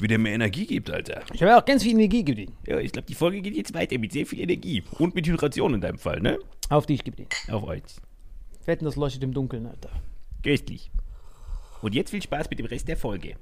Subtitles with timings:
[0.00, 1.22] wie der mir Energie gibt, Alter.
[1.32, 2.56] Ich habe auch ganz viel Energie gegeben.
[2.66, 4.82] Ja, ich glaube, die Folge geht jetzt weiter mit sehr viel Energie.
[4.98, 6.38] Und mit Hydration in deinem Fall, ne?
[6.68, 7.26] Auf dich, gib den.
[7.50, 7.82] Auf euch.
[8.64, 9.90] Wetten, das leuchtet im Dunkeln, Alter.
[10.42, 10.90] Köstlich.
[11.82, 13.36] Und jetzt viel Spaß mit dem Rest der Folge.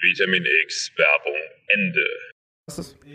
[0.00, 2.06] Vitamin X Werbung Ende.
[2.66, 3.08] Was ist das?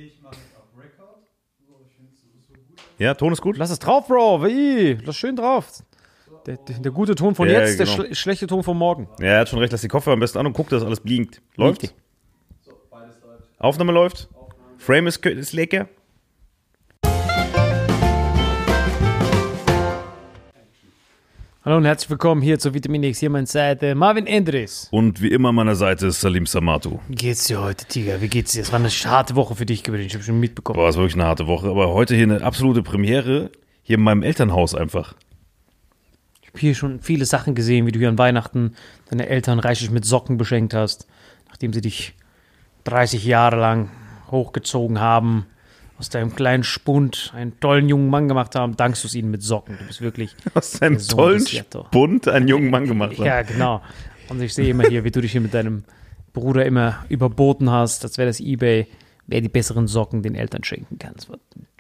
[2.98, 3.58] Ja, Ton ist gut.
[3.58, 4.44] Lass es drauf, Bro.
[4.44, 4.98] Wie?
[5.06, 5.84] Lass schön drauf.
[6.46, 7.96] Der, der, der gute Ton von ja, jetzt, genau.
[7.96, 9.08] der schle schlechte Ton von morgen.
[9.20, 9.72] Ja, er hat schon recht.
[9.72, 11.42] Lass die Kopfhörer am besten an und guck, dass alles blinkt.
[11.56, 11.94] Läuft?
[13.60, 14.30] Aufnahme läuft.
[14.78, 15.90] Frame ist, ist lecker.
[21.66, 23.20] Hallo und herzlich willkommen hier zu Vitamin X.
[23.20, 24.88] Hier meine Seite Marvin Endres.
[24.92, 27.00] Und wie immer an meiner Seite ist Salim Samatu.
[27.10, 28.22] Wie geht's dir heute, Tiger?
[28.22, 28.62] Wie geht's dir?
[28.62, 30.06] Es war eine harte Woche für dich gewesen.
[30.06, 30.78] Ich habe schon mitbekommen.
[30.78, 31.68] Boah, es war wirklich eine harte Woche.
[31.68, 33.52] Aber heute hier eine absolute Premiere.
[33.84, 35.16] Hier in meinem Elternhaus einfach.
[36.42, 38.76] Ich habe hier schon viele Sachen gesehen, wie du hier an Weihnachten
[39.10, 41.08] deine Eltern reichlich mit Socken beschenkt hast,
[41.50, 42.16] nachdem sie dich
[42.90, 43.90] 30 Jahre lang
[44.32, 45.46] hochgezogen haben,
[45.98, 49.44] aus deinem kleinen Spund einen tollen jungen Mann gemacht haben, dankst du es ihnen mit
[49.44, 49.78] Socken.
[49.78, 51.86] Du bist wirklich Aus einem der Sohn tollen.
[51.92, 53.26] Bund einen jungen Mann gemacht hat.
[53.26, 53.82] Ja, genau.
[54.30, 55.84] Und ich sehe immer hier, wie du dich hier mit deinem
[56.34, 58.88] Bruder immer überboten hast, als wäre das Ebay,
[59.28, 61.16] wer die besseren Socken den Eltern schenken kann.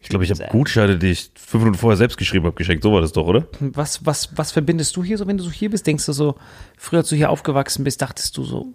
[0.01, 2.83] Ich glaube, ich habe Gutscheine, die ich fünf Minuten vorher selbst geschrieben habe, geschenkt.
[2.83, 3.47] So war das doch, oder?
[3.59, 5.87] Was, was, was verbindest du hier so, wenn du so hier bist?
[5.87, 6.35] Denkst du so,
[6.77, 8.73] früher als du hier aufgewachsen bist, dachtest du so,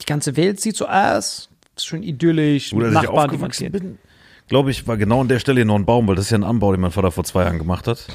[0.00, 1.49] die ganze Welt sieht so aus,
[1.80, 3.72] ist schön idyllisch, Oder mit ich Nachbarn, kennt.
[3.72, 3.98] bin,
[4.48, 6.38] glaube ich, war genau an der Stelle hier noch ein Baum, weil das ist ja
[6.38, 8.06] ein Anbau, den mein Vater vor zwei Jahren gemacht hat.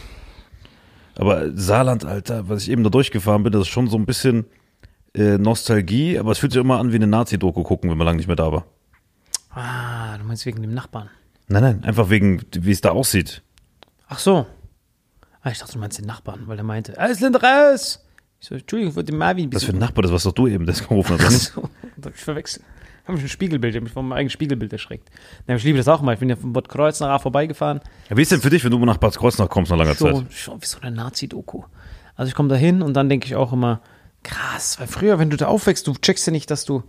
[1.18, 4.46] Aber Saarland, Alter, was ich eben da durchgefahren bin, das ist schon so ein bisschen
[5.14, 8.18] äh, Nostalgie, aber es fühlt sich immer an wie eine Nazi-Doku gucken, wenn man lange
[8.18, 8.66] nicht mehr da war.
[9.52, 11.10] Ah, du meinst wegen dem Nachbarn.
[11.48, 13.42] Nein, nein, einfach wegen, wie es da aussieht.
[14.10, 14.46] Ach so.
[15.42, 18.04] Ah, ich dachte, du meinst den Nachbarn, weil der meinte, Ausländer raus!
[18.42, 20.48] Ich so, Entschuldigung, ich wollte den Marvin Was für ein Nachbar, das was doch du
[20.48, 21.32] eben das gerufen hast.
[21.32, 21.54] nicht?
[21.54, 22.66] So, das hab ich verwechselt.
[23.06, 25.10] Hab mich ein Spiegelbild, ich mich von meinem eigenen Spiegelbild erschreckt.
[25.48, 26.14] Ich liebe das auch mal.
[26.14, 27.82] Ich bin ja von Bad Kreuznach vorbeigefahren.
[28.10, 30.12] Ja, wie ist denn für dich, wenn du nach Bad Kreuznach kommst nach langer So,
[30.22, 30.34] Zeit?
[30.34, 31.64] schon wie so eine Nazi-Doku.
[32.16, 33.82] Also ich komme da hin und dann denke ich auch immer,
[34.24, 36.84] krass, weil früher, wenn du da aufwächst, du checkst ja nicht, dass du,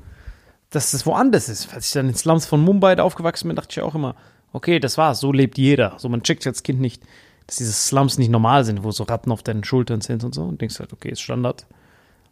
[0.70, 1.74] dass das woanders ist.
[1.74, 4.14] Als ich dann in Slums von Mumbai da aufgewachsen bin, dachte ich auch immer,
[4.52, 5.94] okay, das war's, so lebt jeder.
[5.98, 7.02] So, man checkt als Kind nicht,
[7.46, 10.42] dass diese Slums nicht normal sind, wo so Ratten auf deinen Schultern sind und so.
[10.44, 11.66] Und denkst halt, okay, ist Standard.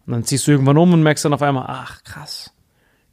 [0.06, 2.52] Und dann ziehst du irgendwann um und merkst dann auf einmal, ach krass,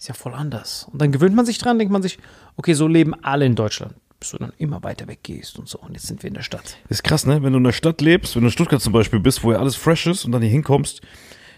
[0.01, 0.87] ist ja voll anders.
[0.91, 2.17] Und dann gewöhnt man sich dran, denkt man sich,
[2.57, 3.93] okay, so leben alle in Deutschland.
[4.19, 5.77] Bis du dann immer weiter weggehst und so.
[5.77, 6.77] Und jetzt sind wir in der Stadt.
[6.89, 7.43] Ist krass, ne?
[7.43, 9.59] Wenn du in der Stadt lebst, wenn du in Stuttgart zum Beispiel bist, wo ja
[9.59, 11.01] alles fresh ist und dann hier hinkommst,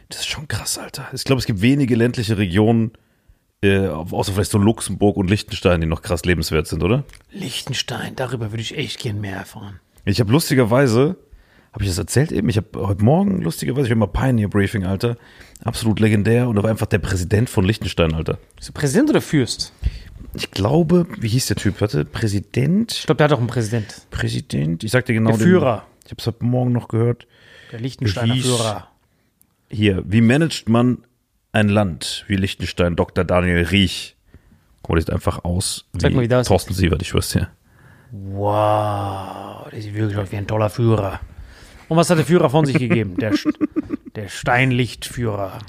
[0.09, 1.07] das ist schon krass, Alter.
[1.13, 2.91] Ich glaube, es gibt wenige ländliche Regionen,
[3.61, 7.05] äh, außer vielleicht so Luxemburg und Liechtenstein, die noch krass lebenswert sind, oder?
[7.31, 9.79] Liechtenstein, darüber würde ich echt gern mehr erfahren.
[10.03, 11.15] Ich habe lustigerweise,
[11.73, 12.47] habe ich das erzählt eben?
[12.49, 15.17] Ich habe heute Morgen lustigerweise, ich war mal Pioneer Briefing, Alter.
[15.63, 18.37] Absolut legendär und da war einfach der Präsident von Liechtenstein, Alter.
[18.55, 19.73] Bist du Präsident oder Fürst?
[20.35, 21.79] Ich glaube, wie hieß der Typ?
[21.81, 22.91] Warte, Präsident?
[22.93, 24.07] Ich glaube, der hat auch einen Präsident.
[24.09, 24.83] Präsident?
[24.83, 25.75] Ich sag dir genau Der Führer.
[25.77, 27.27] Den, ich habe es heute Morgen noch gehört.
[27.71, 28.87] Der Liechtensteiner Hieß- Führer.
[29.69, 30.99] Hier, wie managt man
[31.51, 32.95] ein Land wie Liechtenstein?
[32.95, 33.23] Dr.
[33.23, 34.15] Daniel Riech.
[34.81, 37.49] Guck mal, das sieht einfach aus wie, mal, wie das Thorsten Sievert, ich schwör's dir.
[38.11, 41.19] Wow, der sieht wirklich aus wie ein toller Führer.
[41.93, 43.17] Und was hat der Führer von sich gegeben?
[43.17, 43.33] Der,
[44.15, 45.59] der Steinlichtführer.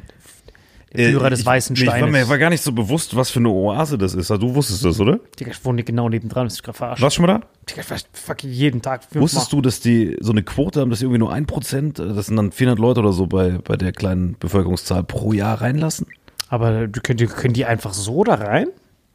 [0.94, 3.14] Der Führer des Äh, ich, weißen nee, Ich war mir war gar nicht so bewusst,
[3.14, 4.30] was für eine Oase das ist.
[4.30, 5.20] Also, du wusstest das, oder?
[5.38, 7.02] Digga, ich wohne genau nebendran, das ist gerade verarscht.
[7.02, 7.46] Warst du schon mal da?
[7.68, 9.02] Digga, ich fucking jeden Tag.
[9.12, 12.24] Wusstest du, dass die so eine Quote haben, dass irgendwie nur ein Prozent, äh, das
[12.24, 16.06] sind dann 400 Leute oder so bei, bei der kleinen Bevölkerungszahl pro Jahr reinlassen?
[16.48, 18.68] Aber du, können, die, können die einfach so da rein?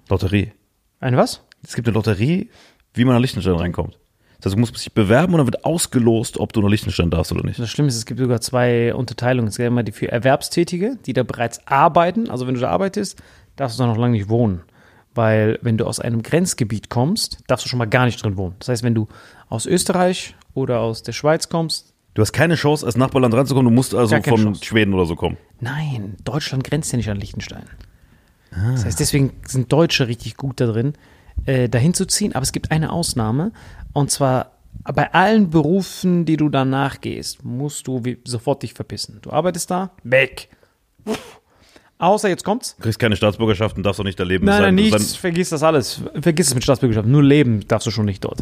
[0.10, 0.52] Lotterie.
[1.00, 1.42] Ein was?
[1.64, 2.52] Es gibt eine Lotterie,
[2.94, 3.98] wie man nach Liechtenstein reinkommt.
[4.40, 7.32] Das heißt, du musst dich bewerben und dann wird ausgelost, ob du nach Liechtenstein darfst
[7.32, 7.60] oder nicht.
[7.60, 9.50] Das Schlimme ist, es gibt sogar zwei Unterteilungen.
[9.50, 12.30] Es gibt einmal die für Erwerbstätige, die da bereits arbeiten.
[12.30, 13.22] Also wenn du da arbeitest,
[13.58, 14.62] darfst du da noch lange nicht wohnen.
[15.14, 18.56] Weil wenn du aus einem Grenzgebiet kommst, darfst du schon mal gar nicht drin wohnen.
[18.60, 19.08] Das heißt, wenn du
[19.50, 23.74] aus Österreich oder aus der Schweiz kommst, Du hast keine Chance, als Nachbarland ranzukommen, du
[23.76, 24.66] musst also von Chance.
[24.66, 25.38] Schweden oder so kommen.
[25.62, 27.64] nein, Deutschland grenzt ja nicht an Liechtenstein.
[28.52, 30.94] Das heißt, deswegen sind Deutsche richtig gut da drin,
[31.46, 32.34] äh, dahin zu ziehen.
[32.34, 33.52] Aber es gibt eine Ausnahme.
[33.94, 34.52] Und zwar
[34.84, 39.20] bei allen Berufen, die du danach gehst, musst du wie, sofort dich verpissen.
[39.22, 40.50] Du arbeitest da, weg.
[41.98, 42.78] Außer jetzt kommt's.
[42.78, 44.46] Du kriegst keine Staatsbürgerschaft und darfst auch nicht da leben.
[44.46, 45.18] Nein, nein, nichts.
[45.18, 46.02] Vergiss das alles.
[46.22, 47.08] Vergiss es mit Staatsbürgerschaft.
[47.08, 48.40] Nur leben darfst du schon nicht dort.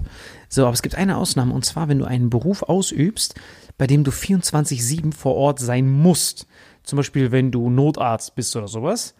[0.47, 3.33] So, aber es gibt eine Ausnahme und zwar, wenn du einen Beruf ausübst,
[3.79, 6.45] bei dem du 24-7 vor Ort sein musst.
[6.83, 9.15] Zum Beispiel, wenn du Notarzt bist oder sowas.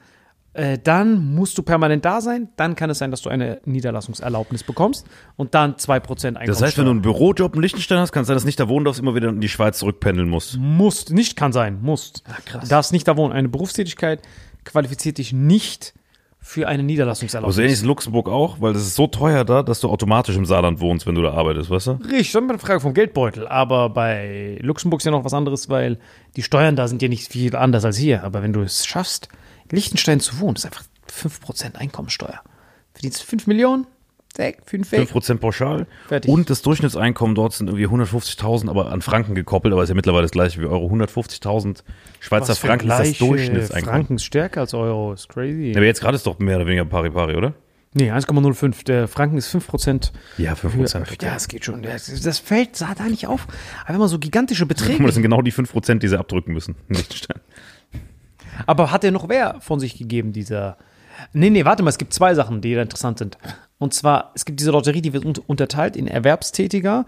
[0.58, 2.50] Äh, dann musst du permanent da sein.
[2.56, 6.48] Dann kann es sein, dass du eine Niederlassungserlaubnis bekommst und dann 2% Einkommenssteuer.
[6.48, 8.60] Das heißt, wenn du einen Bürojob in Liechtenstein hast, kann es sein, dass du nicht
[8.60, 10.58] da wohnen darfst, immer wieder in die Schweiz zurückpendeln musst.
[10.58, 12.24] Musst, nicht kann sein, musst.
[12.46, 12.64] krass.
[12.64, 13.34] Du darfst nicht da wohnen.
[13.34, 14.24] Eine Berufstätigkeit
[14.64, 15.94] qualifiziert dich nicht
[16.40, 17.56] für eine Niederlassungserlaubnis.
[17.56, 20.46] Also ähnlich ist Luxemburg auch, weil das ist so teuer da, dass du automatisch im
[20.46, 21.92] Saarland wohnst, wenn du da arbeitest, weißt du?
[21.92, 23.48] Richtig, das ist eine Frage vom Geldbeutel.
[23.48, 26.00] Aber bei Luxemburg ist ja noch was anderes, weil
[26.36, 28.24] die Steuern da sind ja nicht viel anders als hier.
[28.24, 29.30] Aber wenn du es schaffst,
[29.72, 32.42] Liechtenstein zu wohnen, ist einfach 5% Einkommensteuer.
[32.94, 33.88] Verdienst du 5 Millionen?
[34.36, 35.10] Weg, 5 weg.
[35.10, 35.88] 5% pauschal.
[36.08, 36.32] Fertig.
[36.32, 40.24] Und das Durchschnittseinkommen dort sind irgendwie 150.000, aber an Franken gekoppelt, aber ist ja mittlerweile
[40.24, 40.88] das gleiche wie Euro.
[40.88, 41.84] 150.000
[42.20, 43.96] Schweizer Was Franken ist das Durchschnittseinkommen.
[43.96, 45.74] Franken ist stärker als Euro, ist crazy.
[45.76, 47.54] Aber jetzt gerade ist doch mehr oder weniger pari pari, oder?
[47.94, 48.86] Nee, 1,05.
[48.86, 50.12] Der Franken ist 5%.
[50.38, 50.74] Ja, 5%.
[50.74, 51.06] Höher.
[51.22, 51.82] Ja, es geht schon.
[51.82, 53.48] Das, das fällt sah da nicht auf.
[53.84, 55.04] Aber wenn man so gigantische Guck mal, Beträge.
[55.04, 57.40] das sind genau die 5%, die sie abdrücken müssen in Liechtenstein.
[58.66, 60.78] Aber hat er noch wer von sich gegeben, dieser.
[61.34, 63.38] Nee, nee, warte mal, es gibt zwei Sachen, die da interessant sind.
[63.80, 67.06] Und zwar, es gibt diese Lotterie, die wird un- unterteilt in Erwerbstätiger,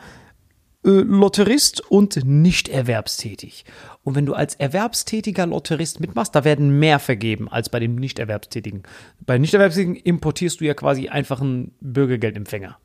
[0.85, 3.65] äh, Lotterist und nicht erwerbstätig.
[4.03, 8.83] Und wenn du als erwerbstätiger Lotterist mitmachst, da werden mehr vergeben als bei dem Nicht-Erwerbstätigen.
[9.25, 12.77] Bei Nicht-Erwerbstätigen importierst du ja quasi einfach einen Bürgergeldempfänger.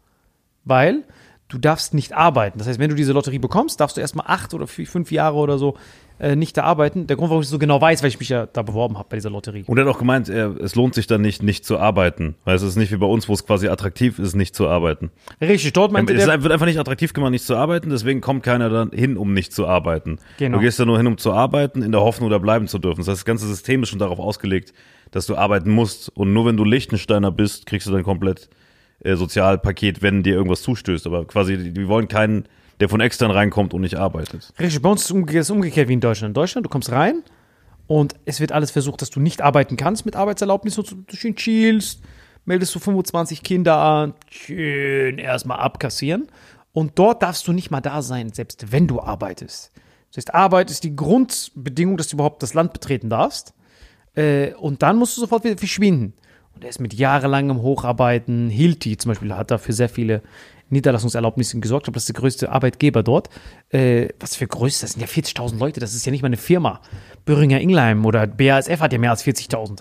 [0.64, 1.04] Weil
[1.48, 2.58] du darfst nicht arbeiten.
[2.58, 5.36] Das heißt, wenn du diese Lotterie bekommst, darfst du erstmal acht oder vier, fünf Jahre
[5.36, 5.76] oder so
[6.18, 7.06] äh, nicht da arbeiten.
[7.06, 9.16] Der Grund, warum ich so genau weiß, weil ich mich ja da beworben habe bei
[9.16, 9.64] dieser Lotterie.
[9.66, 12.36] Und er hat auch gemeint, er, es lohnt sich dann nicht, nicht zu arbeiten.
[12.44, 15.10] Weil es ist nicht wie bei uns, wo es quasi attraktiv ist, nicht zu arbeiten.
[15.40, 18.42] Richtig, dort meinte Es der, wird einfach nicht attraktiv gemacht, nicht zu arbeiten, deswegen kommt
[18.42, 20.18] keiner dann hin, um nicht zu arbeiten.
[20.38, 20.58] Genau.
[20.58, 23.00] Du gehst da nur hin, um zu arbeiten, in der Hoffnung, da bleiben zu dürfen.
[23.00, 24.72] Das heißt, das ganze System ist schon darauf ausgelegt,
[25.10, 26.10] dass du arbeiten musst.
[26.10, 28.48] Und nur wenn du Lichtensteiner bist, kriegst du dann komplett
[29.04, 31.06] äh, Sozialpaket, wenn dir irgendwas zustößt.
[31.06, 32.46] Aber quasi, die wollen keinen,
[32.80, 34.52] der von extern reinkommt und nicht arbeitet.
[34.58, 36.30] Richtig, bei uns ist es umge- ist umgekehrt wie in Deutschland.
[36.30, 37.22] In Deutschland, du kommst rein
[37.86, 41.36] und es wird alles versucht, dass du nicht arbeiten kannst mit Arbeitserlaubnis und du schön
[41.36, 42.02] chillst,
[42.44, 46.26] meldest du 25 Kinder an, schön erstmal abkassieren.
[46.72, 49.70] Und dort darfst du nicht mal da sein, selbst wenn du arbeitest.
[50.10, 53.54] Das heißt, Arbeit ist die Grundbedingung, dass du überhaupt das Land betreten darfst.
[54.16, 56.14] Äh, und dann musst du sofort wieder verschwinden.
[56.64, 60.22] Und er ist mit jahrelangem Hocharbeiten, Hilti zum Beispiel, hat dafür sehr viele
[60.70, 61.82] Niederlassungserlaubnisse gesorgt.
[61.82, 63.28] Ich glaube, das ist der größte Arbeitgeber dort.
[63.68, 64.86] Äh, was für größte?
[64.86, 65.80] Das sind ja 40.000 Leute.
[65.80, 66.80] Das ist ja nicht mal eine Firma.
[67.26, 69.80] Böhringer Ingelheim oder BASF hat ja mehr als 40.000.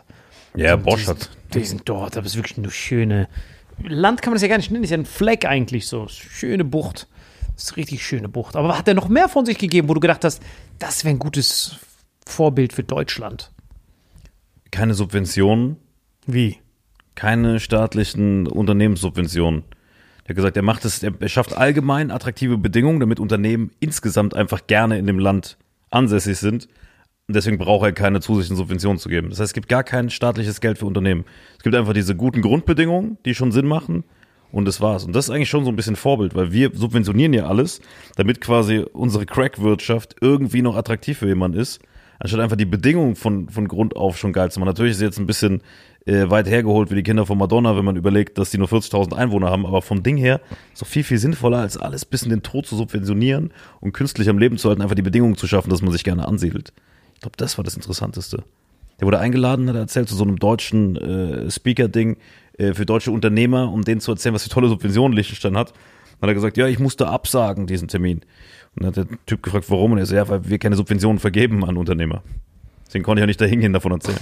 [0.57, 1.29] Ja, Und Bosch hat.
[1.53, 2.17] Die sind dort.
[2.17, 3.29] Das ist wirklich eine schöne.
[3.81, 4.83] Land kann man das ja gar nicht nennen.
[4.83, 6.09] Ist ja ein Fleck eigentlich so.
[6.09, 7.07] Schöne Bucht.
[7.55, 8.57] Das ist eine richtig schöne Bucht.
[8.57, 10.41] Aber hat er noch mehr von sich gegeben, wo du gedacht hast,
[10.79, 11.77] das wäre ein gutes
[12.25, 13.53] Vorbild für Deutschland?
[14.69, 15.77] Keine Subventionen,
[16.25, 16.57] Wie?
[17.15, 19.63] Keine staatlichen Unternehmenssubventionen.
[20.25, 24.36] Der hat gesagt, er macht es, er er schafft allgemein attraktive Bedingungen, damit Unternehmen insgesamt
[24.36, 25.58] einfach gerne in dem Land
[25.89, 26.67] ansässig sind.
[27.27, 29.29] Und deswegen braucht er keine zusätzlichen Subventionen zu geben.
[29.29, 31.24] Das heißt, es gibt gar kein staatliches Geld für Unternehmen.
[31.58, 34.03] Es gibt einfach diese guten Grundbedingungen, die schon Sinn machen.
[34.51, 35.03] Und das war's.
[35.03, 37.82] Und das ist eigentlich schon so ein bisschen Vorbild, weil wir subventionieren ja alles,
[38.17, 41.82] damit quasi unsere Crack-Wirtschaft irgendwie noch attraktiv für jemanden ist,
[42.20, 44.67] anstatt einfach die Bedingungen von, von Grund auf schon geil zu machen.
[44.67, 45.63] Natürlich ist jetzt ein bisschen
[46.05, 49.13] äh, weit hergeholt wie die Kinder von Madonna, wenn man überlegt, dass die nur 40.000
[49.13, 50.41] Einwohner haben, aber vom Ding her
[50.74, 54.29] ist doch viel, viel sinnvoller, als alles bis in den Tod zu subventionieren und künstlich
[54.29, 56.74] am Leben zu halten, einfach die Bedingungen zu schaffen, dass man sich gerne ansiedelt.
[57.15, 58.43] Ich glaube, das war das Interessanteste.
[59.00, 62.17] Der wurde eingeladen, hat er erzählt, zu so einem deutschen äh, Speaker-Ding
[62.57, 65.72] äh, für deutsche Unternehmer, um denen zu erzählen, was für tolle Subventionen Liechtenstein hat.
[65.72, 68.22] Dann hat er gesagt, ja, ich musste absagen, diesen Termin.
[68.75, 69.93] Und dann hat der Typ gefragt, warum?
[69.93, 72.24] Und er so, ja, weil wir keine Subventionen vergeben an Unternehmer.
[72.86, 74.19] Deswegen konnte ich auch nicht dahin gehen, davon erzählen.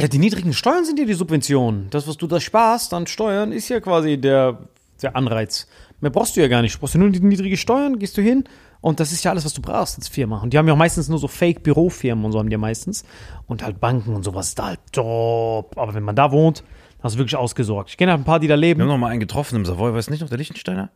[0.00, 1.88] Ja, die niedrigen Steuern sind ja die Subventionen.
[1.90, 4.68] Das, was du da sparst an Steuern, ist ja quasi der,
[5.02, 5.68] der Anreiz.
[6.00, 6.74] Mehr brauchst du ja gar nicht.
[6.74, 8.44] Du brauchst ja nur die niedrigen Steuern, gehst du hin
[8.80, 10.40] und das ist ja alles, was du brauchst als Firma.
[10.40, 13.04] Und die haben ja auch meistens nur so Fake-Bürofirmen und so haben die ja meistens.
[13.46, 15.78] Und halt Banken und sowas ist da halt top.
[15.78, 16.64] Aber wenn man da wohnt,
[17.00, 17.90] hast du wirklich ausgesorgt.
[17.90, 18.80] Ich kenne halt ein paar, die da Wir leben.
[18.80, 20.90] haben noch mal einen getroffen im Savoy, weißt du nicht noch, der Liechtensteiner?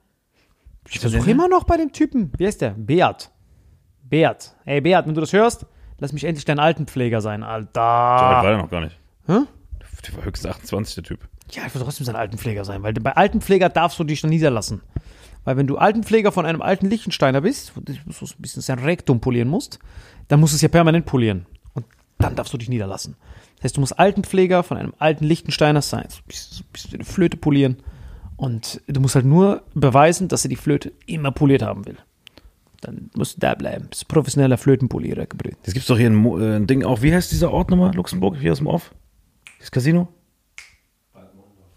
[0.88, 2.32] Ich versuche immer noch bei dem Typen.
[2.38, 2.70] Wie heißt der?
[2.70, 3.30] Beat.
[4.02, 4.54] Beat.
[4.64, 5.66] Ey, Beat, wenn du das hörst,
[5.98, 7.80] lass mich endlich dein Altenpfleger sein, So alt Alter.
[7.80, 8.98] war der noch gar nicht.
[9.26, 9.40] Hä?
[10.06, 11.28] Der war höchstens 28, der Typ.
[11.50, 14.82] Ja, ich will trotzdem sein Altenpfleger sein, weil bei Altenpfleger darfst du dich noch niederlassen.
[15.44, 18.80] Weil wenn du Altenpfleger von einem alten Liechtensteiner bist, wo du so ein bisschen sein
[18.80, 19.78] Rektum polieren musst,
[20.28, 21.46] dann musst du es ja permanent polieren.
[21.74, 21.86] Und
[22.18, 23.16] dann darfst du dich niederlassen.
[23.56, 26.72] Das heißt, du musst Altenpfleger von einem alten Liechtensteiner sein, so ein bisschen, so ein
[26.72, 27.76] bisschen eine Flöte polieren.
[28.36, 31.96] Und du musst halt nur beweisen, dass er die Flöte immer poliert haben will.
[32.86, 33.88] Dann musst du da bleiben.
[33.90, 35.56] Bist professioneller Flötenpolierer, Gebrüder.
[35.64, 37.02] Jetzt gibt's doch hier ein, Mo- äh, ein Ding auch.
[37.02, 37.92] Wie heißt dieser Ort nochmal?
[37.96, 38.94] Luxemburg, hier aus dem Off?
[39.58, 40.06] Das Casino?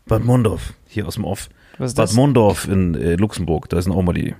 [0.05, 1.49] Bad Mondorf, hier aus dem Off.
[1.79, 2.13] Was ist Bad das?
[2.15, 4.35] Mondorf in äh, Luxemburg, da sind auch mal die,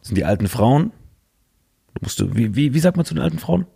[0.00, 0.92] sind die alten Frauen.
[1.94, 3.66] Du musst, du- wie, wie, wie sagt man zu den alten Frauen?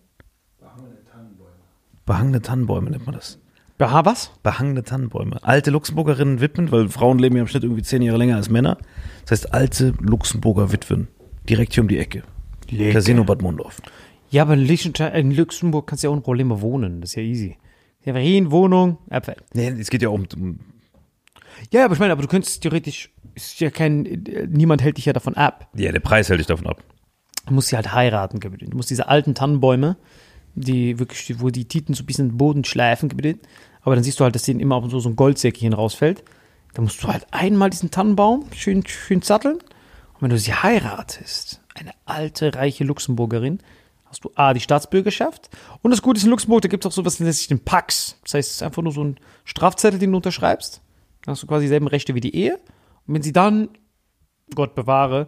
[2.04, 3.38] Behangene Tannenbäume nennt man das.
[3.78, 4.30] Beha, was?
[4.42, 5.38] Behangene Tannenbäume.
[5.42, 8.78] Alte Luxemburgerinnen widmen, weil Frauen leben ja im Schnitt irgendwie zehn Jahre länger als Männer.
[9.22, 11.08] Das heißt, alte Luxemburger Witwen.
[11.48, 12.22] Direkt hier um die Ecke.
[12.70, 12.92] Lecker.
[12.94, 13.80] Casino Bad Mondorf.
[14.30, 17.00] Ja, aber in, in Luxemburg kannst du ja ohne Probleme wohnen.
[17.00, 17.56] Das ist ja easy.
[18.04, 19.36] Ja, hin, Wohnung, Abfall.
[19.52, 20.58] Nee, es geht ja um, um
[21.70, 25.12] Ja, aber ich meine, aber du könntest theoretisch, ist ja kein, niemand hält dich ja
[25.12, 25.68] davon ab.
[25.76, 26.82] ja, der Preis hält dich davon ab.
[27.46, 28.66] Du musst sie halt heiraten, Gebrüder.
[28.66, 29.96] Du musst diese alten Tannenbäume,
[30.54, 33.38] die wirklich, wo die Titen so ein bisschen den Boden schleifen, Gebrüder.
[33.82, 36.24] Aber dann siehst du halt, dass denen immer auch so, so ein Goldsäckchen rausfällt.
[36.74, 39.58] Da musst du halt einmal diesen Tannenbaum schön, schön satteln.
[40.22, 43.58] Und wenn du sie heiratest, eine alte, reiche Luxemburgerin,
[44.04, 45.50] hast du A, die Staatsbürgerschaft.
[45.82, 47.58] Und das Gute ist in Luxemburg, da gibt es auch sowas, das nennt sich den
[47.58, 48.20] Pax.
[48.22, 50.80] Das heißt, es ist einfach nur so ein Strafzettel, den du unterschreibst.
[51.22, 52.54] Dann hast du quasi dieselben Rechte wie die Ehe.
[53.08, 53.70] Und wenn sie dann,
[54.54, 55.26] Gott bewahre,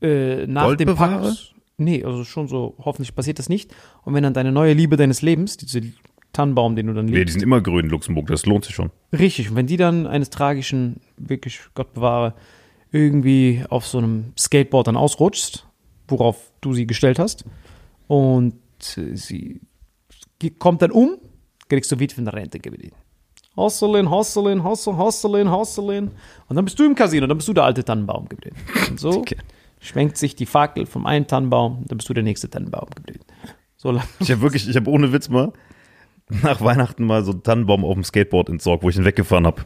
[0.00, 1.28] äh, nach Gold dem bewahre?
[1.28, 1.50] Pax.
[1.76, 3.74] Nee, also schon so, hoffentlich passiert das nicht.
[4.04, 5.82] Und wenn dann deine neue Liebe deines Lebens, diese
[6.32, 8.74] Tannenbaum, den du dann Nee, liebst, die sind immer grün in Luxemburg, das lohnt sich
[8.74, 8.90] schon.
[9.12, 12.32] Richtig, und wenn die dann eines tragischen, wirklich, Gott bewahre,
[12.94, 15.66] irgendwie auf so einem Skateboard dann ausrutschst,
[16.06, 17.44] worauf du sie gestellt hast.
[18.06, 18.54] Und
[18.96, 19.60] äh, sie
[20.60, 21.16] kommt dann um,
[21.68, 22.94] kriegst du Witwenrente gewählt.
[23.56, 26.10] Hustlin, hustlin, hustle, hustlin, hustlin.
[26.48, 28.56] Und dann bist du im Casino, dann bist du der alte Tannenbaum geblieben.
[28.88, 29.36] Und so Okay.
[29.80, 33.24] schwenkt sich die Fackel vom einen Tannenbaum, dann bist du der nächste Tannenbaum geblieben.
[33.76, 34.04] So lang.
[34.20, 35.52] Ich habe wirklich, ich habe ohne Witz mal
[36.28, 39.62] nach Weihnachten mal so einen Tannenbaum auf dem Skateboard entsorgt, wo ich ihn weggefahren habe.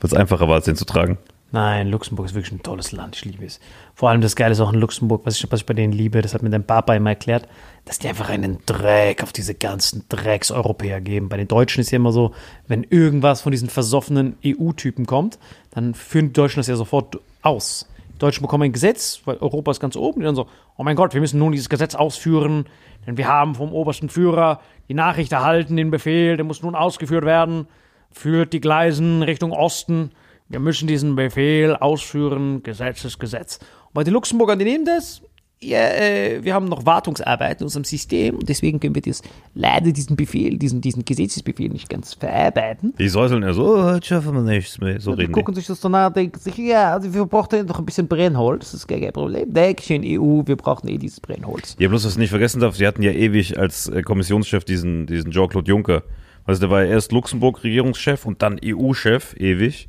[0.00, 1.18] Weil es einfacher war, als den zu tragen.
[1.52, 3.16] Nein, Luxemburg ist wirklich ein tolles Land.
[3.16, 3.60] Ich liebe es.
[3.94, 6.20] Vor allem das Geile ist auch in Luxemburg, was ich, was ich bei denen liebe,
[6.20, 7.48] das hat mir dein Papa immer erklärt,
[7.84, 11.28] dass die einfach einen Dreck auf diese ganzen Drecks-Europäer geben.
[11.28, 12.32] Bei den Deutschen ist ja immer so,
[12.66, 15.38] wenn irgendwas von diesen versoffenen EU-Typen kommt,
[15.70, 17.88] dann führen die Deutschen das ja sofort aus.
[18.14, 20.96] Die Deutschen bekommen ein Gesetz, weil Europa ist ganz oben, die dann so, oh mein
[20.96, 22.66] Gott, wir müssen nun dieses Gesetz ausführen,
[23.06, 27.24] denn wir haben vom obersten Führer die Nachricht erhalten, den Befehl, der muss nun ausgeführt
[27.24, 27.68] werden,
[28.10, 30.10] führt die Gleisen Richtung Osten.
[30.48, 33.58] Wir müssen diesen Befehl ausführen, Gesetz ist Gesetz.
[33.86, 35.22] Und bei den Luxemburgern, die nehmen das,
[35.60, 39.22] ja, äh, wir haben noch Wartungsarbeit in unserem System und deswegen können wir das
[39.54, 42.92] leider diesen Befehl, diesen, diesen Gesetzesbefehl nicht ganz verarbeiten.
[42.98, 45.00] Die säuseln ja so, oh, heute schaffen wir nichts mehr.
[45.00, 45.32] So Die reden die.
[45.32, 48.70] gucken sich das danach und denken sich, ja, also wir brauchen noch ein bisschen Brennholz,
[48.72, 49.52] das ist gar kein Problem.
[49.52, 51.74] Dankeschön, EU, wir brauchen eh dieses Brennholz.
[51.78, 55.06] Ja, bloß, was du nicht vergessen darfst, sie hatten ja ewig als äh, Kommissionschef diesen,
[55.06, 56.02] diesen Jean-Claude Juncker.
[56.44, 59.88] Also der war ja erst Luxemburg-Regierungschef und dann EU-Chef, ewig.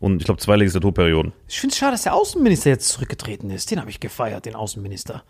[0.00, 1.32] Und ich glaube, zwei Legislaturperioden.
[1.48, 3.70] Ich finde es schade, dass der Außenminister jetzt zurückgetreten ist.
[3.70, 5.22] Den habe ich gefeiert, den Außenminister.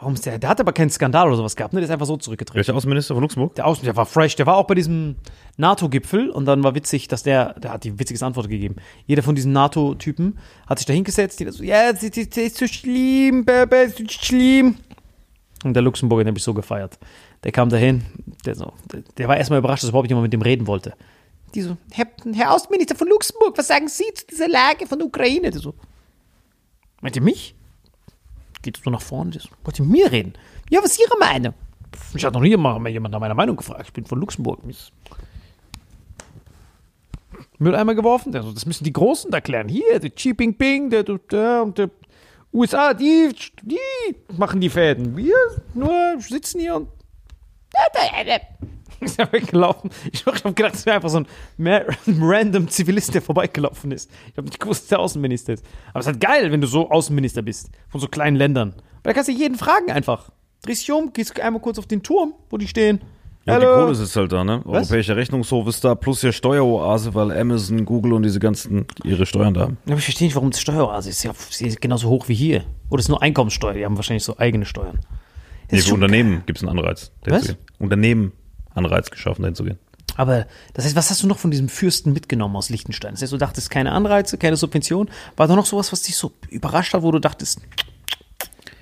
[0.00, 0.38] Warum ist der?
[0.38, 1.80] Der hat aber keinen Skandal oder sowas gehabt, ne?
[1.80, 2.56] Der ist einfach so zurückgetreten.
[2.56, 3.54] Welcher Außenminister von Luxemburg?
[3.56, 5.16] Der Außenminister war fresh, der war auch bei diesem
[5.58, 8.76] NATO-Gipfel und dann war witzig, dass der, der hat die witzigste Antwort gegeben.
[9.06, 13.44] Jeder von diesen NATO-Typen hat sich da hingesetzt, die so, ja, das ist, so schlimm,
[13.44, 14.76] Baby, ist schlimm.
[15.64, 16.98] Und der Luxemburger, den habe ich so gefeiert.
[17.44, 18.02] Der kam dahin,
[18.46, 20.94] der, so, der, der war erstmal überrascht, dass überhaupt jemand mit dem reden wollte.
[21.54, 25.50] Die so, Herr, Außenminister von Luxemburg, was sagen Sie zu dieser Lage von der Ukraine?
[25.50, 25.74] Der so,
[27.00, 27.54] meint ihr mich?
[28.62, 30.34] Geht so nach vorne, der so, wollt ihr mit mir reden?
[30.68, 31.54] Ja, was ist Ihre Meinung?
[32.14, 33.82] Ich hatte noch nie mal jemand nach meiner Meinung gefragt.
[33.86, 34.60] Ich bin von Luxemburg.
[37.58, 38.34] Mülleimer geworfen.
[38.34, 39.68] Also, das müssen die Großen erklären.
[39.68, 41.90] Hier, der Xi Jinping, der, der und der
[42.52, 43.78] USA, die, die
[44.36, 45.16] machen die Fäden.
[45.16, 45.34] Wir
[45.74, 46.88] nur sitzen hier und.
[49.04, 49.90] Ist er weggelaufen.
[50.12, 51.26] Ich habe gedacht, es wäre einfach so ein
[52.20, 54.10] random Zivilist, der vorbeigelaufen ist.
[54.30, 55.64] Ich habe nicht gewusst, dass der Außenminister ist.
[55.90, 57.70] Aber es ist halt geil, wenn du so Außenminister bist.
[57.88, 58.74] Von so kleinen Ländern.
[59.02, 60.30] Weil da kannst du jeden fragen einfach.
[60.62, 63.00] Drehst dich um, gehst einmal kurz auf den Turm, wo die stehen.
[63.46, 63.86] Ja, die Hallo.
[63.86, 64.60] Kohle ist halt da, ne?
[64.66, 69.54] Europäischer Rechnungshof ist da, plus ja Steueroase, weil Amazon, Google und diese ganzen ihre Steuern
[69.54, 69.78] da haben.
[69.86, 71.22] Ja, aber ich verstehe nicht, warum das Steueroase ist.
[71.22, 72.64] Ja, sie ist genauso hoch wie hier.
[72.90, 73.72] Oder ist nur Einkommenssteuer.
[73.72, 75.00] Die haben wahrscheinlich so eigene Steuern.
[75.70, 77.12] Nee, für Unternehmen gibt es einen Anreiz.
[77.24, 77.56] Was?
[77.78, 78.32] Unternehmen
[78.84, 79.78] Anreiz geschaffen, dahin zu gehen.
[80.16, 83.12] Aber das heißt, was hast du noch von diesem Fürsten mitgenommen aus Liechtenstein?
[83.12, 85.08] Das heißt, du dachtest, keine Anreize, keine Subvention.
[85.36, 87.60] War da noch sowas, was dich so überrascht hat, wo du dachtest,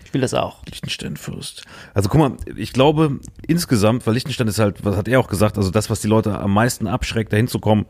[0.04, 0.64] ich will das auch?
[0.64, 1.64] Liechtenstein-Fürst.
[1.92, 5.58] Also guck mal, ich glaube insgesamt, weil Liechtenstein ist halt, was hat er auch gesagt,
[5.58, 7.84] also das, was die Leute am meisten abschreckt, dahin zu kommen,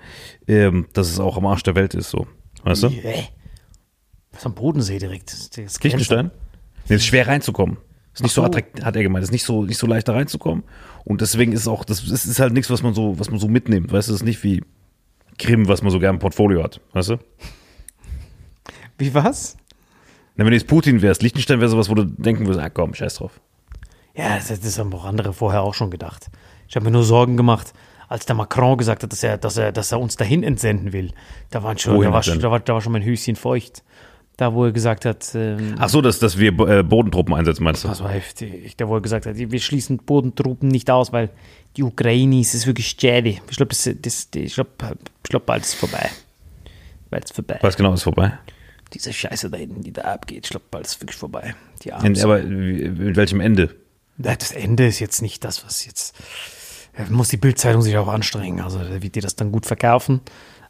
[0.49, 2.27] ähm, dass es auch am Arsch der Welt ist, so.
[2.65, 2.89] Weißt du?
[2.89, 3.23] Yeah.
[4.33, 5.33] Was am Bodensee direkt?
[5.33, 6.33] Das, Liechtenstein?
[6.89, 7.77] Nee, es ist schwer reinzukommen.
[8.15, 8.47] Ist nicht so so.
[8.47, 10.65] attraktiv, hat er gemeint, ist nicht so, nicht so leicht da reinzukommen.
[11.09, 13.91] Und deswegen ist auch, das, ist halt nichts, was man so, was man so mitnimmt.
[13.91, 14.63] Weißt du, das ist nicht wie
[15.39, 16.83] Krim, was man so gerne im Portfolio hat.
[16.93, 17.17] Weißt du?
[18.99, 19.57] Wie was?
[20.37, 22.93] Na, wenn du jetzt Putin wärst, Liechtenstein wäre sowas, wo du denken würdest, ah komm,
[22.93, 23.41] scheiß drauf.
[24.15, 26.27] Ja, das, das haben auch andere vorher auch schon gedacht.
[26.69, 27.73] Ich habe mir nur Sorgen gemacht,
[28.09, 31.13] als der Macron gesagt hat, dass er, dass er, dass er uns dahin entsenden will.
[31.49, 33.83] Da, waren schon, Wohin da, war, schon- da, war, da war schon mein Höschen feucht.
[34.39, 37.83] Da, wo er gesagt hat, ähm, Ach so, dass, dass wir äh, Bodentruppen einsetzen, meinst
[37.83, 37.89] du?
[37.89, 38.77] das war heftig.
[38.77, 41.31] Da, wo er gesagt hat, wir schließen Bodentruppen nicht aus, weil
[41.77, 43.43] die Ukraine ist, wirklich schädlich.
[43.51, 44.71] Ich glaube, das, das, ich glaube,
[45.25, 46.09] ich glaube, bald ist vorbei.
[47.11, 47.59] Bald ist es vorbei.
[47.63, 48.39] Was genau ist vorbei?
[48.95, 51.57] Diese Scheiße da hinten, die da abgeht, ich glaube, bald ist wirklich vorbei.
[51.83, 52.17] Die Armen.
[52.23, 53.75] aber mit welchem Ende?
[54.19, 56.15] Das Ende ist jetzt nicht das, was jetzt.
[56.97, 58.61] Ja, muss die Bildzeitung sich auch anstrengen.
[58.61, 60.21] Also, wird die das dann gut verkaufen.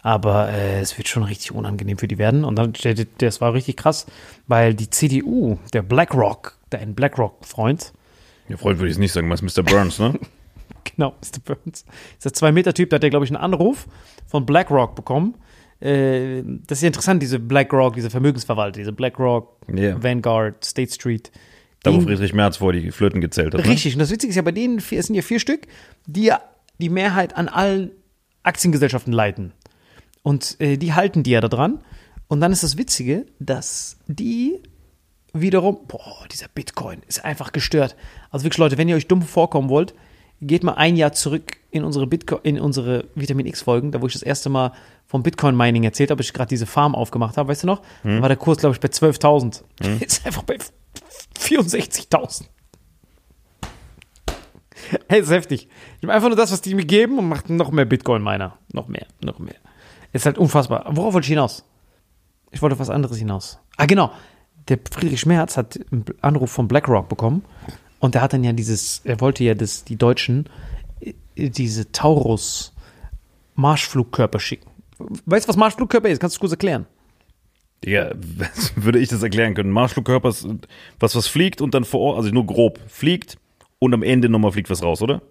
[0.02, 2.44] Aber äh, es wird schon richtig unangenehm für die werden.
[2.44, 2.72] Und dann,
[3.18, 4.06] das war richtig krass,
[4.46, 7.92] weil die CDU, der BlackRock, der ein BlackRock-Freund,
[8.48, 9.62] Ja, Freund würde ich es nicht sagen, meinst Mr.
[9.62, 10.18] Burns, ne?
[10.84, 11.40] genau, Mr.
[11.44, 13.86] Burns, ist der Zwei-Meter-Typ, da hat der, glaube ich, einen Anruf
[14.26, 15.34] von BlackRock bekommen.
[15.80, 20.02] Äh, das ist ja interessant, diese BlackRock, diese Vermögensverwalter, diese BlackRock, Ja.
[20.02, 21.30] Vanguard, State Street.
[21.82, 23.64] Da, wo Friedrich Merz vor die Flöten gezählt hat.
[23.64, 23.70] Ne?
[23.70, 23.94] Richtig.
[23.94, 25.68] Und das Witzige ist ja, bei denen es sind ja vier Stück,
[26.06, 26.40] die ja
[26.78, 27.92] die Mehrheit an allen
[28.42, 29.52] Aktiengesellschaften leiten.
[30.28, 31.80] Und äh, die halten die ja da dran.
[32.26, 34.62] Und dann ist das Witzige, dass die
[35.32, 37.96] wiederum, boah, dieser Bitcoin ist einfach gestört.
[38.30, 39.94] Also wirklich, Leute, wenn ihr euch dumm vorkommen wollt,
[40.42, 44.12] geht mal ein Jahr zurück in unsere Bitcoin, in unsere Vitamin X-Folgen, da wo ich
[44.12, 44.72] das erste Mal
[45.06, 47.80] vom Bitcoin-Mining erzählt habe, ich gerade diese Farm aufgemacht habe, weißt du noch?
[48.18, 49.62] Da war der Kurs, glaube ich, bei 12.000.
[49.98, 50.58] Jetzt einfach bei
[51.38, 52.42] 64.000.
[55.08, 55.68] Hey, das ist heftig.
[55.96, 58.58] Ich habe einfach nur das, was die mir geben und mache noch mehr Bitcoin-Miner.
[58.74, 59.56] Noch mehr, noch mehr.
[60.12, 60.84] Ist halt unfassbar.
[60.90, 61.64] Worauf wollte ich hinaus?
[62.50, 63.58] Ich wollte auf was anderes hinaus.
[63.76, 64.10] Ah, genau.
[64.68, 67.44] Der Friedrich Merz hat einen Anruf von BlackRock bekommen
[68.00, 70.48] und der hat dann ja dieses, er wollte ja das, die Deutschen
[71.00, 71.14] äh,
[71.50, 72.74] diese Taurus
[73.54, 74.70] Marschflugkörper schicken.
[75.26, 76.20] Weißt du, was Marschflugkörper ist?
[76.20, 76.86] Kannst du kurz erklären?
[77.84, 78.10] Ja,
[78.76, 79.70] würde ich das erklären können.
[79.70, 80.46] Marschflugkörper ist
[80.98, 83.38] was, was fliegt und dann vor Ort, also nur grob, fliegt
[83.78, 85.22] und am Ende nochmal fliegt was raus, oder?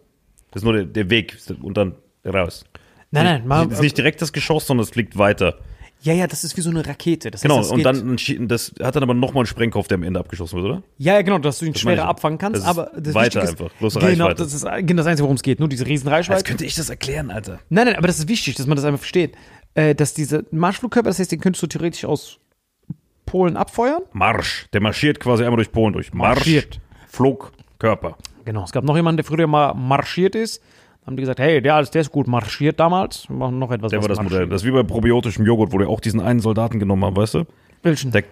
[0.52, 2.66] Das ist nur der, der Weg und dann raus.
[3.12, 5.60] Nein, nein, mal, Das ist nicht direkt das Geschoss, sondern es fliegt weiter.
[6.02, 7.32] ja, ja, das ist wie so eine Rakete.
[7.32, 10.04] Das heißt, Genau, das und dann das hat dann aber nochmal einen Sprengkopf, der am
[10.04, 10.84] Ende abgeschossen wird, oder?
[10.98, 13.52] Ja, ja, genau, dass du ihn meine schwerer abfangen kannst, Das aber das weiter ist,
[13.52, 14.44] einfach, bloße genau, Reichweite.
[14.44, 16.44] das ist genau das Einzige, worum es geht, nur diese riesen Als Reichweite.
[16.44, 17.60] könnte ich das erklären, Alter.
[17.70, 19.36] Nein, nein, aber das ist wichtig, dass man das einfach versteht.
[19.74, 22.40] Äh, dass diese Marschflugkörper, das heißt, den könntest du theoretisch aus
[23.26, 24.02] Polen abfeuern.
[24.14, 24.68] Marsch.
[24.74, 26.14] Der marschiert quasi einmal durch Polen durch.
[26.14, 26.38] Marsch.
[26.40, 26.80] Marschiert.
[27.08, 28.18] Flugkörper.
[28.46, 30.62] Genau, es gab noch jemanden, der früher mal marschiert ist.
[31.08, 33.30] Haben die gesagt, hey, der, der ist gut marschiert damals.
[33.30, 34.42] Wir machen noch etwas, Der war das marschiert.
[34.42, 34.50] Modell.
[34.50, 37.36] Das ist wie bei probiotischem Joghurt, wo die auch diesen einen Soldaten genommen haben, weißt
[37.36, 37.46] du?
[37.82, 38.12] Welchen?
[38.12, 38.24] Der,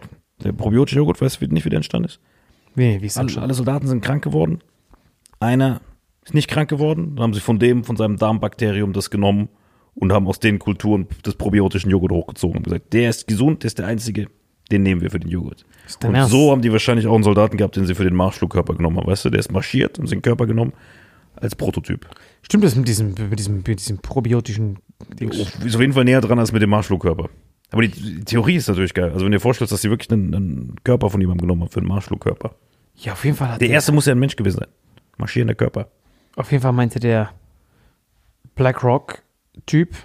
[0.43, 2.19] der probiotische Joghurt, weißt du nicht, wie der entstanden ist?
[2.75, 4.59] Nee, wie ist das Alle, alle Soldaten sind krank geworden.
[5.39, 5.79] Einer
[6.25, 7.15] ist nicht krank geworden.
[7.15, 9.47] Dann haben sie von dem, von seinem Darmbakterium das genommen
[9.93, 13.67] und haben aus den Kulturen des probiotischen Joghurt hochgezogen und gesagt, der ist gesund, der
[13.67, 14.27] ist der einzige,
[14.69, 15.63] den nehmen wir für den Joghurt.
[16.03, 16.31] Und Ernst?
[16.31, 19.07] so haben die wahrscheinlich auch einen Soldaten gehabt, den sie für den Marschflugkörper genommen haben.
[19.07, 20.73] Weißt du, der ist marschiert und den Körper genommen
[21.37, 22.07] als Prototyp.
[22.41, 24.79] Stimmt das mit diesem, mit diesem, mit diesem probiotischen
[25.19, 25.37] Dings?
[25.37, 27.29] Ist auf jeden Fall näher dran als mit dem Marschflugkörper.
[27.71, 29.11] Aber die, die Theorie ist natürlich geil.
[29.11, 31.69] Also wenn du dir vorstellst, dass sie wirklich einen, einen Körper von jemandem genommen haben
[31.71, 32.55] für einen Marschflugkörper.
[32.95, 34.69] Ja, auf jeden Fall hat Der erste muss ja ein Mensch gewesen sein.
[35.17, 35.89] Marschierender Körper.
[36.35, 37.31] Auf jeden Fall meinte der
[38.55, 39.95] BlackRock-Typ,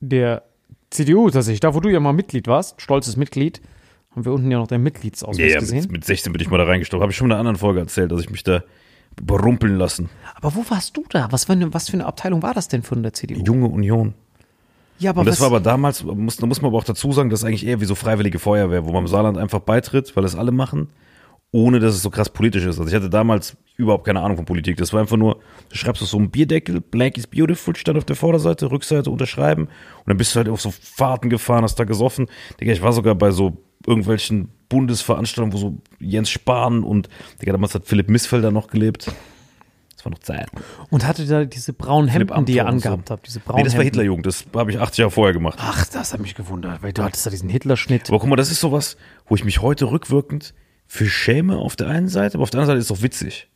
[0.00, 0.42] der
[0.90, 3.60] CDU tatsächlich, da wo du ja mal Mitglied warst, stolzes Mitglied,
[4.12, 5.82] haben wir unten ja noch deinen Mitgliedsausweis Ja, ja gesehen.
[5.82, 7.02] mit, mit 16 bin ich mal da reingestorben.
[7.02, 8.62] Habe ich schon in einer anderen Folge erzählt, dass ich mich da
[9.20, 10.08] überrumpeln lassen.
[10.34, 11.28] Aber wo warst du da?
[11.30, 13.42] Was für, eine, was für eine Abteilung war das denn von der CDU?
[13.42, 14.14] Junge Union.
[14.98, 17.12] Ja, aber Und das was, war aber damals, muss, da muss man aber auch dazu
[17.12, 20.16] sagen, das ist eigentlich eher wie so freiwillige Feuerwehr, wo man im Saarland einfach beitritt,
[20.16, 20.88] weil das alle machen,
[21.52, 22.78] ohne dass es so krass politisch ist.
[22.78, 24.78] Also ich hatte damals überhaupt keine Ahnung von Politik.
[24.78, 28.04] Das war einfach nur, du schreibst auf so einen Bierdeckel, Black is beautiful, stand auf
[28.04, 31.84] der Vorderseite, Rückseite unterschreiben und dann bist du halt auf so Fahrten gefahren, hast da
[31.84, 32.26] gesoffen.
[32.60, 37.08] Digga, ich war sogar bei so irgendwelchen Bundesveranstaltungen, wo so Jens Spahn und,
[37.40, 39.10] Digga, damals hat Philipp Missfelder noch gelebt.
[39.96, 40.48] Das war noch Zeit.
[40.90, 42.88] und hatte da diese braunen Hemden, die ihr und so.
[42.88, 43.94] angehabt habt, diese braunen Nee, das war Hemden.
[43.94, 45.58] Hitlerjugend, das habe ich 80 Jahre vorher gemacht.
[45.60, 48.08] Ach, das hat mich gewundert, weil du hattest da diesen Hitlerschnitt.
[48.08, 50.54] Aber guck mal, das ist sowas, wo ich mich heute rückwirkend
[50.86, 53.48] für schäme auf der einen Seite, aber auf der anderen Seite ist es doch witzig.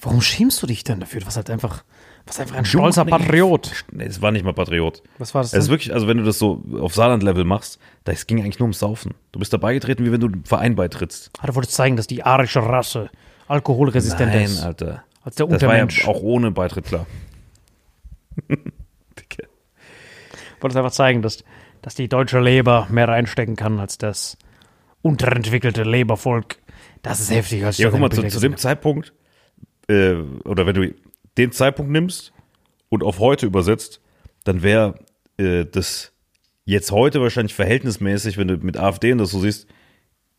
[0.00, 1.20] Warum schämst du dich denn dafür?
[1.20, 1.84] Du warst halt einfach,
[2.28, 3.72] was einfach ein stolzer Patriot.
[3.90, 5.02] Nee, es war nicht mal Patriot.
[5.18, 5.72] Was war das Es ist denn?
[5.72, 9.14] wirklich, also wenn du das so auf Saarland-Level machst, das ging eigentlich nur ums Saufen.
[9.32, 11.30] Du bist dabei getreten, wie wenn du einem Verein beitrittst.
[11.40, 13.10] Ah, du wolltest zeigen, dass die arische Rasse
[13.48, 14.62] alkoholresistent Nein, ist.
[14.62, 15.04] Alter.
[15.24, 16.06] Als der Das war ja Untermensch.
[16.06, 17.06] auch ohne Beitritt klar.
[19.18, 19.48] Dicke.
[20.60, 21.44] wolltest einfach zeigen, dass,
[21.82, 24.36] dass die deutsche Leber mehr reinstecken kann als das
[25.02, 26.58] unterentwickelte Lebervolk.
[27.02, 27.64] Das ist heftig.
[27.64, 29.12] Als Ja, guck mal, zu, zu dem Zeitpunkt,
[29.88, 30.14] äh,
[30.44, 30.94] oder wenn du
[31.38, 32.32] den Zeitpunkt nimmst
[32.88, 34.00] und auf heute übersetzt,
[34.44, 34.94] dann wäre
[35.38, 36.12] äh, das
[36.64, 39.66] jetzt heute wahrscheinlich verhältnismäßig, wenn du mit AfD und das so siehst,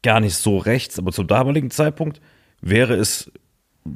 [0.03, 2.21] gar nicht so rechts, aber zum damaligen Zeitpunkt
[2.61, 3.31] wäre es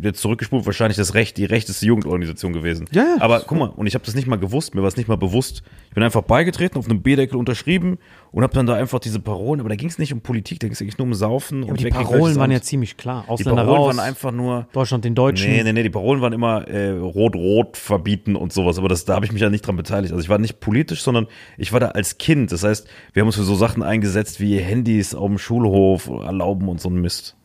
[0.01, 2.87] jetzt zurückgespult wahrscheinlich das Recht, die rechteste Jugendorganisation gewesen.
[2.91, 3.15] Ja, ja.
[3.19, 5.17] Aber guck mal, und ich habe das nicht mal gewusst, mir war es nicht mal
[5.17, 5.63] bewusst.
[5.89, 7.99] Ich bin einfach beigetreten, auf einem B-Deckel unterschrieben
[8.31, 10.67] und habe dann da einfach diese Parolen, aber da ging es nicht um Politik, da
[10.67, 13.23] ging es eigentlich nur um Saufen Aber und die Parolen waren ja ziemlich klar.
[13.27, 14.67] Die Ausländer Parolen raus, waren einfach nur.
[14.73, 15.51] Deutschland den Deutschen.
[15.51, 19.15] Nee, nee, nee, die Parolen waren immer äh, rot-rot verbieten und sowas, aber das, da
[19.15, 20.13] habe ich mich ja nicht dran beteiligt.
[20.13, 22.51] Also ich war nicht politisch, sondern ich war da als Kind.
[22.51, 26.67] Das heißt, wir haben uns für so Sachen eingesetzt wie Handys auf dem Schulhof erlauben
[26.69, 27.35] und so ein Mist.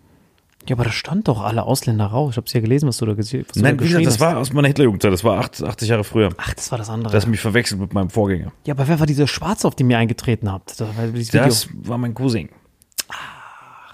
[0.68, 2.32] Ja, aber da stand doch alle Ausländer raus.
[2.32, 4.14] Ich hab's ja gelesen, was du da, gese- was du Nein, da wie gesagt, das
[4.14, 4.20] hast.
[4.20, 6.28] war aus meiner Hitlerjugendzeit, das war acht- 80 Jahre früher.
[6.36, 7.12] Ach, das war das andere.
[7.12, 8.52] Das hat mich verwechselt mit meinem Vorgänger.
[8.66, 10.78] ja, aber wer war dieser Schwarze, auf den ihr eingetreten habt?
[10.78, 11.06] Das war.
[11.46, 12.50] Das war mein Cousin.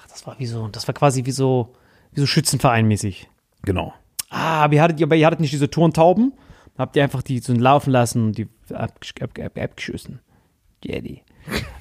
[0.09, 1.73] das war wie so, das war quasi wie so,
[2.13, 3.29] wie so Schützenverein mäßig.
[3.63, 3.93] Genau.
[4.31, 6.33] Ah, aber ihr hattet, aber ihr hattet nicht diese Turntauben.
[6.77, 10.21] Habt ihr einfach die so laufen lassen und die abgesch ab, ab, abgeschossen.
[10.85, 11.23] Jedi.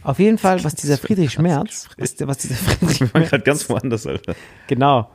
[0.04, 3.30] Auf jeden Fall, was dieser Friedrich Merz, was, der- was dieser Friedrich Ich war Merz,
[3.32, 4.36] gerade ganz woanders, Alter.
[4.68, 5.10] genau,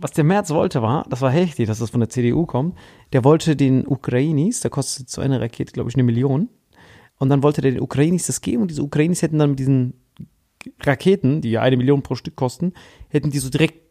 [0.00, 2.76] was der Merz wollte war, das war heftig, dass das von der CDU kommt,
[3.12, 6.48] der wollte den Ukrainis, da kostet so eine Rakete, glaube ich, eine Million,
[7.18, 9.94] und dann wollte der den Ukrainis das geben und diese Ukrainis hätten dann mit diesen
[10.82, 12.72] Raketen, die ja eine Million pro Stück kosten,
[13.08, 13.81] hätten die so direkt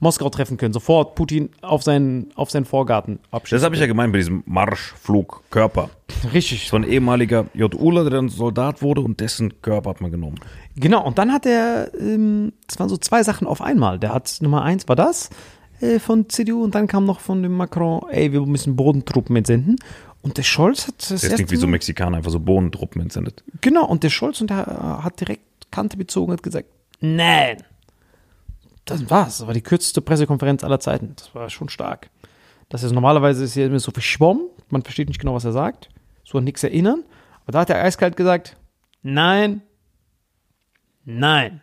[0.00, 0.72] Moskau treffen können.
[0.72, 3.56] Sofort Putin auf seinen, auf seinen Vorgarten abschießen.
[3.56, 5.90] Das habe ich ja gemeint bei diesem Marschflugkörper.
[6.32, 6.68] Richtig.
[6.68, 10.40] So ein ehemaliger JUler, der dann Soldat wurde und dessen Körper hat man genommen.
[10.74, 13.98] Genau, und dann hat er, ähm, das waren so zwei Sachen auf einmal.
[13.98, 15.30] Der hat Nummer eins war das
[15.80, 19.76] äh, von CDU und dann kam noch von dem Macron, ey, wir müssen Bodentruppen entsenden.
[20.22, 23.42] Und der Scholz hat das Das erste klingt wie so Mexikaner, einfach so Bohnentruppen entsendet.
[23.60, 26.68] Genau, und der Scholz und der äh, hat direkt Kante bezogen und hat gesagt,
[27.00, 27.58] nein.
[28.84, 29.38] Das war's.
[29.38, 31.14] Das war die kürzeste Pressekonferenz aller Zeiten.
[31.16, 32.10] Das war schon stark.
[32.68, 34.48] Das ist normalerweise ist hier immer so verschwommen.
[34.68, 35.88] Man versteht nicht genau, was er sagt.
[36.24, 37.04] So an nichts erinnern.
[37.42, 38.56] Aber da hat er eiskalt gesagt,
[39.02, 39.62] nein,
[41.04, 41.62] nein.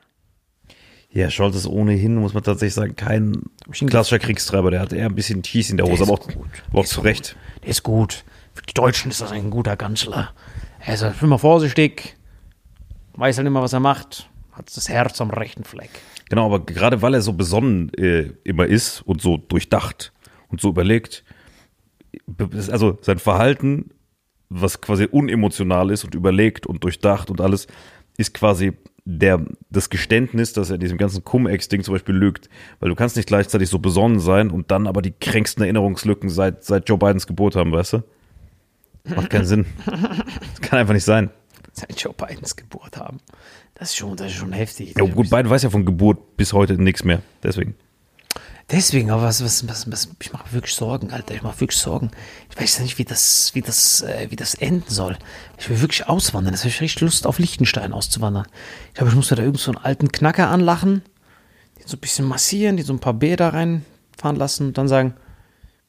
[1.10, 4.72] Ja, Scholz ist ohnehin, muss man tatsächlich sagen, kein klassischer Kriegstreiber.
[4.72, 6.28] Der hat eher ein bisschen Cheese in der Hose, ist aber auch,
[6.70, 7.36] aber auch zu Recht.
[7.64, 8.24] Der ist gut.
[8.54, 10.34] Für die Deutschen ist das ein guter Kanzler.
[10.80, 12.18] Er ist immer vorsichtig,
[13.14, 15.90] weiß halt immer, was er macht, hat das Herz am rechten Fleck.
[16.30, 20.14] Genau, aber gerade weil er so besonnen äh, immer ist und so durchdacht
[20.50, 21.24] und so überlegt,
[22.26, 23.92] be- also sein Verhalten,
[24.50, 27.68] was quasi unemotional ist und überlegt und durchdacht und alles,
[28.18, 28.74] ist quasi
[29.06, 32.50] der, das Geständnis, dass er diesem ganzen Cum-Ex-Ding zum Beispiel lügt.
[32.80, 36.66] Weil du kannst nicht gleichzeitig so besonnen sein und dann aber die kränksten Erinnerungslücken seit,
[36.66, 38.04] seit Joe Bidens Geburt haben, weißt du?
[39.16, 39.66] Macht keinen Sinn.
[39.86, 41.30] Das kann einfach nicht sein.
[41.80, 43.20] Seit Joe Bidens Geburt haben.
[43.76, 44.96] Das ist schon, das ist schon heftig.
[44.98, 47.22] Ja, gut, Biden weiß ja von Geburt bis heute nichts mehr.
[47.44, 47.76] Deswegen.
[48.72, 51.36] Deswegen, aber was, was, was, was ich mache wirklich Sorgen, Alter.
[51.36, 52.10] Ich mache wirklich Sorgen.
[52.50, 55.20] Ich weiß ja nicht, wie das, wie das, äh, wie das enden soll.
[55.60, 56.52] Ich will wirklich auswandern.
[56.52, 58.48] Das habe ich richtig Lust, auf Liechtenstein auszuwandern.
[58.88, 61.04] Ich glaube, ich muss mir da irgend so einen alten Knacker anlachen,
[61.78, 65.14] den so ein bisschen massieren, die so ein paar Bäder reinfahren lassen und dann sagen,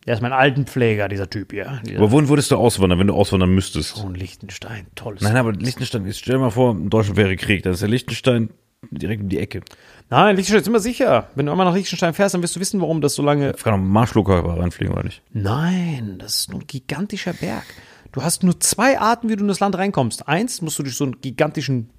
[0.08, 1.82] der ist mein Altenpfleger, dieser Typ hier.
[1.84, 3.94] Dieser Aber wohin würdest du auswandern, wenn du auswandern müsstest?
[3.94, 5.20] Sohn Liechtenstein, tolles.
[5.20, 7.90] Nein, aber Liechtenstein, ist, stell dir mal vor, in Deutschland wäre Krieg, dann ist der
[7.90, 8.48] Liechtenstein
[8.90, 9.60] direkt um die Ecke.
[10.08, 11.28] Nein, Liechtenstein ist immer sicher.
[11.34, 13.62] Wenn du einmal nach Liechtenstein fährst, dann wirst du wissen, warum das so lange Ich
[13.62, 15.20] kann auch Marschflugkörper reinfliegen, oder nicht?
[15.34, 17.66] Nein, das ist nur ein gigantischer Berg.
[18.12, 20.26] Du hast nur zwei Arten, wie du in das Land reinkommst.
[20.26, 21.90] Eins musst du durch so einen gigantischen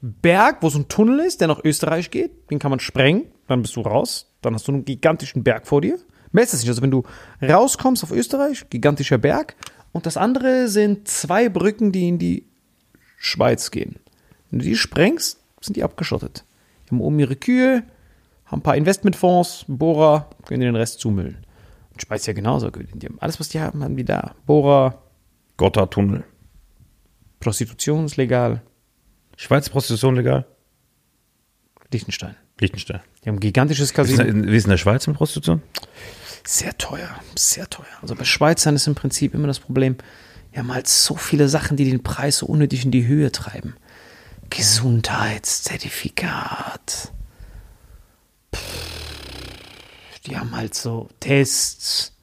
[0.00, 2.50] Berg, wo so ein Tunnel ist, der nach Österreich geht.
[2.50, 4.32] Den kann man sprengen, dann bist du raus.
[4.40, 5.98] Dann hast du einen gigantischen Berg vor dir.
[6.38, 6.68] Mehr ist es nicht.
[6.68, 7.02] Also wenn du
[7.42, 9.56] rauskommst auf Österreich, gigantischer Berg.
[9.90, 12.46] Und das andere sind zwei Brücken, die in die
[13.16, 13.96] Schweiz gehen.
[14.48, 16.44] Wenn du die sprengst, sind die abgeschottet.
[16.84, 17.82] Die haben oben ihre Kühe,
[18.46, 21.38] haben ein paar Investmentfonds, Bohrer, können den Rest zumüllen.
[21.90, 22.70] Und Schweiz ja genauso.
[22.70, 24.36] Die haben alles, was die haben, haben die da.
[24.46, 25.02] Bohrer,
[25.56, 26.22] Gotthardtunnel.
[27.40, 28.62] Prostitution ist legal.
[29.36, 30.46] Schweiz Prostitution legal?
[31.90, 32.36] Liechtenstein.
[32.60, 33.00] Liechtenstein.
[33.24, 34.22] Die haben ein gigantisches Casino.
[34.22, 35.62] in, wie ist in der Schweiz mit Prostitution?
[36.50, 37.84] Sehr teuer, sehr teuer.
[38.00, 39.98] Also bei Schweizern ist im Prinzip immer das Problem,
[40.50, 43.76] wir haben halt so viele Sachen, die den Preis so unnötig in die Höhe treiben.
[44.48, 47.12] Gesundheitszertifikat.
[48.56, 52.14] Pff, Die haben halt so Tests.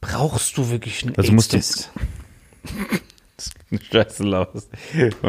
[0.00, 1.90] Brauchst du wirklich einen Also musst du- AIDS-Test?
[3.92, 4.68] Scheiße laus.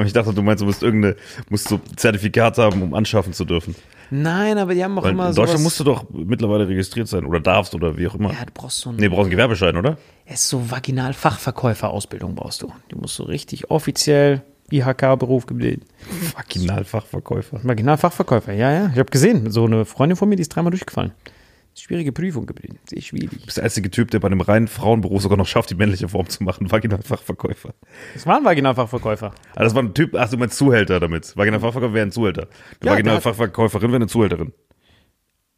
[0.06, 1.16] Ich dachte, du meinst, du musst irgendeine,
[1.50, 3.74] musst so Zertifikat haben, um anschaffen zu dürfen.
[4.12, 7.26] Nein, aber die haben auch Weil immer in Deutschland musst du doch mittlerweile registriert sein
[7.26, 8.32] oder darfst oder wie auch immer.
[8.34, 9.98] Ja, du brauchst so einen Nee, du brauchst einen Gewerbeschein, oder?
[10.26, 12.72] Es ist so Vaginal-Fachverkäufer-Ausbildung brauchst du.
[12.92, 15.84] Die musst du richtig offiziell IHK-Beruf gebildet.
[16.36, 17.60] Vaginalfachverkäufer.
[17.64, 18.90] Vaginal-Fachverkäufer, ja, ja.
[18.94, 21.12] Ich habe gesehen, so eine Freundin von mir, die ist dreimal durchgefallen.
[21.74, 22.80] Schwierige Prüfung gebildet.
[22.90, 23.30] Sehr schwierig.
[23.32, 26.10] Du bist der einzige Typ, der bei einem reinen Frauenberuf sogar noch schafft, die männliche
[26.10, 26.70] Form zu machen.
[26.70, 27.74] Vaginalfachverkäufer.
[28.14, 29.34] Das war ein Vaginal-Fachverkäufer.
[29.56, 31.36] Ah, das war ein Typ, ach, du meinst Zuhälter damit.
[31.38, 32.48] Vaginalfachverkäufer wäre ein Zuhälter.
[32.82, 34.54] Eine Ja, Vaginalfachverkäuferin wäre eine Zuhälterin.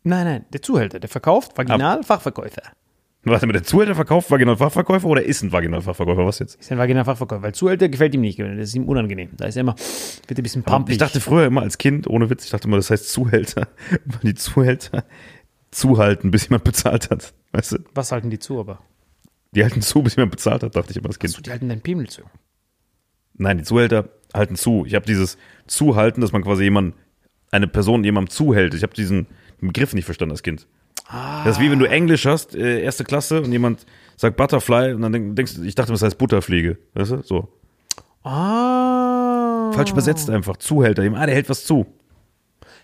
[0.03, 2.61] Nein, nein, der Zuhälter, der verkauft Vaginal-Fachverkäufer.
[3.25, 6.25] Warte mal, der Zuhälter verkauft Vaginalfachverkäufer oder ist ein Vaginalfachverkäufer?
[6.25, 6.59] Was jetzt?
[6.59, 8.37] Ist ein Vaginal-Fachverkäufer, weil Zuhälter gefällt ihm nicht.
[8.37, 9.29] Das ist ihm unangenehm.
[9.37, 9.75] Da ist er immer,
[10.27, 10.93] wird ein bisschen pumpig.
[10.93, 13.69] Ich dachte früher immer als Kind, ohne Witz, ich dachte immer, das heißt Zuhälter,
[14.05, 15.05] weil die Zuhälter
[15.73, 17.33] zuhalten, bis jemand bezahlt hat.
[17.51, 17.77] Weißt du?
[17.93, 18.79] Was halten die zu, aber?
[19.51, 21.33] Die halten zu, bis jemand bezahlt hat, dachte ich immer als Kind.
[21.33, 22.21] So, die halten deinen Pimmel zu.
[23.35, 24.85] Nein, die Zuhälter halten zu.
[24.85, 26.95] Ich habe dieses Zuhalten, dass man quasi jemand,
[27.51, 28.73] eine Person jemandem zuhält.
[28.73, 29.27] Ich habe diesen
[29.61, 30.67] Begriff nicht verstanden als Kind.
[31.43, 35.01] Das ist wie wenn du Englisch hast, äh, erste Klasse, und jemand sagt Butterfly und
[35.01, 36.77] dann denk- denkst du, ich dachte, das heißt Butterfliege.
[36.95, 37.21] Weißt du?
[37.21, 37.49] So.
[38.23, 39.71] Ah.
[39.73, 40.57] Falsch übersetzt einfach.
[40.57, 41.03] Zuhälter.
[41.15, 41.85] Ah, der hält was zu.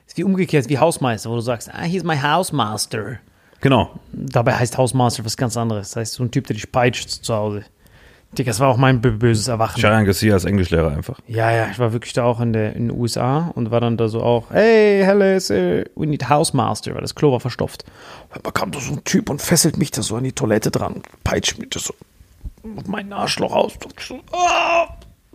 [0.10, 3.20] Ist wie umgekehrt, wie Hausmeister, wo du sagst, ah, he's my housemaster.
[3.62, 3.92] Genau.
[4.12, 5.90] Dabei heißt Hausmaster was ganz anderes.
[5.90, 7.64] Das heißt, so ein Typ, der dich peitscht zu Hause.
[8.36, 9.80] Digga, das war auch mein bö- böses Erwachen.
[9.80, 11.20] Charian Garcia als Englischlehrer einfach.
[11.28, 13.98] Ja, ja, ich war wirklich da auch in, der, in den USA und war dann
[13.98, 15.38] da so auch, hey, hello,
[15.96, 17.86] we need Housemaster, weil das Klo war verstopft.
[18.34, 20.72] Und dann kam da so ein Typ und fesselt mich da so an die Toilette
[20.72, 21.94] dran und peitscht mich das so
[22.78, 23.74] auf meinen Arschloch aus.
[24.00, 24.88] So, ah,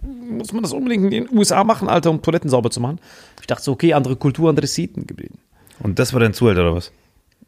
[0.04, 3.00] muss man das unbedingt in den USA machen, Alter, um Toiletten sauber zu machen?
[3.40, 5.38] Ich dachte so, okay, andere Kultur, andere Sitten geblieben.
[5.80, 6.92] Und das war dein Zuhälter oder was?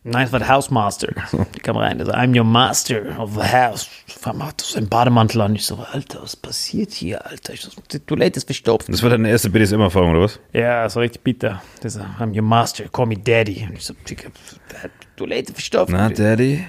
[0.09, 1.09] Nein, es war der Housemaster.
[1.57, 3.89] Die kam rein, der so, I'm your master of the house.
[4.25, 5.57] Hat er seinen Bademantel an.
[5.57, 7.55] Ich so, Alter, was passiert hier, Alter?
[7.55, 8.89] Ich so, die Toilette ist verstopft.
[8.89, 10.39] Das war deine erste BDSM-Erfahrung, oder was?
[10.53, 11.61] Ja, das war richtig bitter.
[11.83, 13.67] Der so, I'm your master, call me daddy.
[13.69, 15.93] Und ich so, Digga, die Toilette verstopft.
[15.93, 16.65] Daddy?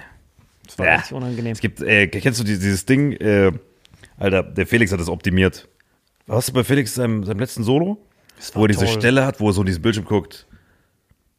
[0.65, 0.95] das war ja.
[0.95, 1.51] richtig unangenehm.
[1.51, 3.51] Es gibt, äh, kennst du dieses, dieses Ding, äh,
[4.17, 5.67] Alter, der Felix hat das optimiert.
[6.27, 7.97] Warst du bei Felix seinem, seinem letzten Solo?
[8.53, 8.93] Wo er diese toll.
[8.99, 10.45] Stelle hat, wo er so in diesen Bildschirm guckt.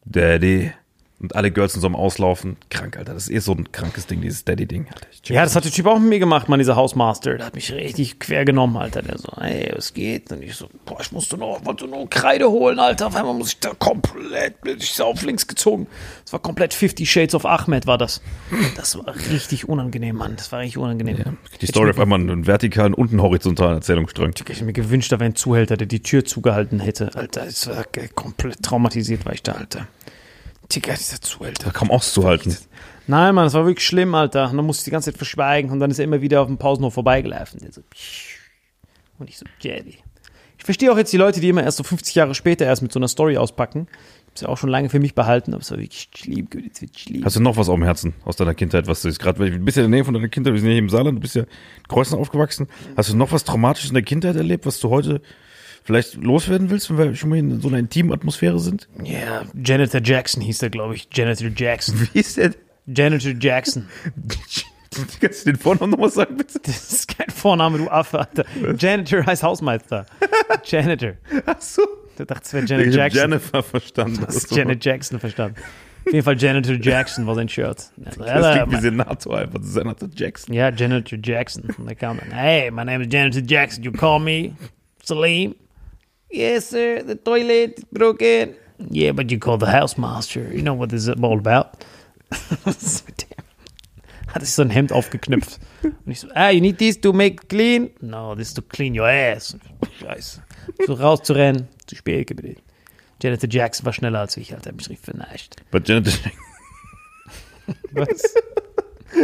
[0.03, 0.73] Daddy.
[1.21, 2.55] Und alle Girls sind so am Auslaufen.
[2.69, 3.13] Krank, Alter.
[3.13, 4.87] Das ist eh so ein krankes Ding, dieses Daddy-Ding.
[5.11, 7.35] Ich Ja, das hat der Typ auch mit mir gemacht, Mann, dieser Housemaster.
[7.35, 9.01] Der hat mich richtig quer genommen, Alter.
[9.01, 10.31] Der so, ey, was geht?
[10.31, 13.07] Und ich so, boah, ich musste noch, wollte nur Kreide holen, Alter.
[13.07, 15.87] Auf einmal muss ich da komplett, ich so auf links gezogen.
[16.23, 18.21] Das war komplett 50 Shades of Ahmed, war das.
[18.77, 20.37] Das war richtig unangenehm, Mann.
[20.37, 21.37] Das war richtig unangenehm.
[21.59, 24.31] Die Story auf einmal einen vertikalen und einen horizontalen Erzählungsstrang.
[24.35, 27.13] Ich hätte mir gewünscht, da wäre ein Zuhälter, der die Tür zugehalten hätte.
[27.13, 27.83] Alter, es war
[28.15, 29.87] komplett traumatisiert, war ich da, Alter.
[30.71, 31.65] Digga, dieser Zuhälter.
[31.65, 32.55] Da kaum auszuhalten.
[33.07, 34.51] Nein, Mann, das war wirklich schlimm, Alter.
[34.51, 36.47] Und dann musste ich die ganze Zeit verschweigen und dann ist er immer wieder auf
[36.47, 37.59] dem Pausenhof vorbeigelaufen.
[37.59, 37.81] Der so,
[39.17, 39.97] und ich so, Jerry.
[40.59, 42.91] Ich verstehe auch jetzt die Leute, die immer erst so 50 Jahre später erst mit
[42.91, 43.87] so einer Story auspacken.
[43.89, 46.53] Ich habe es ja auch schon lange für mich behalten, aber es war wirklich lieb,
[46.53, 47.25] wirklich lieb.
[47.25, 49.51] Hast du noch was auf dem Herzen aus deiner Kindheit, was du jetzt gerade, weil
[49.51, 51.17] du bist ja in der Nähe von deiner Kindheit, wir sind ja hier im Saarland,
[51.17, 52.67] du bist ja in Kreuzen aufgewachsen.
[52.95, 55.21] Hast du noch was Traumatisches in der Kindheit erlebt, was du heute
[55.83, 58.87] vielleicht loswerden willst, wenn wir schon mal in so einer intimen Atmosphäre sind?
[59.03, 61.07] Ja, Janitor Jackson hieß der, glaube ich.
[61.13, 62.07] Janitor Jackson.
[62.13, 62.51] Wie ist der?
[62.87, 63.87] Janitor Jackson.
[65.21, 66.59] Kannst du den Vornamen nochmal sagen, bitte?
[66.65, 68.45] Das ist kein Vorname, du Affe, Alter.
[68.77, 70.05] Janitor heißt Hausmeister.
[70.65, 71.13] Janitor.
[71.45, 71.83] Ach so.
[72.17, 73.21] Du dachtest, es wäre Ich Janet hab Jackson.
[73.21, 74.19] Jennifer verstanden.
[74.25, 75.55] Das ist so- Janet Jackson verstanden.
[76.07, 77.77] Auf jeden Fall Janitor Jackson war sein Shirt.
[77.77, 77.91] Also,
[78.25, 80.53] Das klingt wie Senator einfach, Senator Jackson.
[80.55, 81.63] Ja, Janitor Jackson.
[81.77, 83.83] Und kam dann, hey, my name is Janitor Jackson.
[83.83, 84.53] You call me
[85.03, 85.55] Salim?
[86.31, 87.03] Yes, sir.
[87.03, 88.55] The toilet is broken.
[88.91, 90.53] Yeah, but you call the housemaster.
[90.53, 91.83] You know what this is all about.
[92.63, 93.43] Was ist mit dem?
[94.27, 95.59] Hat sich so ein Hemd aufgeknüpft.
[95.83, 97.89] Und ich so, ah, you need this to make clean?
[97.99, 99.57] No, this is to clean your ass.
[99.99, 100.41] Scheiße.
[100.85, 102.61] So rauszurennen, zu spät geblieben.
[103.21, 104.71] Janitor Jackson war schneller als ich, Alter.
[104.71, 105.55] Mich richtig vernascht.
[105.71, 106.07] But Janet
[107.91, 108.35] Was?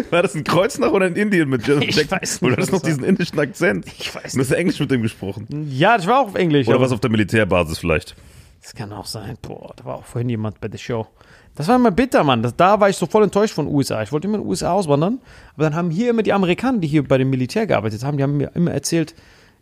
[0.09, 2.19] War das ein Kreuznach oder in Indien mit Janet Ich Jackson?
[2.21, 3.85] weiß nicht, Oder du noch das diesen indischen Akzent?
[3.99, 5.47] Ich weiß Du hast ja Englisch mit dem gesprochen.
[5.69, 6.67] Ja, das war auch auf Englisch.
[6.67, 8.15] Oder was auf der Militärbasis vielleicht.
[8.61, 9.37] Das kann auch sein.
[9.41, 11.07] Boah, da war auch vorhin jemand bei der Show.
[11.55, 12.41] Das war immer bitter, Mann.
[12.43, 14.01] Das, da war ich so voll enttäuscht von den USA.
[14.01, 15.19] Ich wollte immer in den USA auswandern.
[15.53, 18.23] Aber dann haben hier immer die Amerikaner, die hier bei dem Militär gearbeitet haben, die
[18.23, 19.13] haben mir immer erzählt,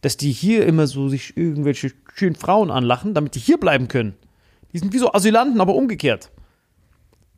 [0.01, 4.15] dass die hier immer so sich irgendwelche schönen Frauen anlachen, damit die hier bleiben können.
[4.71, 6.31] Die sind wie so Asylanten, aber umgekehrt.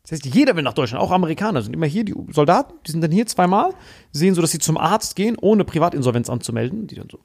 [0.05, 3.01] Das heißt, jeder will nach Deutschland, auch Amerikaner sind immer hier, die Soldaten, die sind
[3.01, 3.73] dann hier zweimal,
[4.11, 6.85] sehen so, dass sie zum Arzt gehen, ohne Privatinsolvenz anzumelden.
[6.85, 7.19] Die dann so,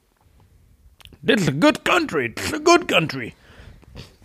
[1.25, 3.33] This is a good country, this is a good country.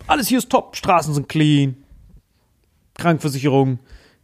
[0.07, 1.75] Alles hier ist top, Straßen sind clean,
[2.95, 3.77] Krankenversicherung,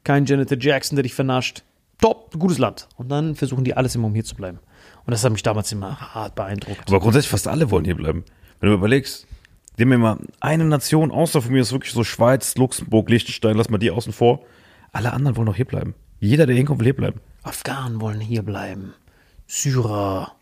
[0.04, 1.64] kein Janitor Jackson, der dich vernascht.
[2.02, 2.88] Top, gutes Land.
[2.98, 4.58] Und dann versuchen die alles immer, um hier zu bleiben.
[5.06, 6.88] Und das hat mich damals immer hart beeindruckt.
[6.88, 8.26] Aber grundsätzlich fast alle wollen hier bleiben.
[8.60, 9.28] Wenn du überlegst,
[9.78, 13.70] die haben immer eine Nation, außer von mir ist wirklich so Schweiz, Luxemburg, Liechtenstein, lass
[13.70, 14.42] mal die außen vor.
[14.92, 15.96] Alle anderen wollen doch hier bleiben.
[16.20, 17.20] Jeder, der hinkommt, will hier bleiben.
[17.42, 18.94] Afghanen wollen hier bleiben.
[19.48, 20.34] Syrer.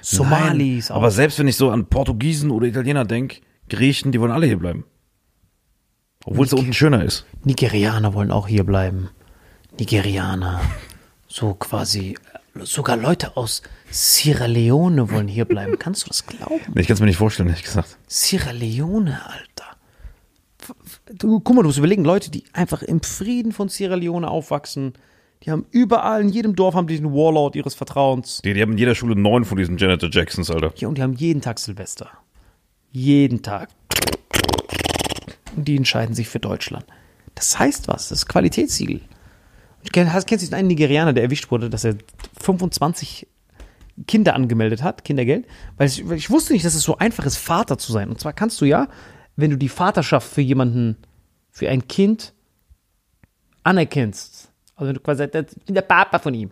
[0.00, 0.88] Somalis.
[0.88, 4.46] Nein, aber selbst wenn ich so an Portugiesen oder Italiener denke, Griechen, die wollen alle
[4.46, 4.84] hier bleiben.
[6.24, 7.24] Obwohl es da unten schöner ist.
[7.44, 9.10] Nigerianer wollen auch hier bleiben.
[9.78, 10.60] Nigerianer.
[11.28, 12.16] So quasi.
[12.64, 15.76] Sogar Leute aus Sierra Leone wollen hier bleiben.
[15.78, 16.60] Kannst du das glauben?
[16.74, 17.96] Ich kann es mir nicht vorstellen, ehrlich gesagt.
[18.06, 19.76] Sierra Leone, Alter.
[21.12, 24.94] Du, guck mal, du musst überlegen, Leute, die einfach im Frieden von Sierra Leone aufwachsen,
[25.42, 28.40] die haben überall, in jedem Dorf haben die den Warlord ihres Vertrauens.
[28.42, 30.72] Die, die haben in jeder Schule neun von diesen Janitor Jacksons, Alter.
[30.76, 32.10] Ja, und die haben jeden Tag Silvester.
[32.90, 33.68] Jeden Tag.
[35.54, 36.84] Und die entscheiden sich für Deutschland.
[37.34, 39.00] Das heißt was, das ist Qualitätssiegel.
[39.92, 41.96] Kennst du einen Nigerianer, der erwischt wurde, dass er
[42.40, 43.26] 25
[44.06, 45.46] Kinder angemeldet hat, Kindergeld?
[45.76, 48.08] Weil ich, ich wusste nicht, dass es so einfach ist, Vater zu sein.
[48.08, 48.88] Und zwar kannst du ja,
[49.36, 50.96] wenn du die Vaterschaft für jemanden,
[51.50, 52.34] für ein Kind
[53.62, 56.50] anerkennst, also wenn du quasi sagst, ich bin der Papa von ihm.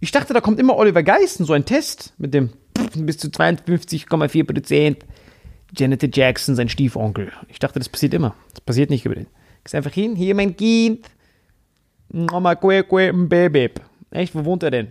[0.00, 2.50] Ich dachte, da kommt immer Oliver Geisten, so ein Test mit dem
[2.94, 5.06] bis zu 52,4 Prozent.
[5.76, 7.32] Janet Jackson, sein Stiefonkel.
[7.48, 8.34] Ich dachte, das passiert immer.
[8.50, 9.26] Das passiert nicht über den.
[9.64, 11.06] Gehst einfach hin, hier mein Kind.
[12.12, 12.82] Mama, que,
[13.12, 13.70] Baby.
[14.10, 14.88] Echt, wo wohnt er denn?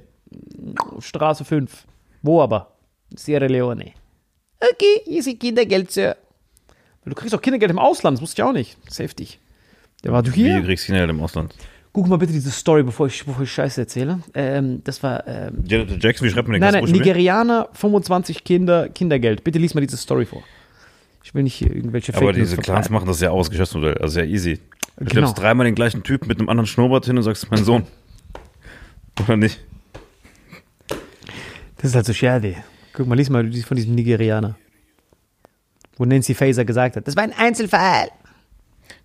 [1.00, 1.86] Straße 5.
[2.22, 2.76] Wo aber?
[3.16, 3.94] Sierra Leone.
[4.60, 6.16] Okay, hier ist Kindergeld, Sir.
[7.06, 8.78] Du kriegst auch Kindergeld im Ausland, das wusste ich auch nicht.
[8.86, 9.40] Das ist heftig.
[10.04, 10.58] Der war du Wie hier?
[10.60, 11.54] du kriegst Kinder im Ausland.
[11.94, 14.20] Guck mal bitte diese Story, bevor ich, bevor ich Scheiße erzähle.
[14.34, 16.86] Ähm, das war, ähm, Jackson, wie schreibt man den nein, nein?
[16.86, 19.44] Nigerianer, 25 Kinder, Kindergeld.
[19.44, 20.44] Bitte lies mal diese Story vor.
[21.32, 23.98] Ich will nicht hier irgendwelche Aber Fake News diese Clans machen das ja aus, Geschäftsmodell.
[24.00, 24.56] Also ja easy.
[24.98, 25.12] Du Genau.
[25.12, 27.88] schleppst dreimal den gleichen Typen mit einem anderen Schnurrbart hin und sagst, mein Sohn.
[29.24, 29.64] Oder nicht?
[31.78, 32.58] Das ist halt so schade.
[32.92, 34.58] Guck mal, lies mal von diesem Nigerianer.
[35.96, 38.10] Wo Nancy Faeser gesagt hat, das war ein Einzelfall.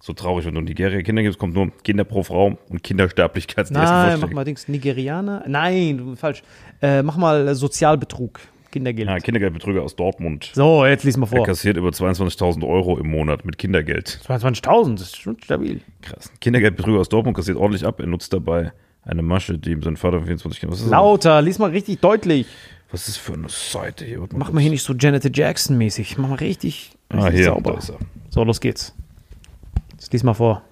[0.01, 3.70] So traurig, wenn du in Nigeria Kinder gibst, kommt nur Kinder pro Frau und Kindersterblichkeit.
[3.70, 4.66] Nein, mach mal Dings.
[4.66, 5.45] Nigerianer?
[5.47, 6.43] Nein, falsch.
[6.83, 8.41] Äh, mach mal Sozialbetrug.
[8.77, 9.09] Kindergeld.
[9.09, 10.51] Ja, Kindergeldbetrüger aus Dortmund.
[10.55, 11.47] So, jetzt lies mal Er vor.
[11.47, 14.20] kassiert über 22.000 Euro im Monat mit Kindergeld.
[14.27, 15.81] 22.000, das ist schon stabil.
[16.03, 16.31] Krass.
[16.41, 18.01] Kindergeldbetrüger aus Dortmund kassiert ordentlich ab.
[18.01, 18.72] Er nutzt dabei
[19.05, 20.77] eine Masche, die ihm sein Vater 24 Kinder.
[20.91, 22.47] Lauter, lies mal richtig deutlich.
[22.91, 24.20] Was ist das für eine Seite hier?
[24.20, 26.18] Warte Mach mal hier nicht so Janet Jackson-mäßig.
[26.18, 27.72] Mach mal richtig, Ah, richtig hier, sauber.
[27.72, 27.99] da ist er.
[28.31, 28.95] So, los geht's.
[29.93, 30.62] Jetzt lies mal vor.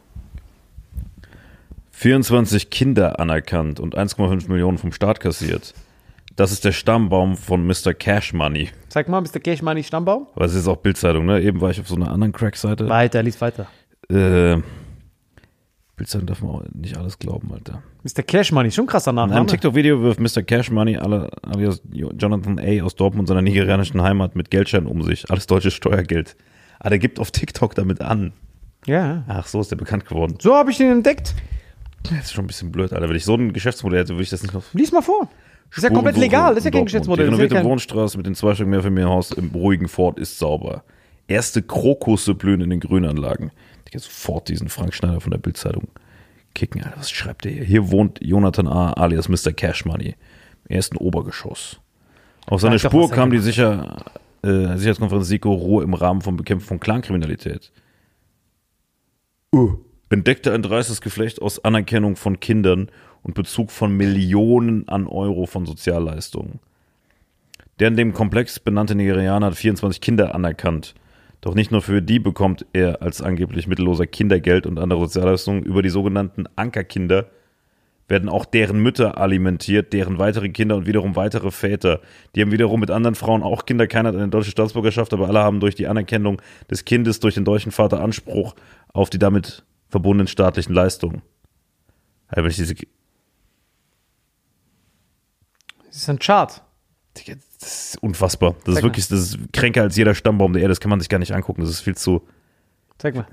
[1.93, 5.75] 24 Kinder anerkannt und 1,5 Millionen vom Staat kassiert.
[6.37, 7.95] Das ist der Stammbaum von Mr.
[7.95, 8.71] Cash Money.
[8.89, 9.39] Zeig mal, Mr.
[9.41, 10.27] Cash Money Stammbaum.
[10.35, 11.41] Aber es ist auch Bildzeitung, ne?
[11.41, 12.89] Eben war ich auf so einer anderen Crack-Seite.
[12.89, 13.69] Weiter, lies weiter.
[14.11, 14.57] Äh,
[15.97, 17.83] Bildzeitung darf man auch nicht alles glauben, Alter.
[18.03, 18.23] Mr.
[18.25, 19.47] Cash Money, schon krasser In einem.
[19.47, 20.43] TikTok-Video wirft Mr.
[20.43, 22.83] Cash Money alle- alias Jonathan A.
[22.83, 25.31] aus Dortmund seiner nigerianischen Heimat mit Geldscheinen um sich.
[25.31, 26.37] Alles deutsches Steuergeld.
[26.81, 28.33] Ah, der gibt auf TikTok damit an.
[28.87, 29.23] Ja.
[29.29, 30.37] Ach, so ist der bekannt geworden.
[30.41, 31.35] So habe ich den entdeckt.
[32.03, 33.09] Das ist schon ein bisschen blöd, Alter.
[33.09, 34.65] Wenn ich so ein Geschäftsmodell hätte, würde ich das nicht noch.
[34.75, 35.31] Lies mal vor.
[35.75, 36.85] Das ist ja komplett legal, das ist ja in kein.
[36.85, 37.25] Geschäftsmodell.
[37.25, 40.85] Die renovierte kein, Wohnstraße mit den zwei Stück Mehrfamilienhaus im ruhigen Fort ist sauber.
[41.27, 43.51] Erste Krokusse blühen in den Grünanlagen.
[43.85, 45.89] Ich kann sofort diesen Frank Schneider von der Bildzeitung
[46.55, 46.85] kicken.
[46.85, 47.65] Alter, was schreibt der hier?
[47.65, 48.93] Hier wohnt Jonathan A.
[48.93, 49.53] alias Mr.
[49.53, 50.15] Cash Money
[50.69, 51.81] im ersten Obergeschoss.
[52.47, 54.05] Auf seine Sag doch, Spur er kam die Sicher,
[54.43, 57.73] äh, Sicherheitskonferenz SIKO Ruhe im Rahmen von Bekämpfung von Clankriminalität.
[59.53, 59.79] Uh.
[60.11, 62.91] Entdeckte ein dreistes Geflecht aus Anerkennung von Kindern
[63.25, 66.61] und Bezug von Millionen an Euro von Sozialleistungen.
[67.81, 70.95] Der in dem Komplex benannte Nigerianer hat 24 Kinder anerkannt.
[71.41, 75.65] Doch nicht nur für die bekommt er als angeblich mittelloser Kindergeld und andere Sozialleistungen.
[75.65, 77.27] Über die sogenannten Ankerkinder
[78.07, 82.01] werden auch deren Mütter alimentiert, deren weitere Kinder und wiederum weitere Väter.
[82.35, 83.87] Die haben wiederum mit anderen Frauen auch Kinder.
[83.87, 87.45] Keiner hat eine deutsche Staatsbürgerschaft, aber alle haben durch die Anerkennung des Kindes durch den
[87.45, 88.55] deutschen Vater Anspruch
[88.93, 91.23] auf die damit verbundenen staatlichen Leistungen.
[92.29, 92.75] Also wenn ich diese
[95.95, 96.61] Das ist ein Chart.
[97.15, 98.57] Das ist unfassbar.
[98.65, 100.73] Das Sag ist wirklich, das ist kränker als jeder Stammbaum der Erde.
[100.73, 101.61] Das kann man sich gar nicht angucken.
[101.61, 102.27] Das ist viel zu.
[102.99, 103.29] Zeig mal.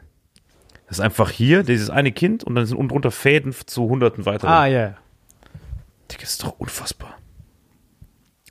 [0.86, 4.28] Das ist einfach hier dieses eine Kind und dann sind unten drunter Fäden zu hunderten
[4.28, 4.52] weiteren.
[4.52, 4.80] Ah, ja.
[4.80, 4.98] ja.
[6.12, 7.18] Digga, das ist doch unfassbar.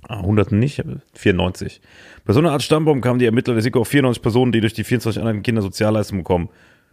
[0.09, 1.81] Ah, hunderten nicht, aber 94.
[2.25, 4.75] Bei so einer Art Stammbaum kamen die Ermittler der SIKO auf 94 Personen, die durch
[4.75, 6.49] die 24 anderen Kinder Sozialleistungen bekommen.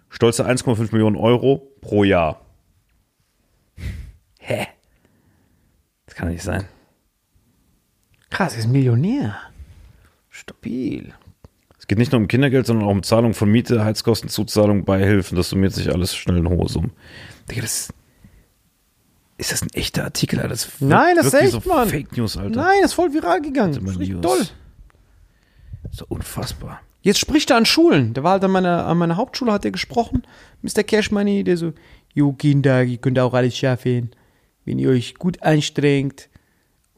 [0.09, 2.45] Stolze 1,5 Millionen Euro pro Jahr.
[4.39, 4.68] Hä?
[6.05, 6.68] Das kann doch nicht sein.
[8.30, 9.36] Krass, er ist Millionär.
[10.30, 11.13] Stabil.
[11.80, 15.38] Es geht nicht nur um Kindergeld, sondern auch um Zahlung von Miete, Heizkosten, Zuzahlung, Beihilfen.
[15.38, 16.91] Das summiert sich alles schnell in hohe Summen.
[17.49, 17.89] Digga, das
[19.38, 20.49] ist das ein echter Artikel, Alter?
[20.49, 21.88] Das Nein, das ist echt, so Mann.
[21.88, 22.59] Fake News, Alter.
[22.59, 23.73] Nein, das ist voll viral gegangen.
[23.73, 24.39] Das ist richtig toll.
[25.84, 26.82] Das ist doch unfassbar.
[27.01, 28.13] Jetzt spricht er an Schulen.
[28.13, 30.23] Der war halt an meiner, an meiner Hauptschule, hat er gesprochen.
[30.61, 30.84] Mr.
[30.84, 31.73] Cash Money, der so,
[32.13, 34.11] Jo Kinder, ihr könnt auch alles schaffen.
[34.65, 36.30] Wenn ihr euch gut anstrengt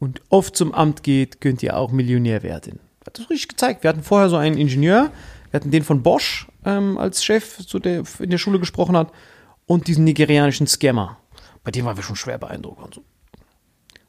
[0.00, 2.80] und oft zum Amt geht, könnt ihr auch Millionär werden.
[3.06, 3.84] Hat das richtig gezeigt.
[3.84, 5.10] Wir hatten vorher so einen Ingenieur,
[5.50, 9.12] wir hatten den von Bosch ähm, als Chef, so der in der Schule gesprochen hat,
[9.66, 11.18] und diesen nigerianischen Scammer.
[11.62, 12.82] Bei dem waren wir schon schwer beeindruckt.
[12.82, 13.04] Und so.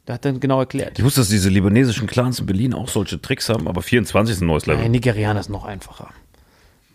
[0.07, 0.97] Der hat dann genau erklärt.
[0.97, 4.41] Ich wusste, dass diese libanesischen Clans in Berlin auch solche Tricks haben, aber 24 ist
[4.41, 4.81] ein neues Level.
[4.81, 6.09] Nein, Nigerianer ist noch einfacher.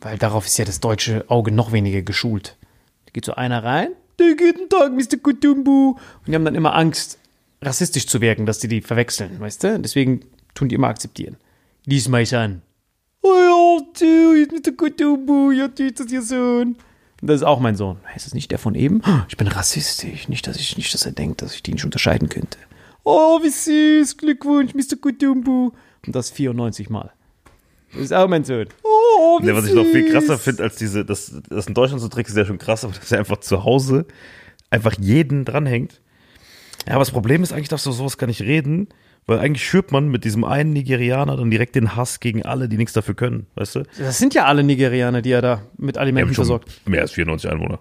[0.01, 2.57] Weil darauf ist ja das deutsche Auge noch weniger geschult.
[3.07, 5.19] Da geht so einer rein, der guten Tag, Mr.
[5.23, 5.91] Kutumbu.
[5.91, 7.19] Und die haben dann immer Angst,
[7.67, 9.79] rassistisch zu wirken, dass die die verwechseln, weißt du?
[9.81, 10.21] Deswegen
[10.55, 11.37] tun die immer akzeptieren.
[11.85, 12.63] Lies mal an.
[13.23, 14.73] Oh ja, du, ist Mr.
[14.73, 16.77] Kutumbu, ja, du, ist das Ihr Sohn.
[17.21, 17.99] Und das ist auch mein Sohn.
[18.15, 19.03] Ist das nicht der von eben?
[19.29, 20.29] Ich bin rassistisch.
[20.29, 22.59] Nicht, dass ich, nicht, dass er denkt, dass ich die nicht unterscheiden könnte.
[23.05, 24.19] Oh, wie süß.
[24.19, 24.97] Glückwunsch, Mr.
[25.01, 25.73] Kutumbu.
[26.07, 27.13] Und das 94 Mal.
[27.93, 28.67] Das ist auch mein Sohn.
[28.83, 32.03] Oh, wie Ja, was ich noch viel krasser finde, als diese, das, das in Deutschland
[32.03, 34.07] so Trick ist ja schon krass, aber dass er einfach zu Hause
[34.71, 36.01] einfach jeden dranhängt.
[36.87, 38.89] Ja, aber das Problem ist, eigentlich darfst du sowas gar nicht reden,
[39.27, 42.77] weil eigentlich schürt man mit diesem einen Nigerianer dann direkt den Hass gegen alle, die
[42.77, 43.83] nichts dafür können, weißt du?
[43.99, 46.69] Das sind ja alle Nigerianer, die er da mit Alimenten versorgt.
[46.87, 47.81] mehr als 94 Einwohner.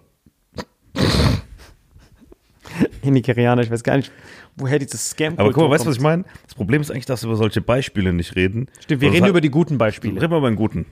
[3.04, 4.12] Die Nigerianer, ich weiß gar nicht,
[4.58, 6.26] woher dieses scam Aber guck mal, weißt du, was ich meine?
[6.44, 8.68] Das Problem ist eigentlich, dass wir über solche Beispiele nicht reden.
[8.80, 10.20] Stimmt, wir reden über die guten Beispiele.
[10.20, 10.88] Reden wir über einen guten.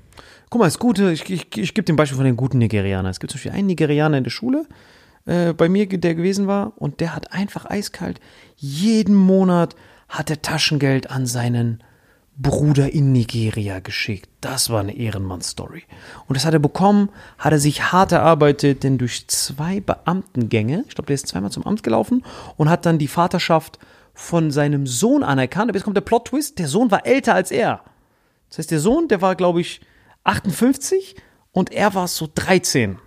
[0.49, 3.09] Guck mal, das Gute, ich, ich, ich gebe dem Beispiel von den guten Nigerianern.
[3.09, 4.67] Es gibt zum Beispiel einen Nigerianer in der Schule,
[5.25, 8.19] äh, bei mir, der gewesen war, und der hat einfach eiskalt,
[8.55, 9.75] jeden Monat
[10.09, 11.83] hat er Taschengeld an seinen
[12.35, 14.29] Bruder in Nigeria geschickt.
[14.41, 15.83] Das war eine Ehrenmann-Story.
[16.27, 20.95] Und das hat er bekommen, hat er sich hart erarbeitet, denn durch zwei Beamtengänge, ich
[20.95, 22.23] glaube, der ist zweimal zum Amt gelaufen
[22.57, 23.77] und hat dann die Vaterschaft
[24.15, 25.69] von seinem Sohn anerkannt.
[25.69, 27.81] Aber jetzt kommt der Plot-Twist, der Sohn war älter als er.
[28.49, 29.81] Das heißt, der Sohn, der war, glaube ich,
[30.23, 31.15] 58
[31.51, 32.97] und er war so 13.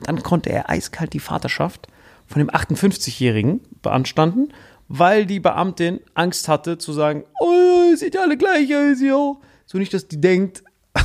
[0.00, 1.88] Und dann konnte er eiskalt die Vaterschaft
[2.26, 4.52] von dem 58-Jährigen beanstanden,
[4.88, 9.36] weil die Beamtin Angst hatte zu sagen, oh, ihr seht ja alle gleich aus, ja.
[9.64, 10.62] So nicht, dass die denkt.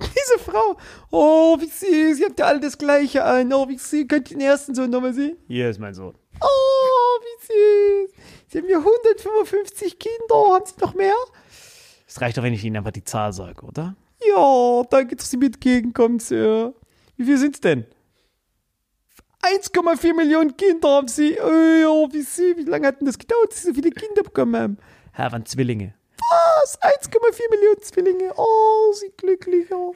[0.00, 0.76] Diese Frau,
[1.10, 3.52] oh, wie süß, ihr habt ja alle das Gleiche an.
[3.52, 5.36] Oh, wie süß, könnt ihr den ersten Sohn nochmal sehen?
[5.48, 6.14] Hier ist mein Sohn.
[6.40, 8.10] Oh, wie süß.
[8.48, 10.54] Sie haben ja 155 Kinder.
[10.54, 11.14] Haben Sie noch mehr?
[12.10, 13.94] Es reicht doch, wenn ich Ihnen einfach die Zahl sage, oder?
[14.28, 16.74] Ja, danke, dass Sie mir entgegenkommen, Sir.
[17.16, 17.84] Wie viel sind's denn?
[19.42, 21.38] 1,4 Millionen Kinder haben Sie.
[21.40, 22.56] Oh, wie süß.
[22.56, 24.78] Wie lange hat denn das gedauert, dass Sie so viele Kinder bekommen haben?
[25.12, 25.94] Herr, waren Zwillinge.
[26.62, 26.80] Was?
[26.82, 28.32] 1,4 Millionen Zwillinge.
[28.36, 29.92] Oh, Sie glücklicher.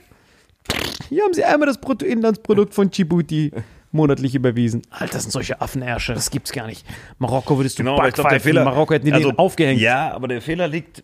[1.09, 3.51] Hier haben Sie einmal das Bruttoinlandsprodukt von Djibouti
[3.91, 4.83] monatlich überwiesen.
[4.91, 6.87] Alter, das sind solche Affenärsche, das gibt's gar nicht.
[7.19, 8.41] Marokko würdest du Genau, backpfeifen.
[8.41, 8.65] Fehler.
[8.65, 9.81] Marokko hätten die also, den aufgehängt.
[9.81, 11.03] Ja, aber der Fehler liegt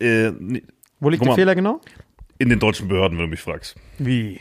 [0.00, 0.32] äh,
[1.00, 1.34] Wo liegt der.
[1.34, 1.80] Fehler genau?
[2.38, 3.74] in den deutschen Behörden, wenn du mich fragst.
[3.98, 4.40] Wie?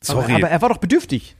[0.00, 0.24] Sorry.
[0.24, 1.36] Aber, aber er war doch bedürftig.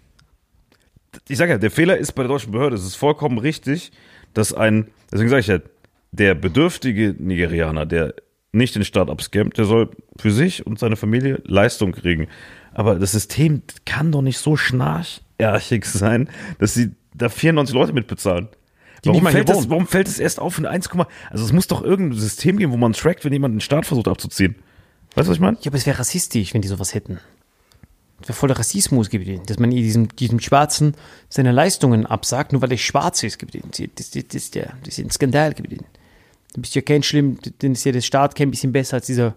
[1.29, 2.77] ich sage ja, der Fehler ist bei der deutschen Behörde.
[2.77, 3.93] Es ist vollkommen richtig,
[4.35, 5.59] dass ein, deswegen sage ich ja,
[6.13, 8.15] der bedürftige Nigerianer, der
[8.53, 12.29] nicht den Staat abscammt, der soll für sich und seine Familie Leistung kriegen.
[12.73, 18.49] Aber das System kann doch nicht so schnarchärchig sein, dass sie da 94 Leute mitbezahlen.
[19.05, 20.89] Die Warum fällt, das, warum fällt es erst auf in 1,
[21.31, 24.09] also es muss doch irgendein System geben, wo man trackt, wenn jemand den Staat versucht
[24.09, 24.57] abzuziehen.
[25.15, 25.57] Weißt du, was ich meine?
[25.61, 27.21] Ja, aber es wäre rassistisch, wenn die sowas hätten.
[28.21, 30.95] Das wäre voller Rassismus gewesen, dass man diesem, diesem Schwarzen
[31.29, 33.71] seine Leistungen absagt, nur weil er schwarz ist gewesen.
[33.71, 35.87] Das, das, das, ist ja, das ist ein Skandal gewesen.
[36.55, 39.37] Du bist ja kein schlimm, denn ist ja der Staat kein bisschen besser als dieser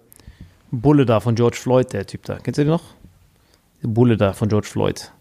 [0.71, 2.39] Bulle da von George Floyd, der Typ da.
[2.39, 2.95] Kennst du den noch?
[3.83, 5.11] Der Bulle da von George Floyd.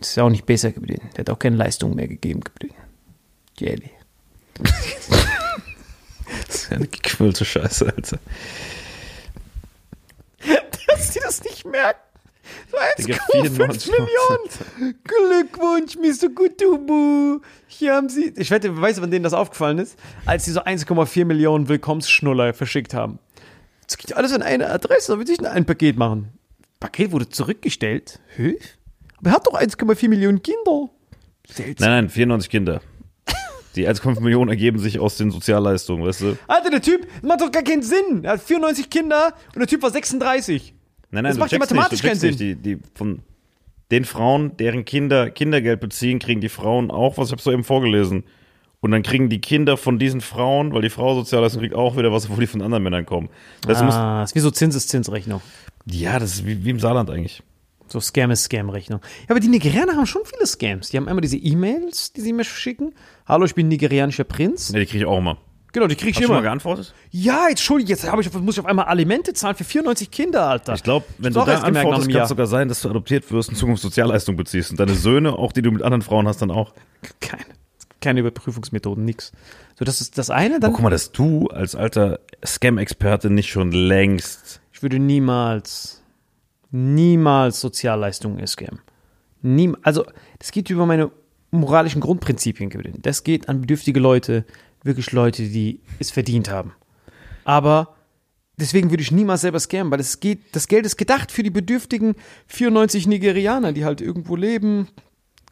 [0.00, 1.10] Das ist ja auch nicht besser gewesen.
[1.16, 2.74] Der hat auch keine Leistung mehr gegeben gewesen.
[3.60, 3.90] Jelly.
[6.46, 8.18] Das ist ja eine gequirlte Scheiße, Alter.
[10.88, 12.00] dass sie das nicht merken.
[12.70, 14.94] So Digga, 1,5 94 Millionen.
[15.04, 16.28] Glückwunsch, Mr.
[16.34, 17.40] Kutubu.
[17.66, 18.32] Hier haben sie.
[18.36, 19.98] Ich wette, weißt du, wann denen das aufgefallen ist?
[20.24, 23.18] Als sie so 1,4 Millionen Willkommensschnuller verschickt haben.
[23.86, 26.32] Das geht alles an eine Adresse, da will ich ein Paket machen.
[26.80, 28.20] Paket wurde zurückgestellt.
[28.36, 28.58] Hä?
[29.18, 30.90] Aber er hat doch 1,4 Millionen Kinder.
[31.48, 31.88] Seltsam.
[31.88, 32.80] Nein, nein, 94 Kinder.
[33.78, 36.38] Die 1,5 Millionen ergeben sich aus den Sozialleistungen, weißt du?
[36.48, 38.24] Alter, der Typ, das macht doch gar keinen Sinn.
[38.24, 40.74] Er hat 94 Kinder und der Typ war 36.
[41.12, 42.40] Nein, nein, Das macht ja mathematisch nicht, keinen nicht.
[42.40, 43.20] Die, die von
[43.92, 47.62] den Frauen, deren Kinder Kindergeld beziehen, kriegen die Frauen auch, was ich habe so eben
[47.62, 48.24] vorgelesen.
[48.80, 52.12] Und dann kriegen die Kinder von diesen Frauen, weil die Frau Sozialleistung kriegt, auch wieder
[52.12, 53.28] was, obwohl die von anderen Männern kommen.
[53.62, 55.40] Das ah, ist wie so Zinseszinsrechnung.
[55.86, 57.42] ja, das ist wie, wie im Saarland eigentlich.
[57.88, 59.00] So Scam ist Scam-Rechnung.
[59.22, 60.90] Ja, aber die Nigerianer haben schon viele Scams.
[60.90, 62.94] Die haben einmal diese E-Mails, die sie mir schicken.
[63.26, 64.70] Hallo, ich bin nigerianischer Prinz.
[64.72, 65.38] Ja, die kriege ich auch immer.
[65.72, 66.48] Genau, die krieg ich Hast du schon mal immer.
[66.48, 66.94] geantwortet?
[67.10, 70.74] Ja, jetzt jetzt ich, muss ich auf einmal Alimente zahlen für 94 Kinder, Alter.
[70.74, 73.30] Ich glaube, wenn Ich du da erst antwortest, kann es sogar sein, dass du adoptiert
[73.30, 74.70] wirst und Zukunft Sozialleistung beziehst.
[74.70, 76.72] Und deine Söhne, auch die du mit anderen Frauen hast, dann auch.
[77.20, 77.44] Keine,
[78.00, 79.32] keine Überprüfungsmethoden, nix.
[79.78, 80.58] So, das ist das eine.
[80.58, 85.97] Dann, Oh, guck mal, dass du als alter Scam-Experte nicht schon längst ich würde niemals,
[86.70, 88.80] niemals Sozialleistungen scammen.
[89.42, 90.04] Niem, also,
[90.38, 91.10] das geht über meine
[91.50, 92.70] moralischen Grundprinzipien.
[92.70, 93.00] gewesen.
[93.02, 94.44] Das geht an bedürftige Leute,
[94.82, 96.72] wirklich Leute, die es verdient haben.
[97.44, 97.94] Aber
[98.58, 101.50] deswegen würde ich niemals selber scammen, weil es geht, das Geld ist gedacht für die
[101.50, 102.14] bedürftigen
[102.48, 104.88] 94 Nigerianer, die halt irgendwo leben,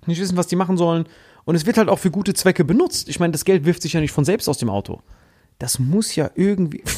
[0.06, 1.06] nicht wissen, was die machen sollen.
[1.44, 3.08] Und es wird halt auch für gute Zwecke benutzt.
[3.08, 5.00] Ich meine, das Geld wirft sich ja nicht von selbst aus dem Auto.
[5.58, 6.82] Das muss ja irgendwie.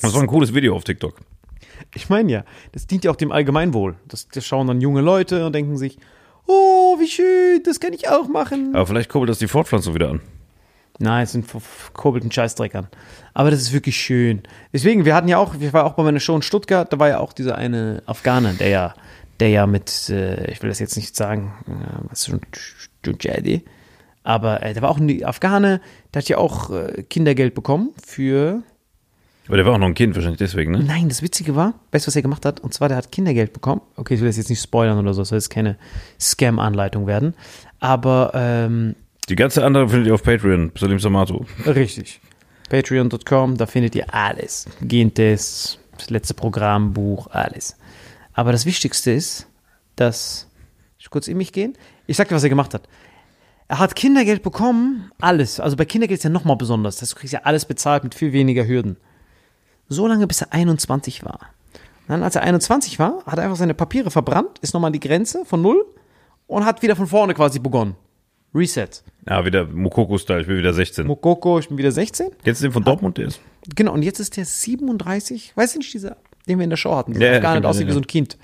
[0.00, 1.20] Das war ein cooles Video auf TikTok.
[1.94, 3.96] Ich meine ja, das dient ja auch dem Allgemeinwohl.
[4.08, 5.98] Das, das schauen dann junge Leute und denken sich,
[6.46, 8.74] oh, wie schön, das kann ich auch machen.
[8.74, 10.20] Aber vielleicht kurbelt das die Fortpflanzung wieder an.
[10.98, 12.88] Nein, es sind verkurbelten Scheißdreckern.
[13.34, 14.42] Aber das ist wirklich schön.
[14.72, 17.08] Deswegen, wir hatten ja auch, ich war auch bei meiner Show in Stuttgart, da war
[17.08, 18.94] ja auch dieser eine Afghaner, der ja,
[19.40, 22.40] der ja mit, äh, ich will das jetzt nicht sagen, äh, was schon
[23.04, 23.64] Jedi,
[24.22, 25.80] aber äh, der war auch ein Afghane,
[26.12, 28.62] der hat ja auch äh, Kindergeld bekommen für
[29.52, 30.82] Aber der war auch noch ein Kind, wahrscheinlich deswegen, ne?
[30.82, 32.60] Nein, das Witzige war, weißt du, was er gemacht hat?
[32.60, 33.82] Und zwar, der hat Kindergeld bekommen.
[33.96, 35.76] Okay, ich will das jetzt nicht spoilern oder so, das soll jetzt keine
[36.18, 37.34] Scam-Anleitung werden.
[37.78, 38.94] Aber, ähm,
[39.28, 41.44] Die ganze andere findet ihr auf Patreon, Salim Samato.
[41.66, 42.22] richtig.
[42.70, 44.70] Patreon.com, da findet ihr alles.
[44.80, 47.76] Gentests, das letzte Programmbuch, alles.
[48.32, 49.48] Aber das Wichtigste ist,
[49.96, 50.48] dass,
[50.98, 51.76] ich kurz in mich gehen?
[52.06, 52.88] Ich sag dir, was er gemacht hat.
[53.68, 55.60] Er hat Kindergeld bekommen, alles.
[55.60, 56.96] Also bei Kindergeld ist ja nochmal besonders.
[56.96, 58.96] Das kriegst ja alles bezahlt mit viel weniger Hürden.
[59.88, 61.40] So lange, bis er 21 war.
[62.08, 65.00] Dann, als er 21 war, hat er einfach seine Papiere verbrannt, ist nochmal an die
[65.00, 65.84] Grenze von null
[66.46, 67.94] und hat wieder von vorne quasi begonnen.
[68.54, 68.88] Reset.
[69.28, 71.06] Ja, wieder Mokoko-Style, ich bin wieder 16.
[71.06, 72.30] Mokoko, ich bin wieder 16.
[72.44, 73.40] Jetzt den von Dortmund, der ist.
[73.74, 76.16] Genau, und jetzt ist der 37, weißt du nicht, dieser,
[76.46, 78.36] den wir in der Show hatten, der ja, gar nicht aussieht wie so ein Kind.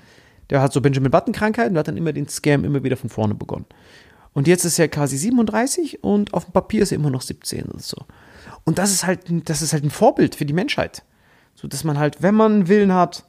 [0.51, 3.35] Der hat so Benjamin Button-Krankheit und hat dann immer den Scam immer wieder von vorne
[3.35, 3.67] begonnen.
[4.33, 7.65] Und jetzt ist er quasi 37 und auf dem Papier ist er immer noch 17
[7.67, 8.07] oder so.
[8.65, 11.03] Und das ist halt, das ist halt ein Vorbild für die Menschheit.
[11.61, 13.25] So dass man halt, wenn man einen Willen hat,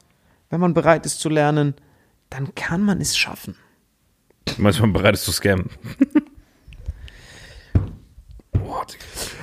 [0.50, 1.74] wenn man bereit ist zu lernen,
[2.28, 3.56] dann kann man es schaffen.
[4.56, 5.68] Manchmal bereit ist zu scammen.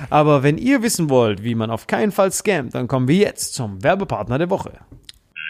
[0.08, 3.52] Aber wenn ihr wissen wollt, wie man auf keinen Fall scammt, dann kommen wir jetzt
[3.52, 4.72] zum Werbepartner der Woche.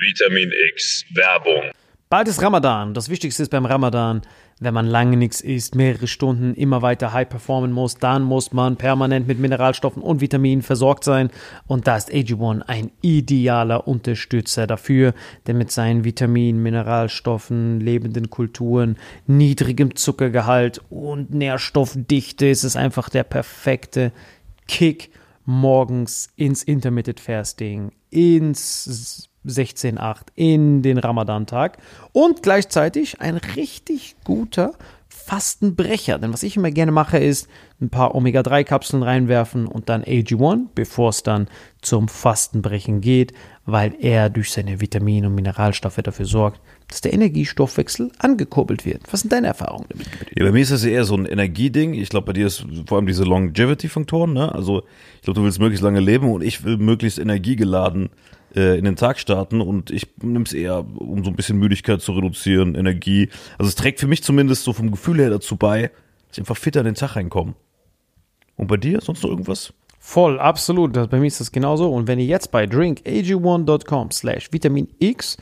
[0.01, 1.71] Vitamin X Werbung.
[2.09, 2.93] Bald ist Ramadan.
[2.93, 4.23] Das Wichtigste ist beim Ramadan,
[4.61, 8.77] wenn man lange nichts isst, mehrere Stunden immer weiter high performen muss, dann muss man
[8.77, 11.31] permanent mit Mineralstoffen und Vitaminen versorgt sein.
[11.67, 15.15] Und da ist AG1 ein idealer Unterstützer dafür,
[15.47, 18.97] denn mit seinen Vitaminen, Mineralstoffen, lebenden Kulturen,
[19.27, 24.13] niedrigem Zuckergehalt und Nährstoffdichte ist es einfach der perfekte
[24.67, 25.11] Kick
[25.45, 31.79] morgens ins Intermittent Fasting, ins 16.8, in den Ramadan-Tag
[32.13, 34.73] und gleichzeitig ein richtig guter
[35.29, 36.19] Fastenbrecher.
[36.19, 37.49] Denn was ich immer gerne mache, ist
[37.83, 41.49] ein paar Omega-3-Kapseln reinwerfen und dann AG1, bevor es dann
[41.83, 43.35] zum Fastenbrechen geht,
[43.67, 49.03] weil er durch seine Vitamine und Mineralstoffe dafür sorgt, dass der Energiestoffwechsel angekurbelt wird.
[49.11, 50.07] Was sind deine Erfahrungen damit?
[50.35, 51.93] Ja, bei mir ist das eher so ein Energieding.
[51.93, 54.55] Ich glaube, bei dir ist vor allem diese Longevity-Faktoren, ne?
[54.55, 54.83] Also,
[55.17, 58.09] ich glaube, du willst möglichst lange leben und ich will möglichst energiegeladen
[58.59, 62.03] äh, in den Tag starten und ich nehme es eher, um so ein bisschen Müdigkeit
[62.03, 63.29] zu reduzieren, Energie.
[63.57, 66.57] Also, es trägt für mich zumindest so vom Gefühl her dazu bei, dass ich einfach
[66.57, 67.55] fitter in den Tag reinkomme.
[68.57, 69.01] Und bei dir?
[69.01, 69.73] Sonst noch irgendwas?
[70.01, 70.97] Voll, absolut.
[70.97, 71.93] Das, bei mir ist das genauso.
[71.93, 75.37] Und wenn ihr jetzt bei drinkag1.com slash Vitamin X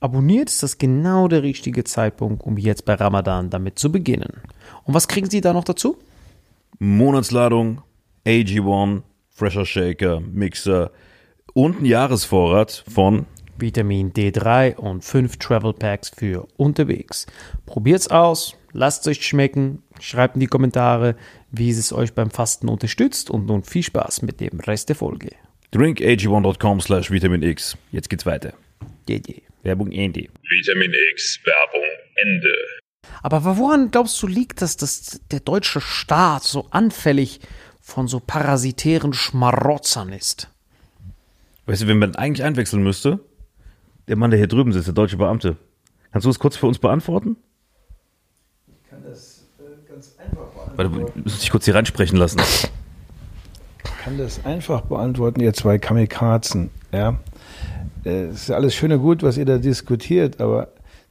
[0.00, 4.40] abonniert, ist das genau der richtige Zeitpunkt, um jetzt bei Ramadan damit zu beginnen.
[4.84, 5.98] Und was kriegen Sie da noch dazu?
[6.78, 7.82] Monatsladung,
[8.24, 10.90] AG1, Fresher Shaker, Mixer
[11.54, 13.26] und ein Jahresvorrat von
[13.58, 17.26] Vitamin D3 und 5 Travel Packs für unterwegs.
[17.66, 21.16] Probiert's aus, lasst es euch schmecken, schreibt in die Kommentare,
[21.50, 25.30] wie es euch beim Fasten unterstützt und nun viel Spaß mit dem Rest der Folge.
[25.72, 27.76] drinkag1.com slash Vitamin X.
[27.92, 28.54] Jetzt geht's weiter.
[29.08, 29.40] Yeah, yeah.
[29.62, 30.28] Werbung Andy.
[30.48, 32.54] Vitamin X Werbung Ende.
[33.22, 37.40] Aber woran glaubst du liegt das, dass der deutsche Staat so anfällig
[37.80, 40.51] von so parasitären Schmarotzern ist?
[41.66, 43.20] Weißt du, wenn man eigentlich einwechseln müsste?
[44.08, 45.56] Der Mann, der hier drüben sitzt, der deutsche Beamte.
[46.10, 47.36] Kannst du das kurz für uns beantworten?
[48.66, 50.96] Ich kann das äh, ganz einfach beantworten.
[50.96, 52.40] Warte, du musst dich kurz hier reinsprechen lassen.
[53.84, 56.70] Ich kann das einfach beantworten, ihr zwei Kamikazen.
[56.92, 57.20] Ja?
[58.04, 60.68] Äh, Es ist alles schön und gut, was ihr da diskutiert, aber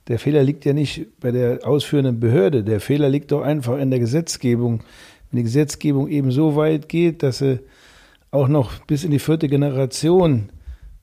[0.09, 2.63] der Fehler liegt ja nicht bei der ausführenden Behörde.
[2.63, 4.83] Der Fehler liegt doch einfach in der Gesetzgebung.
[5.31, 7.59] Wenn die Gesetzgebung eben so weit geht, dass sie
[8.31, 10.49] auch noch bis in die vierte Generation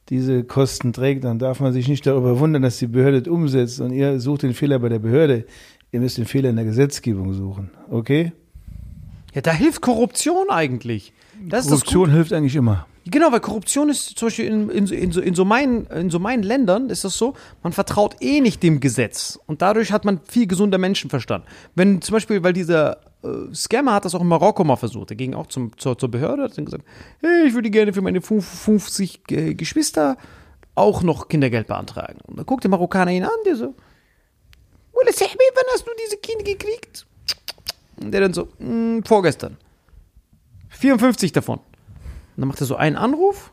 [0.08, 3.80] diese Kosten trägt, dann darf man sich nicht darüber wundern, dass die Behörde das umsetzt
[3.80, 5.44] und ihr sucht den Fehler bei der Behörde.
[5.92, 7.70] Ihr müsst den Fehler in der Gesetzgebung suchen.
[7.90, 8.32] Okay?
[9.34, 11.12] Ja, da hilft Korruption eigentlich.
[11.46, 12.86] Das Korruption hilft eigentlich immer.
[13.10, 16.10] Genau, weil Korruption ist zum Beispiel in, in, so- in, so, in, so meinen, in
[16.10, 19.38] so meinen Ländern ist das so, man vertraut eh nicht dem Gesetz.
[19.46, 21.44] Und dadurch hat man viel gesunder Menschenverstand.
[21.74, 22.98] Wenn zum Beispiel, weil dieser
[23.52, 26.44] Scammer hat das auch in Marokko mal versucht, der ging auch zum, zur, zur Behörde,
[26.44, 26.84] hat dann gesagt,
[27.20, 30.16] hey, ich würde gerne für meine 50 äh, Geschwister
[30.74, 32.20] auch noch Kindergeld beantragen.
[32.26, 33.74] Und dann guckt der Marokkaner ihn an, der so,
[34.92, 37.06] Wille Sehmi, wann hast du diese Kinder gekriegt?
[38.00, 39.56] Und der dann so, "Mm, vorgestern.
[40.68, 41.58] 54 davon.
[41.58, 41.66] Und
[42.36, 43.52] dann macht er so einen Anruf.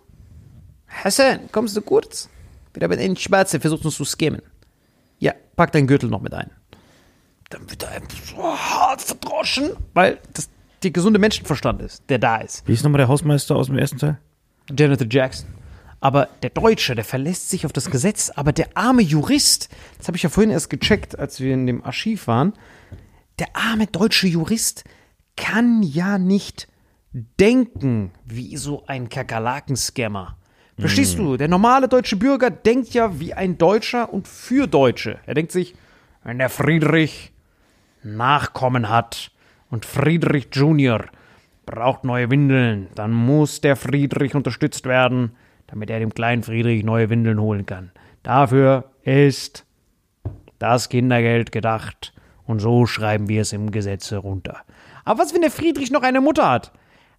[0.88, 2.30] Hassan, kommst du kurz?
[2.74, 4.42] Wir haben einen Schwarzen versucht uns zu scammen.
[5.18, 6.52] Ja, pack deinen Gürtel noch mit ein.
[7.50, 10.50] Dann wird er einfach so hart verdroschen, weil das
[10.84, 12.68] der gesunde Menschenverstand ist, der da ist.
[12.68, 14.20] Wie ist nochmal der Hausmeister aus dem ersten Teil?
[14.70, 15.48] Jonathan Jackson.
[16.00, 20.18] Aber der Deutsche, der verlässt sich auf das Gesetz, aber der arme Jurist, das habe
[20.18, 22.54] ich ja vorhin erst gecheckt, als wir in dem Archiv waren,
[23.40, 24.84] der arme deutsche Jurist
[25.36, 26.68] kann ja nicht
[27.40, 30.38] denken wie so ein Kakerlaken-Scammer.
[30.78, 31.38] Verstehst du?
[31.38, 35.20] Der normale deutsche Bürger denkt ja wie ein Deutscher und für Deutsche.
[35.26, 35.74] Er denkt sich,
[36.24, 37.32] wenn der Friedrich
[38.06, 39.32] Nachkommen hat
[39.70, 41.06] und Friedrich Junior
[41.66, 45.36] braucht neue Windeln, dann muss der Friedrich unterstützt werden,
[45.68, 47.92] damit er dem kleinen Friedrich neue Windeln holen kann.
[48.22, 49.66] Dafür ist
[50.60, 52.14] das Kindergeld gedacht
[52.46, 54.58] und so schreiben wir es im Gesetz herunter.
[55.04, 56.72] Aber was, wenn der Friedrich noch eine Mutter hat?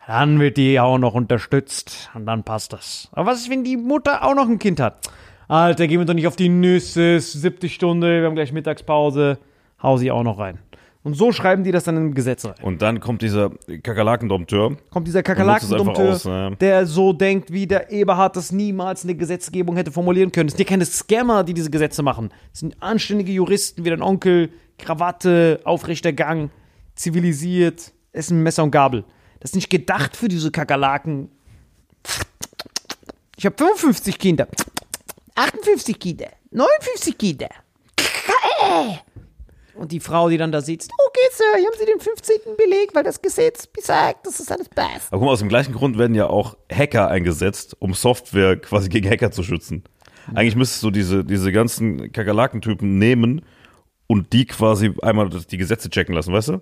[0.07, 3.09] Dann wird die auch noch unterstützt und dann passt das.
[3.13, 5.01] Aber was ist, wenn die Mutter auch noch ein Kind hat?
[5.49, 9.39] Alter, gehen wir doch nicht auf die Nüsse, siebte Stunde, wir haben gleich Mittagspause,
[9.83, 10.59] hau sie auch noch rein.
[11.07, 12.65] Und so schreiben die das dann in Gesetze rein.
[12.65, 13.51] Und dann kommt dieser
[13.85, 14.77] Kakerlakendompteur.
[14.91, 16.51] Kommt dieser Kakerlakendompteur, ja.
[16.51, 20.49] der so denkt, wie der Eberhard das niemals in der Gesetzgebung hätte formulieren können.
[20.49, 22.31] Es sind ja keine Scammer, die diese Gesetze machen.
[22.53, 26.51] Es sind anständige Juristen wie dein Onkel, Krawatte, aufrechter Gang,
[26.97, 29.05] zivilisiert, Essen, Messer und Gabel.
[29.39, 31.31] Das ist nicht gedacht für diese Kakerlaken.
[33.37, 34.49] Ich habe 55 Kinder.
[35.37, 36.31] 58 Kinder.
[36.51, 37.51] 59 Kinder.
[39.79, 42.57] Und die Frau, die dann da sitzt, okay, Sir, hier haben Sie den 15.
[42.57, 45.13] Beleg, weil das Gesetz besagt, das alles passt.
[45.13, 48.89] Aber guck mal, aus dem gleichen Grund werden ja auch Hacker eingesetzt, um Software quasi
[48.89, 49.85] gegen Hacker zu schützen.
[50.35, 53.43] Eigentlich müsstest du diese, diese ganzen Kakerlakentypen nehmen
[54.07, 56.61] und die quasi einmal die Gesetze checken lassen, weißt du?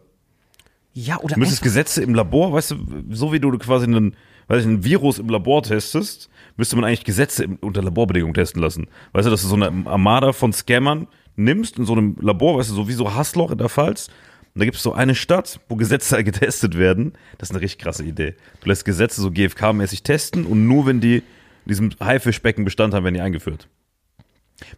[0.92, 2.76] Ja, oder Du müsstest Gesetze im Labor, weißt du,
[3.10, 4.16] so wie du quasi einen,
[4.48, 8.62] weiß ich, ein Virus im Labor testest, müsste man eigentlich Gesetze im, unter Laborbedingungen testen
[8.62, 8.86] lassen.
[9.12, 12.70] Weißt du, dass du so eine Armada von Scammern nimmst in so einem Labor, weißt
[12.70, 14.08] du, so wie so Hassloch in der Pfalz.
[14.54, 17.12] Und da gibt es so eine Stadt, wo Gesetze getestet werden.
[17.38, 18.34] Das ist eine richtig krasse Idee.
[18.60, 23.04] Du lässt Gesetze so GFK-mäßig testen und nur wenn die in diesem Haifischbecken Bestand haben,
[23.04, 23.68] werden die eingeführt.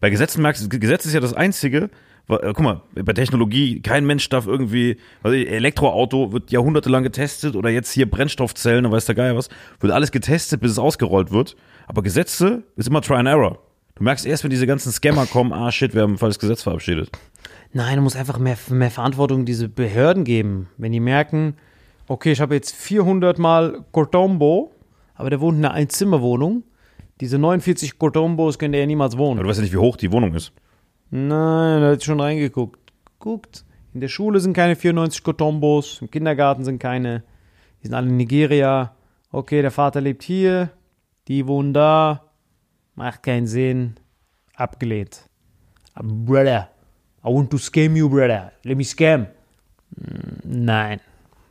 [0.01, 1.91] Bei Gesetzen merkst du, Gesetz ist ja das Einzige,
[2.29, 7.71] äh, guck mal, bei Technologie, kein Mensch darf irgendwie, ich, Elektroauto wird jahrhundertelang getestet oder
[7.71, 9.49] jetzt hier Brennstoffzellen und weiß der Geier was,
[9.81, 11.57] wird alles getestet, bis es ausgerollt wird.
[11.87, 13.66] Aber Gesetze ist immer Try and Error.
[13.97, 16.63] Du merkst erst, wenn diese ganzen Scammer kommen, ah shit, wir haben ein falsches Gesetz
[16.63, 17.11] verabschiedet.
[17.73, 20.69] Nein, du musst einfach mehr, mehr Verantwortung diese Behörden geben.
[20.77, 21.57] Wenn die merken,
[22.07, 24.71] okay, ich habe jetzt 400 Mal Cortombo,
[25.15, 26.63] aber der wohnt in einer Einzimmerwohnung.
[27.21, 29.43] Diese 49 Cortombos können der ja niemals Aber wohnen.
[29.43, 30.53] du weißt ja nicht, wie hoch die Wohnung ist.
[31.11, 32.93] Nein, da hat schon reingeguckt.
[33.19, 33.65] Guckt.
[33.95, 37.23] In der Schule sind keine 94 Cortombos, im Kindergarten sind keine.
[37.83, 38.95] Die sind alle in Nigeria.
[39.33, 40.69] Okay, der Vater lebt hier,
[41.29, 42.26] die wohnen da.
[42.97, 43.97] Macht keinen Sinn.
[44.55, 45.29] Abgelehnt.
[46.03, 46.71] Brother,
[47.25, 48.53] I want to scam you, brother.
[48.63, 49.27] Let me scam.
[49.97, 51.01] Mm, Nein,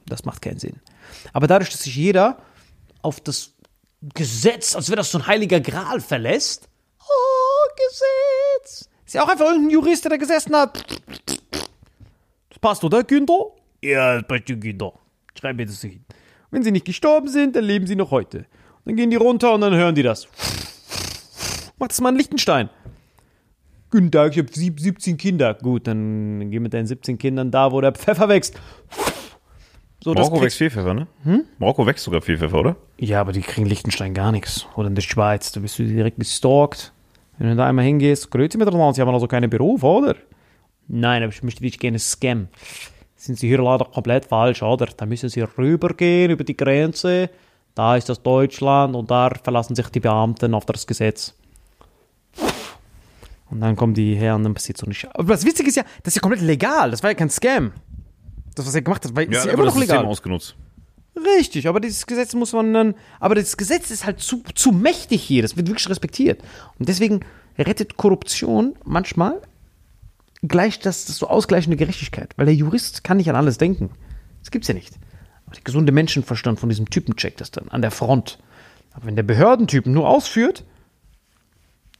[0.07, 0.79] das macht keinen Sinn.
[1.33, 2.37] Aber dadurch, dass sich jeder
[3.01, 3.53] auf das
[4.13, 6.67] Gesetz, als wäre das so ein heiliger Gral verlässt.
[6.99, 8.89] Oh, Gesetz.
[9.05, 10.83] Ist ja auch einfach irgendein Jurist, der da gesessen hat.
[12.49, 13.51] Das passt, oder, Günther?
[13.81, 14.93] Ja, das passt, Günther.
[15.39, 16.03] Schreib mir das hin.
[16.49, 18.45] Wenn sie nicht gestorben sind, dann leben sie noch heute.
[18.85, 20.27] Dann gehen die runter und dann hören die das.
[21.77, 22.69] Mach das mal in Liechtenstein.
[23.91, 25.53] Guten Tag, ich habe 17 Kinder.
[25.53, 28.59] Gut, dann geh mit deinen 17 Kindern da, wo der Pfeffer wächst.
[30.03, 31.07] So, Marokko wächst viel Pfeffer, ne?
[31.59, 32.75] Marokko wächst sogar viel Pfeffer, oder?
[32.99, 34.67] ja, aber die kriegen Liechtenstein gar nichts.
[34.75, 36.93] Oder in der Schweiz, da bist du direkt gestalkt.
[37.37, 40.15] Wenn du da einmal hingehst, grüezi miteinander, sie haben also keinen Beruf, oder?
[40.87, 42.49] Nein, aber ich möchte dich gerne scammen.
[43.15, 44.85] Sind sie hier leider komplett falsch, oder?
[44.85, 47.29] Da müssen sie rübergehen über die Grenze.
[47.73, 51.35] Da ist das Deutschland und da verlassen sich die Beamten auf das Gesetz.
[53.49, 55.07] Und dann kommen die her und dann passiert so nicht.
[55.13, 56.91] Aber das Witzige ist ja, das ist ja komplett legal.
[56.91, 57.71] Das war ja kein Scam.
[58.55, 60.05] Das, was er gemacht hat, war, ist ja immer noch System legal.
[60.05, 60.55] ausgenutzt.
[61.15, 62.95] Richtig, aber dieses Gesetz muss man dann.
[63.19, 65.41] Aber das Gesetz ist halt zu, zu mächtig hier.
[65.41, 66.41] Das wird wirklich respektiert.
[66.79, 67.21] Und deswegen
[67.57, 69.41] rettet Korruption manchmal
[70.41, 72.33] gleich das, das so ausgleichende Gerechtigkeit.
[72.37, 73.91] Weil der Jurist kann nicht an alles denken.
[74.41, 74.93] Das gibt's ja nicht.
[75.45, 78.39] Aber der gesunde Menschenverstand von diesem Typen checkt das dann an der Front.
[78.93, 80.65] Aber wenn der Behördentyp nur ausführt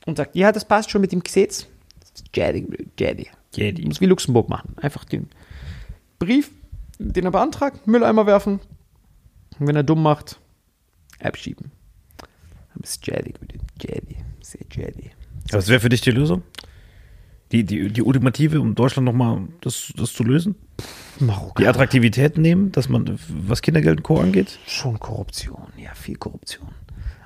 [0.06, 1.68] und sagt, ja, das passt schon mit dem Gesetz,
[2.00, 2.68] das ist Jedi,
[3.00, 3.28] Jedi.
[3.54, 3.86] Jedi.
[3.86, 4.76] Muss wie Luxemburg machen.
[4.78, 5.30] Einfach den
[6.20, 6.52] Brief,
[7.00, 8.60] den er beantragt, Mülleimer werfen,
[9.60, 10.40] und wenn er dumm macht,
[11.20, 11.72] abschieben.
[12.76, 13.34] Bist du Jedi,
[13.82, 14.18] Jedi.
[14.42, 15.12] Sehr Jedi.
[15.52, 16.44] Was wäre für dich die Lösung?
[17.52, 20.56] Die, die, die Ultimative, um Deutschland nochmal das, das zu lösen?
[21.20, 21.62] Marokko.
[21.62, 24.20] Die Attraktivität nehmen, dass man, was Kindergeld und Co.
[24.20, 24.60] angeht?
[24.68, 25.68] Schon Korruption.
[25.78, 26.68] Ja, viel Korruption.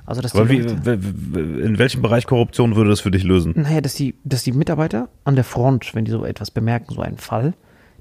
[0.10, 3.54] Also, dass Aber wie, in welchem Bereich Korruption würde das für dich lösen?
[3.56, 7.02] naja, dass die, dass die Mitarbeiter an der Front, wenn die so etwas bemerken, so
[7.02, 7.54] einen Fall,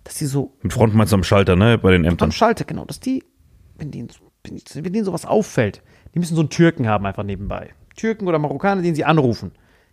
[0.04, 1.76] dass die so Mit Front meinst du am Schalter, ne?
[1.76, 2.32] Bei den am Ämtern.
[2.32, 3.22] Schalter, genau, dass die,
[3.76, 4.20] wenn denen, so-
[4.82, 5.82] wenn denen sowas auffällt,
[6.14, 7.70] die müssen so einen Türken haben einfach nebenbei.
[7.94, 9.52] Türken oder Marokkaner, den sie anrufen.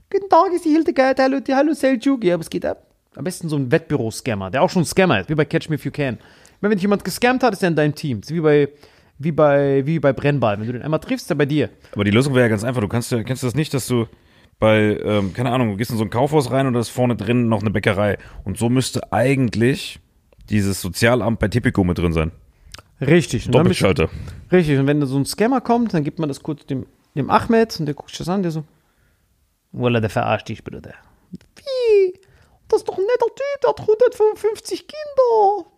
[0.10, 2.86] Guten Tag, ist die Hildegard, hallo, die, hallo Seljuk, ja, was geht ab?
[3.18, 5.76] Am besten so ein Wettbüro-Scammer, der auch schon ein Scammer ist, wie bei Catch Me
[5.76, 6.18] If You Can.
[6.62, 8.22] Wenn dich jemand gescammt hat, ist er in deinem Team.
[8.28, 8.70] Wie bei,
[9.18, 10.60] wie bei, wie bei Brennball.
[10.60, 11.70] Wenn du den einmal triffst, er bei dir.
[11.94, 12.82] Aber die Lösung wäre ja ganz einfach.
[12.82, 14.08] Du kannst ja, kennst du das nicht, dass du
[14.60, 17.16] bei, ähm, keine Ahnung, du gehst in so ein Kaufhaus rein und da ist vorne
[17.16, 18.18] drin noch eine Bäckerei.
[18.44, 20.00] Und so müsste eigentlich
[20.50, 22.32] dieses Sozialamt bei Tipico mit drin sein.
[23.02, 23.46] Richtig.
[23.46, 24.10] Dann Doppelschalter.
[24.52, 26.86] Richtig, und wenn da so ein Scammer kommt, dann gibt man das kurz dem,
[27.16, 28.64] dem Ahmed und der guckt sich das an, der so,
[29.72, 30.94] Wallah, der verarscht dich, Bruder.
[31.32, 32.20] Wie?
[32.70, 35.70] Das ist doch ein netter Typ, der hat 155 Kinder.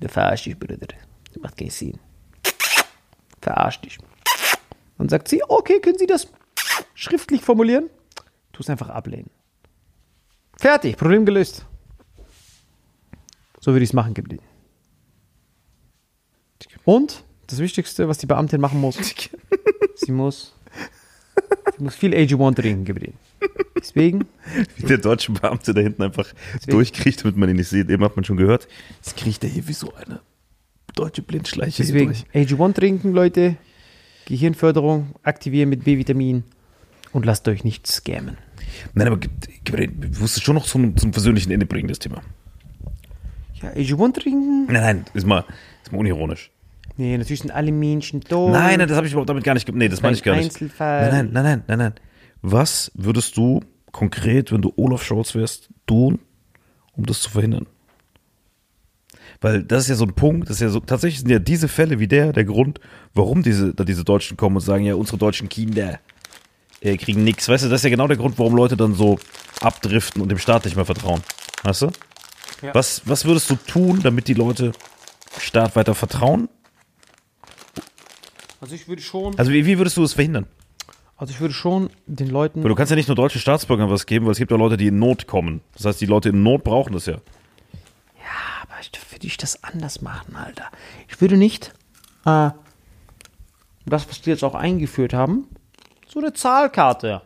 [0.00, 0.78] Du verarsch dich, Bruder.
[0.78, 1.98] Das macht keinen Sinn.
[3.44, 3.98] Verarsch dich.
[4.96, 6.28] Dann sagt sie, okay, können Sie das
[6.94, 7.90] schriftlich formulieren?
[8.52, 9.28] Tu es einfach ablehnen.
[10.56, 11.66] Fertig, Problem gelöst.
[13.60, 14.42] So würde ich es machen, geblieben.
[16.86, 18.96] Und das Wichtigste, was die Beamtin machen muss,
[19.94, 20.54] sie muss,
[21.76, 23.18] sie muss viel AG1 trinken, geblieben.
[23.76, 24.26] Deswegen,
[24.76, 26.32] Wie der deutsche Beamte da hinten einfach
[26.66, 27.90] durchkriecht, damit man ihn nicht sieht.
[27.90, 28.68] Eben hat man schon gehört.
[28.96, 30.22] Jetzt kriecht er hier wie so eine
[30.94, 32.24] deutsche Blindschleiche deswegen durch.
[32.34, 33.56] AG1 trinken, Leute.
[34.26, 36.44] Gehirnförderung aktivieren mit B-Vitamin
[37.12, 38.38] und lasst euch nicht scammen.
[38.94, 39.18] Nein, aber
[40.18, 42.22] musst es schon noch zum, zum persönlichen Ende bringen, das Thema.
[43.62, 44.66] Ja, AG1 trinken?
[44.66, 45.44] Nein, nein, ist mal,
[45.82, 46.50] ist mal unironisch.
[46.96, 48.52] Nee, natürlich sind alle Menschen tot.
[48.52, 49.72] Nein, nein, das habe ich überhaupt damit gar nicht.
[49.72, 50.46] Nee, das meine ich gar nicht.
[50.46, 51.10] Einzelfall.
[51.10, 51.94] Nein, nein, nein, nein.
[52.40, 56.20] Was würdest du konkret, wenn du Olaf Scholz wärst, tun,
[56.92, 57.66] um das zu verhindern?
[59.44, 61.68] Weil das ist ja so ein Punkt, das ist ja so, tatsächlich sind ja diese
[61.68, 62.80] Fälle wie der der Grund,
[63.12, 66.00] warum diese, da diese Deutschen kommen und sagen, ja, unsere deutschen Kinder
[66.80, 67.46] äh, kriegen nichts.
[67.46, 69.18] Weißt du, das ist ja genau der Grund, warum Leute dann so
[69.60, 71.22] abdriften und dem Staat nicht mehr vertrauen.
[71.62, 71.90] Weißt du?
[72.62, 72.74] Ja.
[72.74, 74.72] Was, was würdest du tun, damit die Leute
[75.38, 76.48] Staat weiter vertrauen?
[78.62, 80.46] Also ich würde schon, Also wie, wie würdest du das verhindern?
[81.18, 82.62] also ich würde schon den Leuten.
[82.62, 84.78] Weil du kannst ja nicht nur deutschen Staatsbürgern was geben, weil es gibt ja Leute,
[84.78, 85.60] die in Not kommen.
[85.74, 87.18] Das heißt, die Leute in Not brauchen das ja.
[89.10, 90.70] Würde ich das anders machen, Alter.
[91.08, 91.72] Ich würde nicht
[92.24, 92.50] äh,
[93.86, 95.48] das, was die jetzt auch eingeführt haben,
[96.08, 97.22] so eine Zahlkarte.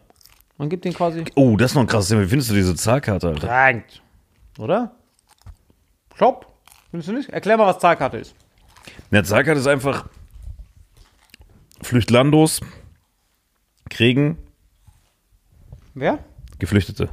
[0.57, 2.23] Man gibt den quasi Oh, das ist noch ein krasses Thema.
[2.23, 3.47] Wie findest du diese Zahlkarte, Alter?
[3.47, 4.03] krankt.
[4.59, 4.93] Oder?
[6.15, 6.47] Stopp.
[6.91, 7.29] Findest du nicht?
[7.31, 8.35] Erklär mal, was Zahlkarte ist.
[9.11, 10.07] Eine Zahlkarte ist einfach
[11.83, 12.61] Flüchtlandos
[13.89, 14.37] kriegen
[15.95, 16.21] Wer?
[16.61, 17.09] Geflüchtete.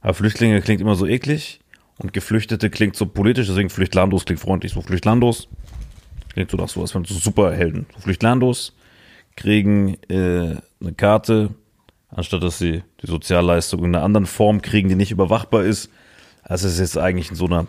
[0.00, 1.60] Aber Flüchtlinge klingt immer so eklig
[2.02, 4.72] und Geflüchtete klingt so politisch, deswegen Flüchtlandos klingt freundlich.
[4.72, 5.48] So Flüchtlandos
[6.32, 7.86] klingt so nach so, als wären so Superhelden.
[7.94, 8.74] So Flüchtlandos
[9.36, 11.50] kriegen äh, eine Karte,
[12.08, 15.90] anstatt dass sie die Sozialleistung in einer anderen Form kriegen, die nicht überwachbar ist.
[16.42, 17.66] Also es ist jetzt eigentlich in so einer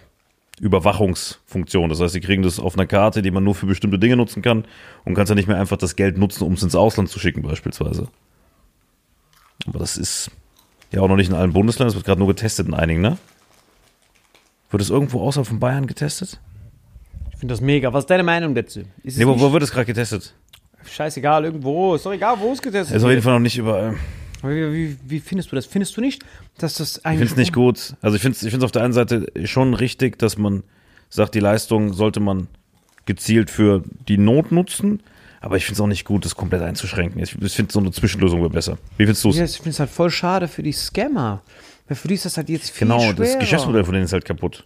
[0.60, 1.90] Überwachungsfunktion.
[1.90, 4.42] Das heißt, sie kriegen das auf einer Karte, die man nur für bestimmte Dinge nutzen
[4.42, 4.66] kann
[5.04, 7.42] und kannst ja nicht mehr einfach das Geld nutzen, um es ins Ausland zu schicken
[7.44, 8.08] beispielsweise.
[9.68, 10.32] Aber das ist
[10.92, 13.18] ja auch noch nicht in allen Bundesländern, es wird gerade nur getestet in einigen, ne?
[14.74, 16.40] Wird es irgendwo außerhalb von Bayern getestet?
[17.32, 17.94] Ich finde das mega.
[17.94, 18.82] Was ist deine Meinung dazu?
[19.04, 20.34] Ist Nee, wo, wo wird es gerade getestet?
[20.86, 21.96] scheißegal, irgendwo.
[21.96, 23.24] Ist doch egal, wo es getestet Ist auf jeden wird.
[23.24, 23.96] Fall noch nicht überall.
[24.42, 25.66] Wie, wie, wie findest du das?
[25.66, 26.24] Findest du nicht,
[26.58, 27.20] dass das Ich eigentlich.
[27.20, 27.96] finde es nicht gut.
[28.02, 30.64] Also ich finde es ich find's auf der einen Seite schon richtig, dass man
[31.10, 32.48] sagt, die Leistung sollte man
[33.06, 35.02] gezielt für die Not nutzen.
[35.40, 37.22] Aber ich finde es auch nicht gut, das komplett einzuschränken.
[37.22, 38.78] Ich, ich finde so eine Zwischenlösung wäre besser.
[38.98, 39.38] Wie findest du es?
[39.38, 41.42] Ja, ich finde es halt voll schade für die Scammer.
[41.88, 43.14] Weil für die ist das halt jetzt viel Genau, schwerer.
[43.14, 44.66] das Geschäftsmodell von denen ist halt kaputt.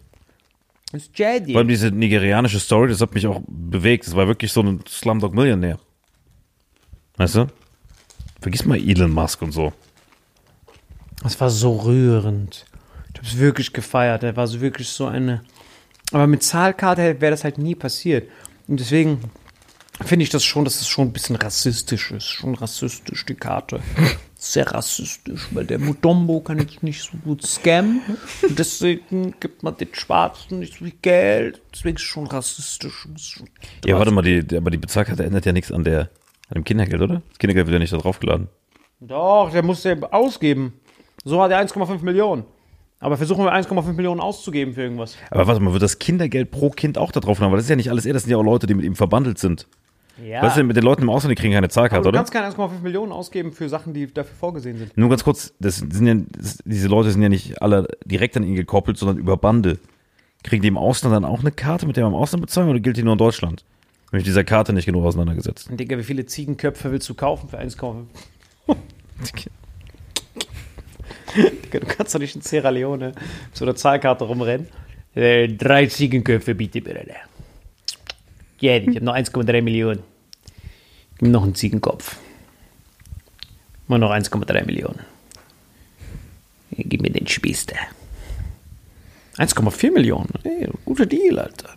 [0.91, 1.51] Das ist JD.
[1.51, 4.07] Vor allem diese nigerianische Story, das hat mich auch bewegt.
[4.07, 5.79] Das war wirklich so ein Slumdog Millionär.
[7.17, 7.47] Weißt du?
[8.39, 9.73] Vergiss mal Elon Musk und so.
[11.23, 12.65] Das war so rührend.
[13.13, 14.23] Ich habe es wirklich gefeiert.
[14.23, 15.43] Er war so wirklich so eine.
[16.11, 18.29] Aber mit Zahlkarte wäre das halt nie passiert.
[18.67, 19.19] Und deswegen
[20.05, 22.27] finde ich das schon, dass es schon ein bisschen rassistisch ist.
[22.27, 23.81] Schon rassistisch, die Karte.
[24.51, 28.01] Sehr rassistisch, weil der Mutombo kann jetzt nicht so gut scammen.
[28.47, 31.61] Und deswegen gibt man den Schwarzen nicht so viel Geld.
[31.73, 33.07] Deswegen ist es schon rassistisch.
[33.13, 33.49] Ist schon
[33.85, 36.09] Ja, warte mal, die, die- aber die Bezahlkarte ändert ja nichts an der
[36.49, 37.21] an dem Kindergeld, oder?
[37.29, 38.47] Das Kindergeld wird ja nicht da draufgeladen.
[39.01, 40.73] Doch, der muss ja ausgeben.
[41.25, 42.45] So hat er 1,5 Millionen.
[42.99, 45.17] Aber versuchen wir 1,5 Millionen auszugeben für irgendwas.
[45.29, 47.51] Aber warte mal, wird das Kindergeld pro Kind auch da drauf genommen?
[47.51, 48.95] Weil das ist ja nicht alles er, das sind ja auch Leute, die mit ihm
[48.95, 49.67] verbandelt sind.
[50.23, 50.41] Ja.
[50.41, 52.17] Weißt du, mit den Leuten im Ausland, die kriegen keine Zahlkarte, du oder?
[52.17, 54.97] kannst keine 1,5 Millionen ausgeben für Sachen, die dafür vorgesehen sind.
[54.97, 58.43] Nur ganz kurz, das sind ja, das, diese Leute sind ja nicht alle direkt an
[58.43, 59.79] ihn gekoppelt, sondern über Bande.
[60.43, 62.79] Kriegen die im Ausland dann auch eine Karte, mit der man im Ausland bezahlen, oder
[62.79, 63.63] gilt die nur in Deutschland?
[64.05, 65.69] Ich bin mit dieser Karte nicht genug auseinandergesetzt.
[65.71, 68.05] Digga, wie viele Ziegenköpfe willst du kaufen für 1,5?
[71.35, 73.17] Digga, du kannst doch nicht in Sierra Leone mit
[73.53, 74.67] so einer Zahlkarte rumrennen.
[75.13, 76.81] Äh, drei Ziegenköpfe bitte,
[78.57, 78.73] Bruder.
[78.73, 80.03] Ja, ich habe noch 1,3 Millionen.
[81.17, 82.17] Gib mir noch einen Ziegenkopf.
[83.87, 84.99] Mal noch 1,3 Millionen.
[86.71, 87.75] Gib mir den Spieß da.
[89.37, 90.29] 1,4 Millionen.
[90.43, 91.69] Ey, guter Deal, Alter.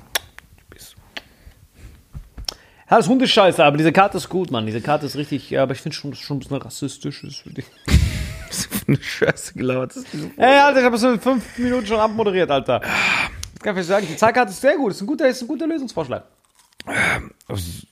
[2.91, 4.66] Ja, das Hund ist scheiße, aber diese Karte ist gut, Mann.
[4.66, 7.22] Diese Karte ist richtig, aber ich finde schon, schon ein bisschen rassistisch.
[7.22, 7.62] Ist für die.
[8.89, 9.95] eine Scheiße gelauert.
[10.37, 12.81] Ey, Alter, ich habe es in fünf Minuten schon abmoderiert, Alter.
[12.81, 14.07] Das kann ich sagen.
[14.11, 14.91] Die Zahlkarte ist sehr gut.
[14.91, 16.24] Ist ein guter, ist ein guter Lösungsvorschlag.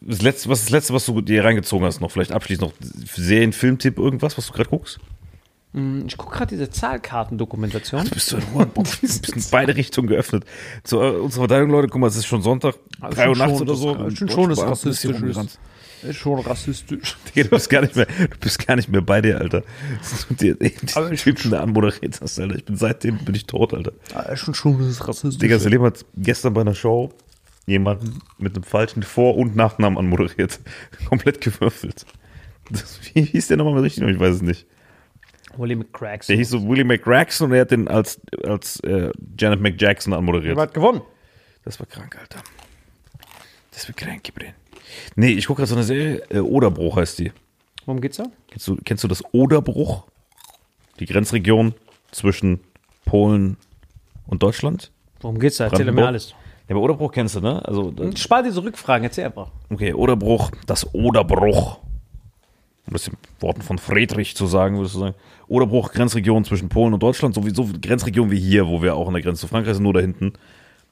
[0.01, 2.73] Das letzte, was ist das letzte, was du dir reingezogen hast, noch vielleicht abschließend noch
[3.17, 4.99] Serien, Filmtipp, irgendwas, was du gerade guckst?
[6.07, 8.09] Ich gucke gerade diese Zahlkartendokumentation.
[8.09, 10.45] Bist du in wir sind in beide Richtungen geöffnet.
[10.83, 13.47] Zu äh, unserer Verteidigung, Leute, guck mal, es ist schon Sonntag, Also drei Uhr schon
[13.47, 13.95] nachts schon oder das- so.
[13.95, 15.59] schon Und schon das Bahn ist rassistisch ist.
[16.05, 17.17] Ist schon rassistisch.
[17.35, 19.63] Du bist gar nicht mehr, du bist gar nicht mehr bei dir, Alter.
[19.99, 22.55] Das ist dir eben diesen Typen da anmoderiert hast, Alter.
[22.57, 23.93] Ich bin seitdem bin ich tot, Alter.
[24.33, 25.39] Ist schon schon das rassistisch.
[25.39, 27.13] Digga, Selim hat gestern bei einer Show
[27.69, 30.61] jemanden mit einem falschen Vor- und Nachnamen anmoderiert.
[31.09, 32.07] Komplett gewürfelt.
[32.71, 34.07] Das, wie hieß der nochmal mit richtig?
[34.09, 34.67] Ich weiß es nicht.
[35.57, 36.27] Willie McCracks.
[36.27, 40.57] Der hieß so Willie McGraxon und er hat den als, als äh, Janet McJackson anmoderiert.
[40.57, 41.01] Wer hat gewonnen?
[41.65, 42.43] Das war krank, Alter.
[43.73, 44.55] Das war krank, Gabriel.
[45.17, 46.23] Nee, ich gucke gerade so eine Serie.
[46.31, 47.33] Äh, Oderbruch heißt die.
[47.87, 48.27] Worum geht's da?
[48.51, 50.07] Kennst du, kennst du das Oderbruch?
[51.01, 51.75] Die Grenzregion
[52.11, 52.61] zwischen
[53.05, 53.57] Polen
[54.27, 54.91] und Deutschland?
[55.21, 55.65] Worum geht's da?
[55.67, 56.35] Erzähl mir alles.
[56.69, 57.65] Ja, aber Oderbruch kennst du, ne?
[57.67, 59.49] Also, da- Spar diese Rückfragen, erzähl einfach.
[59.71, 61.79] okay, Oderbruch, das Oderbruch.
[62.87, 65.15] Um das in Worten von Friedrich zu sagen, würdest du sagen.
[65.47, 69.23] Oderbruch, Grenzregion zwischen Polen und Deutschland, sowieso Grenzregion wie hier, wo wir auch an der
[69.23, 70.33] Grenze zu Frankreich sind, nur da hinten.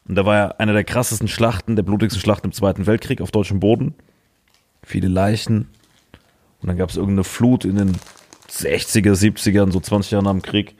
[0.06, 3.30] Und da war ja eine der krassesten Schlachten, der blutigsten Schlachten im Zweiten Weltkrieg auf
[3.30, 3.94] deutschem Boden.
[4.82, 5.68] Viele Leichen.
[6.60, 7.92] Und dann gab es irgendeine Flut in den
[8.50, 10.74] 60er, 70ern, so 20 Jahren nach dem Krieg.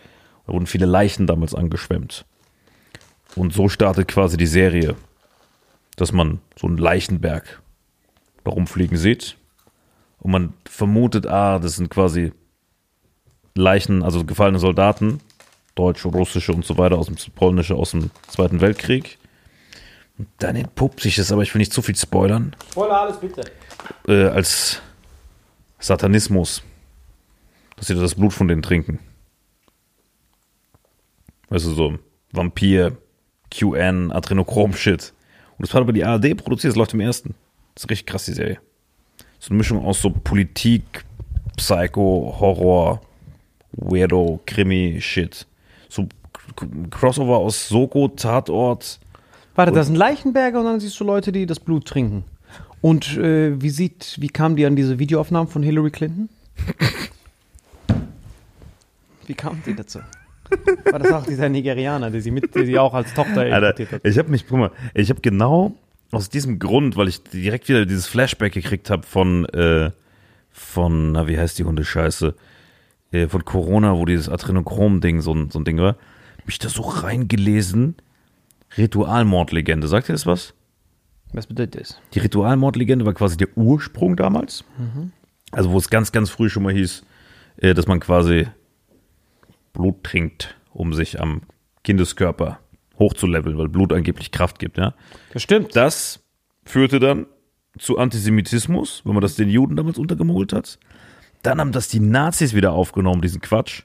[0.47, 2.25] Da wurden viele Leichen damals angeschwemmt.
[3.37, 4.97] Und so startet quasi die Serie,
[5.97, 7.61] dass man so einen Leichenberg
[8.45, 9.37] da rumfliegen sieht.
[10.19, 12.33] Und man vermutet, ah, das sind quasi
[13.55, 15.21] Leichen, also gefallene Soldaten,
[15.75, 19.19] deutsche, russische und so weiter, aus dem polnische aus dem Zweiten Weltkrieg.
[20.19, 23.43] Und dann entpuppt sich das, aber ich will nicht zu viel spoilern, Spoiler alles bitte.
[24.09, 24.81] äh, als
[25.79, 26.63] Satanismus,
[27.77, 28.99] dass sie das Blut von denen trinken.
[31.51, 31.99] Weißt du, so
[32.33, 32.97] Vampir,
[33.51, 35.13] QN, Adrenochrom-Shit.
[35.59, 37.35] Und das hat aber die ARD produziert, das läuft im ersten.
[37.75, 38.59] Das ist richtig krass, die Serie.
[39.39, 41.05] So eine Mischung aus so Politik,
[41.57, 43.01] Psycho, Horror,
[43.73, 45.47] Weirdo, Krimi-Shit.
[45.89, 46.09] So
[46.57, 48.99] K- Crossover aus Soko, Tatort.
[49.55, 52.25] Warte, das sind Leichenberger und dann siehst du Leute, die das Blut trinken.
[52.83, 56.29] Und äh, wie sieht, wie kamen die an diese Videoaufnahmen von Hillary Clinton?
[59.27, 60.01] Wie kamen die dazu?
[60.91, 64.01] War das auch dieser Nigerianer, der sie mit, der sie auch als Tochter importiert hat?
[64.05, 65.75] ich habe mich, guck mal, ich habe genau
[66.13, 69.91] aus diesem Grund, weil ich direkt wieder dieses Flashback gekriegt habe von, äh,
[70.51, 72.35] von, na, wie heißt die Hundescheiße,
[73.13, 75.97] äh, von Corona, wo dieses Adrenochrom-Ding so, ein- so ein Ding war,
[76.39, 77.97] hab ich da so reingelesen.
[78.77, 80.55] Ritualmordlegende, sagt ihr das was?
[81.33, 82.01] Was bedeutet das?
[82.15, 84.65] Die Ritualmordlegende war quasi der Ursprung damals.
[85.53, 87.05] Also wo es ganz, ganz früh schon mal hieß,
[87.59, 88.47] äh, dass man quasi
[89.77, 91.43] Blut trinkt, um sich am
[91.85, 92.59] Kindeskörper
[92.99, 94.95] hochzuleveln, weil Blut angeblich Kraft gibt, ja.
[95.33, 95.77] Das stimmt.
[95.77, 96.25] Das
[96.65, 97.27] führte dann
[97.79, 100.79] zu Antisemitismus, wenn man das den Juden damals untergemogelt hat.
[101.43, 103.83] Dann haben das die Nazis wieder aufgenommen, diesen Quatsch,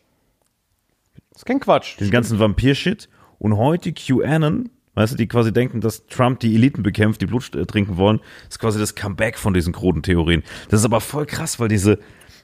[1.32, 2.00] Das ist kein Quatsch.
[2.00, 3.10] den ganzen Vampir-Shit.
[3.38, 7.54] Und heute QAnon, weißt du, die quasi denken, dass Trump die Eliten bekämpft, die Blut
[7.56, 8.20] äh, trinken wollen,
[8.50, 10.44] ist quasi das Comeback von diesen kruden Theorien.
[10.70, 12.00] Das ist aber voll krass, weil diese,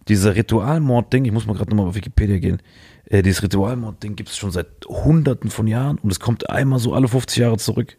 [0.08, 2.62] diese Ritualmord-Ding, ich muss mal gerade nochmal auf Wikipedia gehen,
[3.06, 6.94] äh, dieses Ritualmord-Ding gibt es schon seit hunderten von Jahren und es kommt einmal so
[6.94, 7.98] alle 50 Jahre zurück.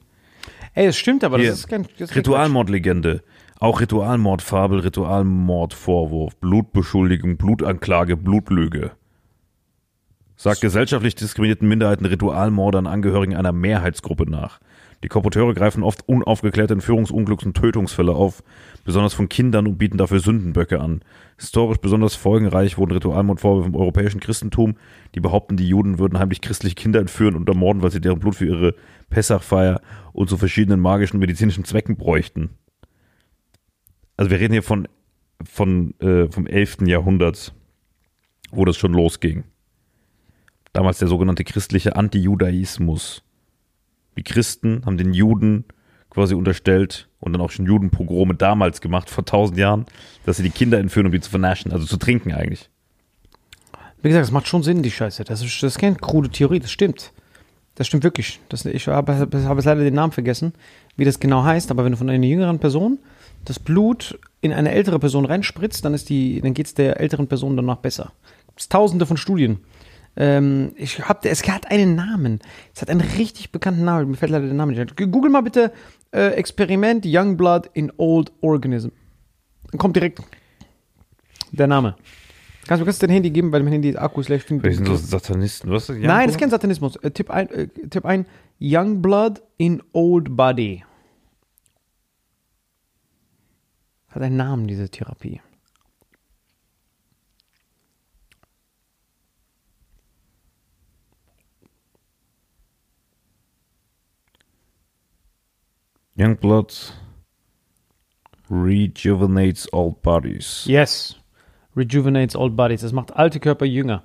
[0.74, 1.50] Ey, das stimmt, aber Hier.
[1.50, 3.22] das ist kein, Ritualmordlegende.
[3.58, 8.92] Auch Ritualmordfabel, Ritualmordvorwurf, Blutbeschuldigung, Blutanklage, Blutlüge.
[10.36, 14.60] Sagt gesellschaftlich diskriminierten Minderheiten Ritualmorde an Angehörigen einer Mehrheitsgruppe nach.
[15.02, 18.44] Die Korporateure greifen oft unaufgeklärte Entführungsunglücks- und Tötungsfälle auf,
[18.84, 21.02] besonders von Kindern und bieten dafür Sündenböcke an.
[21.38, 24.76] Historisch besonders folgenreich wurden Ritualmordvorwürfe im europäischen Christentum,
[25.14, 28.34] die behaupten, die Juden würden heimlich christliche Kinder entführen und ermorden, weil sie deren Blut
[28.34, 28.74] für ihre
[29.08, 29.80] Pessachfeier
[30.12, 32.50] und zu verschiedenen magischen medizinischen Zwecken bräuchten.
[34.16, 34.88] Also wir reden hier von,
[35.44, 36.78] von äh, vom 11.
[36.86, 37.54] Jahrhundert,
[38.50, 39.44] wo das schon losging.
[40.72, 43.22] Damals der sogenannte christliche Antijudaismus.
[44.16, 45.66] Die Christen haben den Juden
[46.10, 49.86] quasi unterstellt und dann auch schon Judenpogrome damals gemacht, vor tausend Jahren,
[50.24, 52.68] dass sie die Kinder entführen, um die zu vernaschen, also zu trinken eigentlich.
[54.02, 55.24] Wie gesagt, das macht schon Sinn, die Scheiße.
[55.24, 57.12] Das ist, das ist keine krude Theorie, das stimmt.
[57.74, 58.40] Das stimmt wirklich.
[58.48, 60.52] Das, ich habe, habe leider den Namen vergessen,
[60.96, 62.98] wie das genau heißt, aber wenn du von einer jüngeren Person
[63.44, 67.76] das Blut in eine ältere Person reinspritzt, dann, dann geht es der älteren Person danach
[67.76, 68.12] besser.
[68.56, 69.58] Es gibt tausende von Studien.
[70.16, 72.40] Ähm, ich hab, es hat einen Namen.
[72.74, 74.10] Es hat einen richtig bekannten Namen.
[74.10, 74.96] Mir fällt leider der Name nicht.
[74.96, 75.72] Google mal bitte
[76.12, 78.88] äh, Experiment Young Blood in Old Organism.
[79.70, 80.20] Dann kommt direkt
[81.52, 81.96] der Name.
[82.66, 84.50] Kannst du kannst dein Handy geben, weil mein Handy Akku ist leicht.
[84.50, 85.88] Wir sind so Satanisten, was?
[85.88, 86.96] Nein, das ist kein Satanismus.
[86.96, 88.26] Äh, tipp, ein, äh, tipp ein
[88.60, 90.84] Young Blood in Old Body.
[94.08, 95.40] Hat einen Namen, diese Therapie.
[106.18, 106.92] Youngblood
[108.50, 110.64] rejuvenates old bodies.
[110.66, 111.16] Yes.
[111.76, 112.80] Rejuvenates old bodies.
[112.80, 114.02] Das macht alte Körper jünger.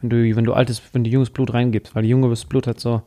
[0.00, 3.02] Wenn du, wenn du altes, wenn du junges Blut reingibst, weil junges Blut hat so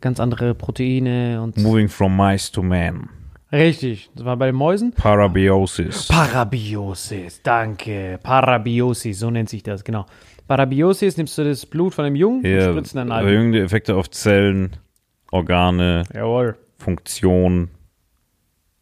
[0.00, 1.56] ganz andere Proteine und.
[1.56, 3.08] Moving from mice to man.
[3.50, 4.10] Richtig.
[4.14, 4.92] Das war bei den Mäusen.
[4.92, 6.08] Parabiosis.
[6.08, 8.18] Parabiosis, danke.
[8.22, 10.04] Parabiosis, so nennt sich das, genau.
[10.48, 13.10] Parabiosis, nimmst du das Blut von einem Jungen und Hier, spritzt Alten.
[13.10, 14.76] erhöhende Effekte auf Zellen,
[15.30, 16.56] Organe, Jawohl.
[16.78, 17.70] Funktion.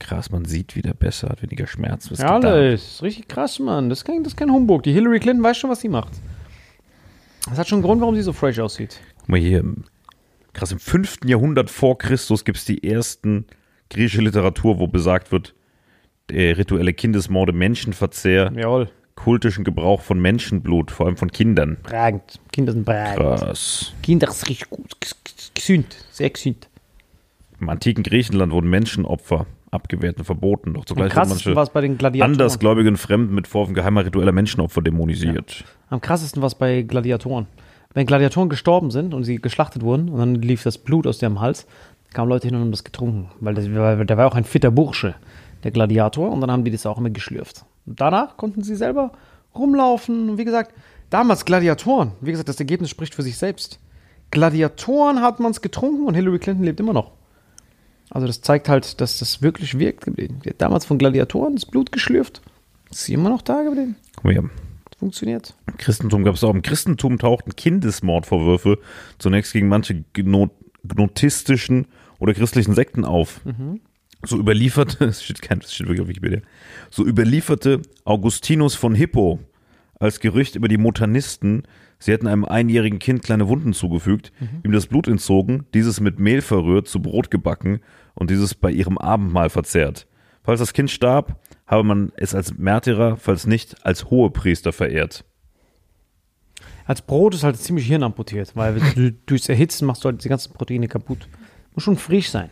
[0.04, 2.10] Krass, man sieht wieder besser, hat weniger Schmerz.
[2.10, 3.02] Was Ja, alles.
[3.02, 3.88] Richtig krass, Mann.
[3.88, 4.82] Das ist, kein, das ist kein Humbug.
[4.82, 6.12] Die Hillary Clinton weiß schon, was sie macht.
[7.48, 9.00] Das hat schon einen Grund, warum sie so fresh aussieht.
[9.20, 9.64] Guck mal hier,
[10.52, 11.20] krass, im 5.
[11.24, 13.46] Jahrhundert vor Christus gibt es die ersten
[13.88, 15.54] griechische Literatur, wo besagt wird,
[16.30, 18.90] äh, rituelle Kindesmorde, Menschenverzehr, Jawohl.
[19.14, 21.78] kultischen Gebrauch von Menschenblut, vor allem von Kindern.
[21.82, 22.40] Pragend.
[22.52, 23.16] Kinder sind pragend.
[23.40, 23.92] Krass.
[24.02, 24.92] Kinder ist richtig gut.
[25.02, 25.96] Ges- ges- Gesund.
[26.10, 26.68] Sehr gesund.
[27.60, 30.74] Im antiken Griechenland wurden Menschenopfer abgewehrt und verboten.
[30.74, 32.32] Doch Am zugleich war manche es bei den Gladiatoren.
[32.32, 35.64] andersgläubigen Fremden mit Vorwürfen geheimer ritueller Menschenopfer dämonisiert.
[35.90, 37.46] Am krassesten war es bei Gladiatoren.
[37.92, 41.40] Wenn Gladiatoren gestorben sind und sie geschlachtet wurden und dann lief das Blut aus deren
[41.40, 41.66] Hals,
[42.12, 43.30] kamen Leute hin und haben das getrunken.
[43.40, 45.14] Weil, das, der war auch ein fitter Bursche,
[45.62, 47.64] der Gladiator, und dann haben die das auch immer geschlürft.
[47.86, 49.12] Und danach konnten sie selber
[49.54, 50.30] rumlaufen.
[50.30, 50.74] Und wie gesagt,
[51.10, 53.78] damals Gladiatoren, wie gesagt, das Ergebnis spricht für sich selbst.
[54.30, 57.12] Gladiatoren hat man es getrunken und Hillary Clinton lebt immer noch.
[58.14, 60.38] Also das zeigt halt, dass das wirklich wirkt geblieben.
[60.46, 62.40] Hat damals von Gladiatoren das Blut geschlürft.
[62.90, 63.96] Ist sie immer noch da geblieben.
[64.14, 64.50] Guck mal hier.
[64.96, 65.54] Funktioniert.
[65.66, 66.54] Im Christentum gab es auch.
[66.54, 68.78] Im Christentum tauchten Kindesmordvorwürfe
[69.18, 70.50] zunächst gegen manche gno
[70.86, 71.86] gnotistischen
[72.20, 73.40] oder christlichen Sekten auf.
[74.22, 76.40] So überlieferte, das steht, kein, das steht wirklich auf Wikipedia,
[76.90, 79.40] so überlieferte Augustinus von Hippo
[79.98, 81.64] als Gerücht über die Motanisten,
[81.98, 86.42] sie hätten einem einjährigen Kind kleine Wunden zugefügt, ihm das Blut entzogen, dieses mit Mehl
[86.42, 87.80] verrührt, zu Brot gebacken
[88.14, 90.06] und dieses bei ihrem Abendmahl verzehrt.
[90.42, 95.24] Falls das Kind starb, habe man es als Märtyrer, falls nicht, als Hohepriester verehrt.
[96.86, 100.52] Als Brot ist halt ziemlich hirnamputiert, weil du, durchs Erhitzen machst du halt die ganzen
[100.52, 101.26] Proteine kaputt.
[101.74, 102.50] Muss schon frisch sein.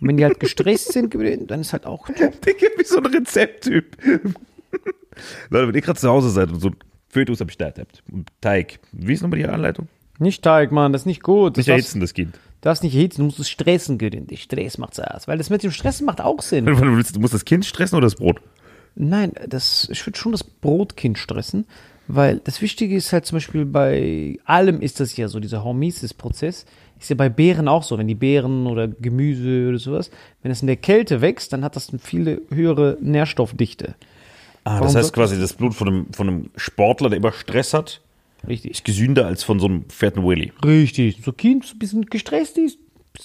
[0.00, 1.14] Und wenn die halt gestresst sind,
[1.50, 2.08] dann ist halt auch.
[2.08, 3.96] Digga, wie so ein Rezepttyp.
[5.50, 6.70] Leute, wenn ihr gerade zu Hause seid und so
[7.08, 8.02] Fötus am Start habt
[8.40, 9.86] Teig, wie ist nochmal die Anleitung?
[10.18, 11.52] Nicht Teig, Mann, das ist nicht gut.
[11.52, 12.38] Das Nicht darfst, erhitzen, das Kind.
[12.64, 14.26] Darfst nicht erhitzen, du musst es stressen, Görin.
[14.26, 15.28] Die Stress macht's aus.
[15.28, 16.66] Weil das mit dem Stressen macht auch Sinn.
[16.66, 18.40] Du willst- du musst das Kind stressen oder das Brot?
[18.96, 21.66] Nein, das, ich würde schon das Brotkind stressen,
[22.06, 26.64] weil das Wichtige ist halt zum Beispiel bei allem ist das ja so, dieser Hormesis-Prozess
[27.00, 30.10] ist ja bei Beeren auch so, wenn die Beeren oder Gemüse oder sowas,
[30.42, 33.94] wenn es in der Kälte wächst, dann hat das eine viel höhere Nährstoffdichte.
[34.62, 37.74] Ah, Warum das heißt quasi, das Blut von einem, von einem Sportler, der immer Stress
[37.74, 38.00] hat,
[38.46, 38.70] Richtig.
[38.72, 40.52] ist gesünder als von so einem fetten Willy.
[40.64, 41.20] Richtig.
[41.24, 42.78] So Kind, so ein bisschen gestresst ist,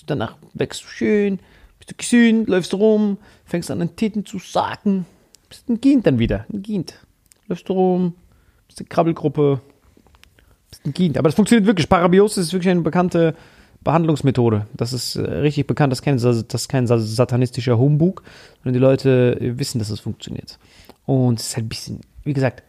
[0.06, 1.40] danach wächst du schön,
[1.80, 5.06] bist du gesund, läufst rum, fängst an den Titten zu sacken,
[5.48, 6.96] bist ein Kind dann wieder, ein Kind.
[7.48, 8.14] Läufst du rum,
[8.68, 9.62] bist eine Krabbelgruppe,
[10.70, 11.18] bist ein Kind.
[11.18, 11.90] Aber das funktioniert wirklich.
[11.90, 13.36] Parabiosis ist wirklich eine bekannte
[13.84, 14.68] Behandlungsmethode.
[14.76, 18.24] Das ist äh, richtig bekannt, das ist, kein, das ist kein sa- satanistischer Humbug,
[18.62, 20.60] sondern die Leute wissen, dass es funktioniert.
[21.06, 22.62] Und es ist halt ein bisschen, wie gesagt,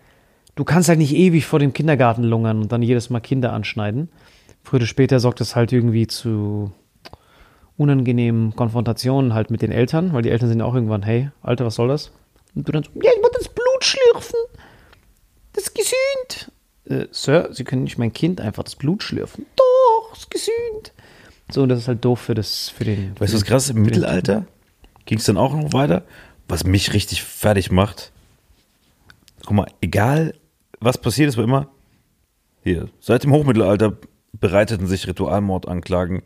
[0.61, 4.11] du kannst halt nicht ewig vor dem Kindergarten lungern und dann jedes Mal Kinder anschneiden.
[4.63, 6.71] Früher oder später sorgt das halt irgendwie zu
[7.79, 11.77] unangenehmen Konfrontationen halt mit den Eltern, weil die Eltern sind auch irgendwann, hey, Alter, was
[11.77, 12.13] soll das?
[12.55, 14.39] Und du dann so, ja, ich muss das Blut schlürfen.
[15.55, 16.53] Das ist gesund.
[16.85, 19.47] Äh, Sir, Sie können nicht mein Kind einfach das Blut schlürfen.
[19.57, 20.93] Doch, ist gesund.
[21.51, 23.19] So, und das ist halt doof für das, für den.
[23.19, 23.71] Weißt du, was krass?
[23.71, 24.45] Im Mittelalter
[25.07, 26.03] ging es dann auch noch weiter,
[26.49, 28.13] was mich richtig fertig macht.
[29.47, 30.35] Guck mal, egal
[30.81, 31.69] was passiert ist, war immer
[32.63, 32.89] hier.
[33.01, 33.97] Seit dem Hochmittelalter
[34.33, 36.23] bereiteten sich Ritualmordanklagen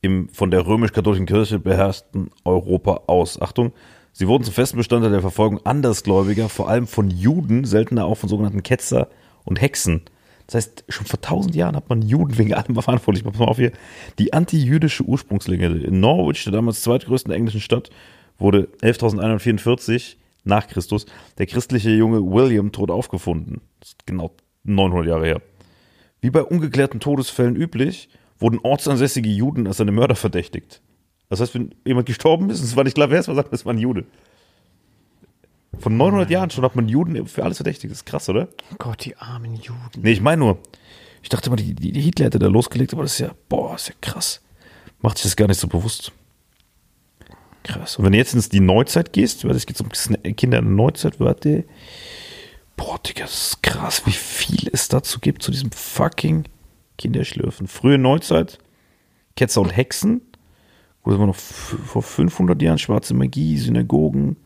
[0.00, 3.40] im von der römisch-katholischen Kirche beherrschten Europa aus.
[3.40, 3.72] Achtung,
[4.12, 8.28] sie wurden zum festen Bestandteil der Verfolgung Andersgläubiger, vor allem von Juden, seltener auch von
[8.28, 9.08] sogenannten Ketzer
[9.44, 10.02] und Hexen.
[10.46, 13.24] Das heißt, schon vor tausend Jahren hat man Juden wegen allem verantwortlich.
[13.24, 13.72] Pass mal auf hier.
[14.18, 17.90] Die anti-jüdische Ursprungslegende in Norwich, der damals zweitgrößten englischen Stadt,
[18.38, 20.16] wurde 11.144
[20.46, 21.06] nach Christus
[21.38, 23.60] der christliche Junge William tot aufgefunden.
[23.80, 25.42] Das ist genau 900 Jahre her.
[26.20, 28.08] Wie bei ungeklärten Todesfällen üblich,
[28.38, 30.82] wurden ortsansässige Juden als seine Mörder verdächtigt.
[31.28, 33.52] Das heißt, wenn jemand gestorben ist, und es war nicht klar, wer es war, sagt
[33.52, 34.04] es war ein Jude.
[35.78, 37.90] Von 900 Jahren schon hat man Juden für alles verdächtigt.
[37.90, 38.48] Das ist krass, oder?
[38.78, 40.00] Gott, die armen Juden.
[40.00, 40.58] Nee, ich meine nur,
[41.22, 43.74] ich dachte immer, die, die, die Hitler hätte da losgelegt, aber das ist ja, boah,
[43.74, 44.40] ist ja krass.
[45.00, 46.12] Macht sich das gar nicht so bewusst.
[47.66, 47.96] Krass.
[47.96, 49.88] Und wenn du jetzt ins die Neuzeit gehst, warte, es geht um
[50.36, 51.64] Kinder in der Neuzeit, warte.
[52.76, 56.44] Boah, Digga, das ist krass, wie viel es dazu gibt, zu diesem fucking
[56.98, 57.66] Kinderschlürfen.
[57.66, 58.58] Frühe Neuzeit,
[59.34, 60.20] Ketzer und Hexen.
[61.04, 64.36] Oder war noch f- vor 500 Jahren schwarze Magie, Synagogen,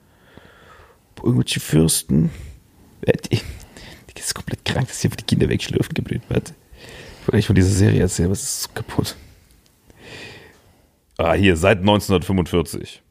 [1.23, 2.31] irgendwelche Fürsten.
[3.03, 3.37] Äh, Die,
[4.17, 6.51] die ist komplett krank, dass sie einfach die Kinder wegschlürfen geblieben hat.
[6.53, 9.17] Ich wollte eigentlich von dieser Serie erzählen, es ist so kaputt.
[11.19, 13.03] Ah, hier, seit 1945.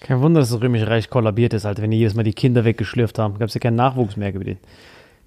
[0.00, 2.64] Kein Wunder, dass das Römische Reich kollabiert ist, Alter, wenn die jedes Mal die Kinder
[2.64, 3.38] weggeschlürft haben.
[3.38, 4.60] Gab es ja keinen Nachwuchs mehr geblieben.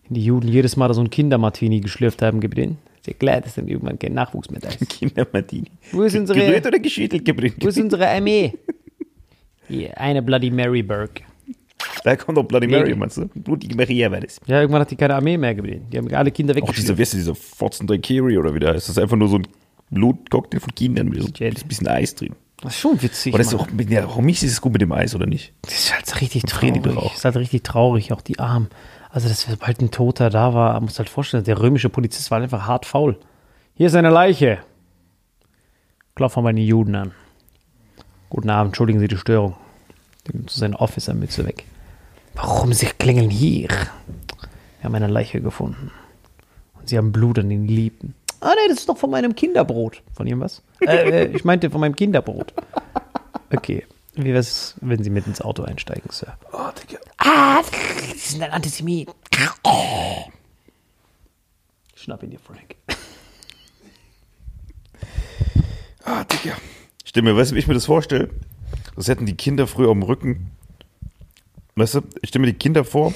[0.07, 2.77] Wenn die Juden jedes Mal so ein Kindermartini geschlürft haben geblieben.
[2.99, 4.87] Ist ja klar, dass dann irgendwann kein Nachwuchs mehr da ist.
[4.89, 5.67] Kinder Martini.
[5.91, 7.55] Wo ist unsere- Gerührt oder geschüttelt geblieben?
[7.59, 8.53] Wo ist unsere Armee?
[9.67, 11.23] Hier, eine Bloody Mary Burke.
[12.03, 13.27] Da kommt doch Bloody Mary, meinst du?
[13.35, 14.39] Blutige Maria war das.
[14.47, 15.85] Ja, irgendwann hat die keine Armee mehr geblieben.
[15.91, 16.97] Die haben alle Kinder dieser, weggeschlürft.
[16.97, 18.87] wie heißt dieser Fotzen Daiquiri oder wie der heißt.
[18.89, 19.47] Das ist einfach nur so ein
[19.91, 22.33] Blutcocktail von Kindern mit so ein bisschen Eis drin.
[22.61, 23.33] Das ist schon witzig.
[23.33, 25.53] Aber das ist auch, der Homies ist es gut mit dem Eis, oder nicht?
[25.63, 26.83] Das ist halt richtig traurig.
[26.83, 28.69] Das ist halt richtig traurig, auch die Armen.
[29.09, 32.67] Also, dass sobald ein Toter da war, muss halt vorstellen, der römische Polizist war einfach
[32.67, 33.17] hart faul.
[33.73, 34.59] Hier ist eine Leiche.
[36.15, 37.11] Klopfen wir mal die Juden an.
[38.29, 39.55] Guten Abend, entschuldigen Sie die Störung.
[40.27, 41.65] Der nimmt so seine Officer-Mütze weg.
[42.35, 43.69] Warum Sie klingeln hier?
[43.69, 45.91] Wir haben eine Leiche gefunden.
[46.75, 48.13] Und Sie haben Blut an den Lippen.
[48.41, 50.01] Ah, nee, das ist doch von meinem Kinderbrot.
[50.13, 50.63] Von Ihrem was?
[50.81, 52.53] äh, äh, ich meinte von meinem Kinderbrot.
[53.53, 53.85] Okay.
[54.15, 56.37] Wie wär's, wenn Sie mit ins Auto einsteigen, Sir?
[56.51, 56.99] Oh, Digga.
[57.17, 57.61] Ah,
[58.13, 59.09] Sie sind ein Antisemit.
[61.95, 62.75] Schnapp ihn dir, Frank.
[66.03, 66.55] Ah, Digga.
[67.05, 68.29] Stimmt mir, weißt du, wie ich mir das vorstelle?
[68.95, 70.51] Das hätten die Kinder früher am Rücken.
[71.75, 73.13] Weißt du, ich stelle mir die Kinder vor,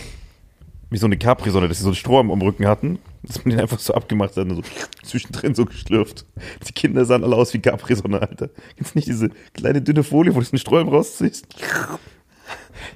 [0.90, 3.60] wie so eine Capri-Sonne, dass sie so einen Strohhalm am Rücken hatten, dass man den
[3.60, 4.62] einfach so abgemacht hat und so
[5.04, 6.26] zwischendrin so geschlürft.
[6.68, 8.50] Die Kinder sahen alle aus wie Capri-Sonne, Alter.
[8.76, 11.48] Gibt's nicht diese kleine dünne Folie, wo du den Strohhalm rausziehst?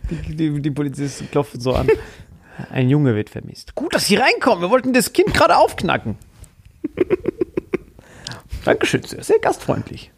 [0.09, 1.87] Die, die, die Polizisten klopfen so an.
[2.71, 3.75] Ein Junge wird vermisst.
[3.75, 4.61] Gut, dass Sie reinkommen.
[4.61, 6.17] Wir wollten das Kind gerade aufknacken.
[8.65, 9.23] Dankeschön, Sir.
[9.23, 10.11] Sehr gastfreundlich.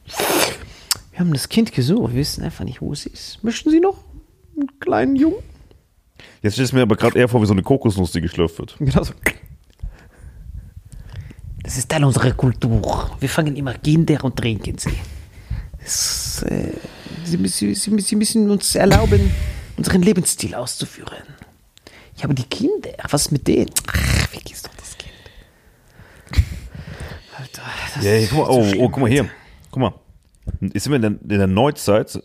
[1.12, 2.14] Wir haben das Kind gesucht.
[2.14, 3.44] Wir wissen einfach nicht, wo es ist.
[3.44, 4.04] Möchten Sie noch
[4.56, 5.44] einen kleinen Jungen?
[6.42, 8.76] Jetzt stell ich mir aber gerade eher vor, wie so eine Kokosnuss, die geschlürft wird.
[8.80, 9.14] Genau so.
[11.64, 13.16] Das ist Teil unserer Kultur.
[13.20, 14.98] Wir fangen immer Kinder und trinken sie.
[15.80, 16.74] Das, äh,
[17.24, 19.32] sie, müssen, sie, sie müssen uns erlauben,
[19.78, 21.24] unseren Lebensstil auszuführen.
[22.18, 23.72] Ja, aber die Kinder, was ist mit denen?
[23.88, 25.14] Ach, vergiss doch das Kind.
[27.38, 27.62] Alter,
[27.96, 29.30] das Ja, guck mal, so oh, schlimm, oh, guck mal hier.
[29.72, 29.94] Guck mal.
[30.62, 32.22] Jetzt sind wir in der, in der Neuzeit.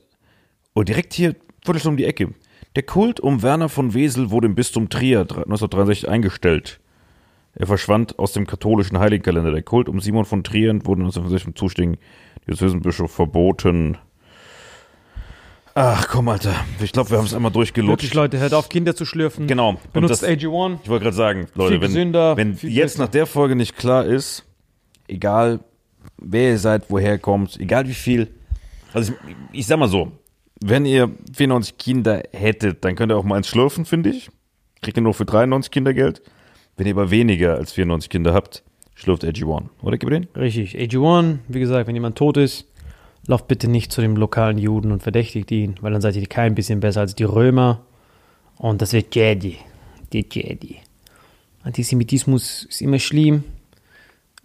[0.74, 1.34] Oh, direkt hier,
[1.64, 2.34] Viertelstunde um die Ecke.
[2.74, 6.80] Der Kult um Werner von Wesel wurde im Bistum Trier 1963 eingestellt.
[7.58, 9.50] Er verschwand aus dem katholischen Heiligenkalender.
[9.50, 11.98] Der Kult um Simon von Trier wurde 1965 vom zuständigen
[12.46, 13.96] Diözesenbischof verboten.
[15.74, 16.54] Ach komm, Alter.
[16.82, 18.02] Ich glaube, wir haben es einmal durchgelutscht.
[18.04, 19.46] Wirklich, Leute, hört auf, Kinder zu schlürfen.
[19.46, 19.76] Genau.
[19.92, 20.78] Benutzt das- AG1.
[20.84, 23.02] Ich wollte gerade sagen, Leute, wenn, gesünder, wenn jetzt besser.
[23.04, 24.44] nach der Folge nicht klar ist,
[25.08, 25.60] egal
[26.18, 28.28] wer ihr seid, woher ihr kommt, egal wie viel,
[28.94, 30.12] also ich, ich sag mal so,
[30.62, 34.30] wenn ihr 94 Kinder hättet, dann könnt ihr auch mal eins schlürfen, finde ich.
[34.80, 36.22] Kriegt ihr nur für 93 Kinder Geld.
[36.76, 38.62] Wenn ihr aber weniger als 94 Kinder habt,
[38.94, 39.64] schlürft AG1.
[39.82, 40.28] Oder, Gabriel?
[40.36, 42.66] Richtig, AG1, wie gesagt, wenn jemand tot ist,
[43.26, 46.54] lauft bitte nicht zu dem lokalen Juden und verdächtigt ihn, weil dann seid ihr kein
[46.54, 47.82] bisschen besser als die Römer.
[48.56, 49.56] Und das wird Jedi.
[50.12, 50.76] Die Jedi.
[51.62, 53.44] Antisemitismus ist immer schlimm.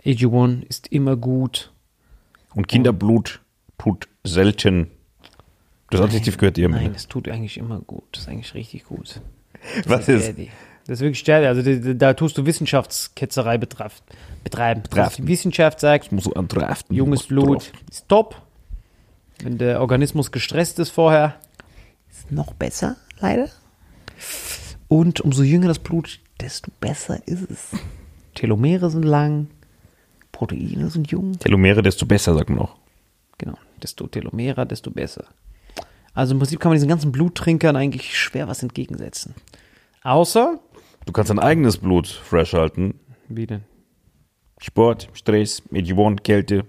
[0.04, 1.72] AG1 ist immer gut.
[2.56, 3.42] Und Kinderblut
[3.78, 4.88] tut selten.
[5.90, 6.90] Das Adjektiv gehört ihr Nein, mir.
[6.92, 8.04] das tut eigentlich immer gut.
[8.14, 9.22] Das ist eigentlich richtig gut.
[9.86, 10.28] Was ist?
[10.28, 10.50] Jedi.
[10.88, 11.46] Das ist wirklich Jedi.
[11.46, 14.02] Also da, da tust du Wissenschaftsketzerei betraf,
[14.44, 14.84] betreiben.
[14.84, 15.22] Betrachten.
[15.24, 16.96] Die Wissenschaft sagt, Muss so andraften.
[16.96, 18.42] Junges Muss Blut ist top.
[19.44, 21.36] Wenn der Organismus gestresst ist vorher,
[22.10, 23.50] ist noch besser, leider.
[24.88, 27.70] Und umso jünger das Blut, desto besser ist es.
[28.36, 29.48] Telomere sind lang,
[30.32, 31.38] Proteine sind jung.
[31.40, 32.76] Telomere, desto besser, sagt man auch.
[33.38, 35.26] Genau, desto Telomere, desto besser.
[36.14, 39.34] Also im Prinzip kann man diesen ganzen Bluttrinkern eigentlich schwer was entgegensetzen.
[40.04, 40.60] Außer,
[41.06, 42.96] Du kannst dein eigenes Blut fresh halten.
[43.28, 43.64] wie denn?
[44.60, 46.66] Sport, Stress, AG1, Kälte,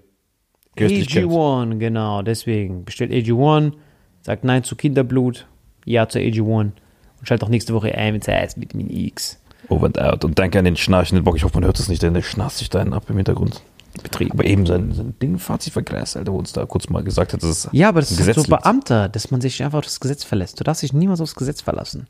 [0.75, 1.25] Köstlichkeit.
[1.25, 2.85] AG1, genau, deswegen.
[2.85, 3.73] Bestellt AG1,
[4.21, 5.45] sagt Nein zu Kinderblut,
[5.85, 6.73] Ja zu AG1 und
[7.21, 9.39] schaltet auch nächste Woche ein, es heißt Vitamin X.
[9.69, 10.25] Over and out.
[10.25, 11.37] Und danke an den schnarchenden Bock.
[11.37, 13.61] Ich hoffe, man hört das nicht, denn der schnarcht sich da einen ab im Hintergrund.
[14.01, 14.33] Betrieb.
[14.33, 17.43] Aber eben sein, sein Ding Fazit vergräst, Alter, wo uns da kurz mal gesagt hat,
[17.43, 18.49] dass es Ja, aber das ist so Gesetz liegt.
[18.49, 20.59] Beamter, dass man sich einfach auf das Gesetz verlässt.
[20.59, 22.07] Du darfst dich niemals aufs Gesetz verlassen.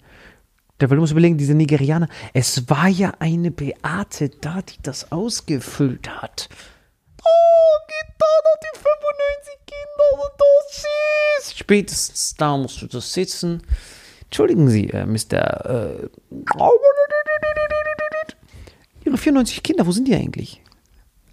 [0.83, 6.09] Der will muss überlegen, diese Nigerianer, es war ja eine Beate da, die das ausgefüllt
[6.09, 6.49] hat.
[7.21, 10.83] Oh, geht da noch die 95 Kinder und das
[11.39, 11.57] ist.
[11.57, 13.61] Spätestens da musst du das sitzen.
[14.25, 16.01] Entschuldigen Sie, äh, Mr.
[16.01, 16.09] Äh,
[19.05, 20.61] Ihre 94 Kinder, wo sind die eigentlich?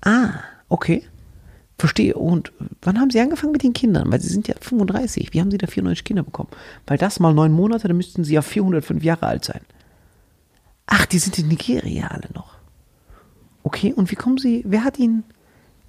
[0.03, 1.09] Ah, okay.
[1.81, 2.15] Verstehe.
[2.15, 2.53] Und
[2.83, 4.13] wann haben Sie angefangen mit den Kindern?
[4.13, 5.33] Weil Sie sind ja 35.
[5.33, 6.51] Wie haben Sie da 94 Kinder bekommen?
[6.87, 9.63] Weil das mal neun Monate, dann müssten Sie ja 405 Jahre alt sein.
[10.87, 12.55] Ach, die sind in Nigeria alle noch.
[13.63, 15.25] Okay, und wie kommen Sie, wer hat Ihnen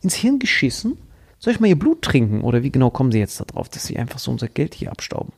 [0.02, 0.98] ins Hirn geschissen?
[1.40, 2.42] Soll ich mal Ihr Blut trinken?
[2.42, 5.34] Oder wie genau kommen Sie jetzt darauf, dass Sie einfach so unser Geld hier abstauben?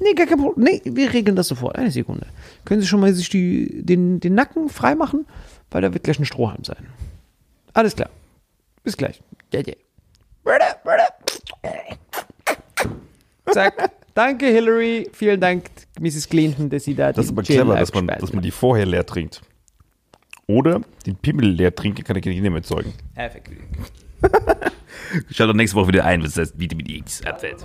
[0.00, 0.64] Nee, gar kein Problem.
[0.64, 1.76] Nee, wir regeln das sofort.
[1.76, 2.26] Eine Sekunde.
[2.64, 5.26] Können Sie schon mal sich die, den, den Nacken freimachen?
[5.70, 6.86] Weil da wird gleich ein Strohhalm sein.
[7.74, 8.10] Alles klar.
[8.82, 9.20] Bis gleich.
[9.52, 9.62] Ja.
[13.52, 13.90] Zack.
[14.14, 15.08] Danke, Hillary.
[15.12, 15.70] Vielen Dank,
[16.00, 16.28] Mrs.
[16.28, 19.06] Clinton, dass Sie da Das ist aber clever, dass man, dass man die vorher leer
[19.06, 19.42] trinkt.
[20.46, 22.94] Oder den Pimmel leer trinken, kann der Kind nicht mehr erzeugen.
[23.14, 23.50] Perfekt.
[25.30, 27.64] Schalt doch nächste Woche wieder ein, was das Vitamin X abfällt.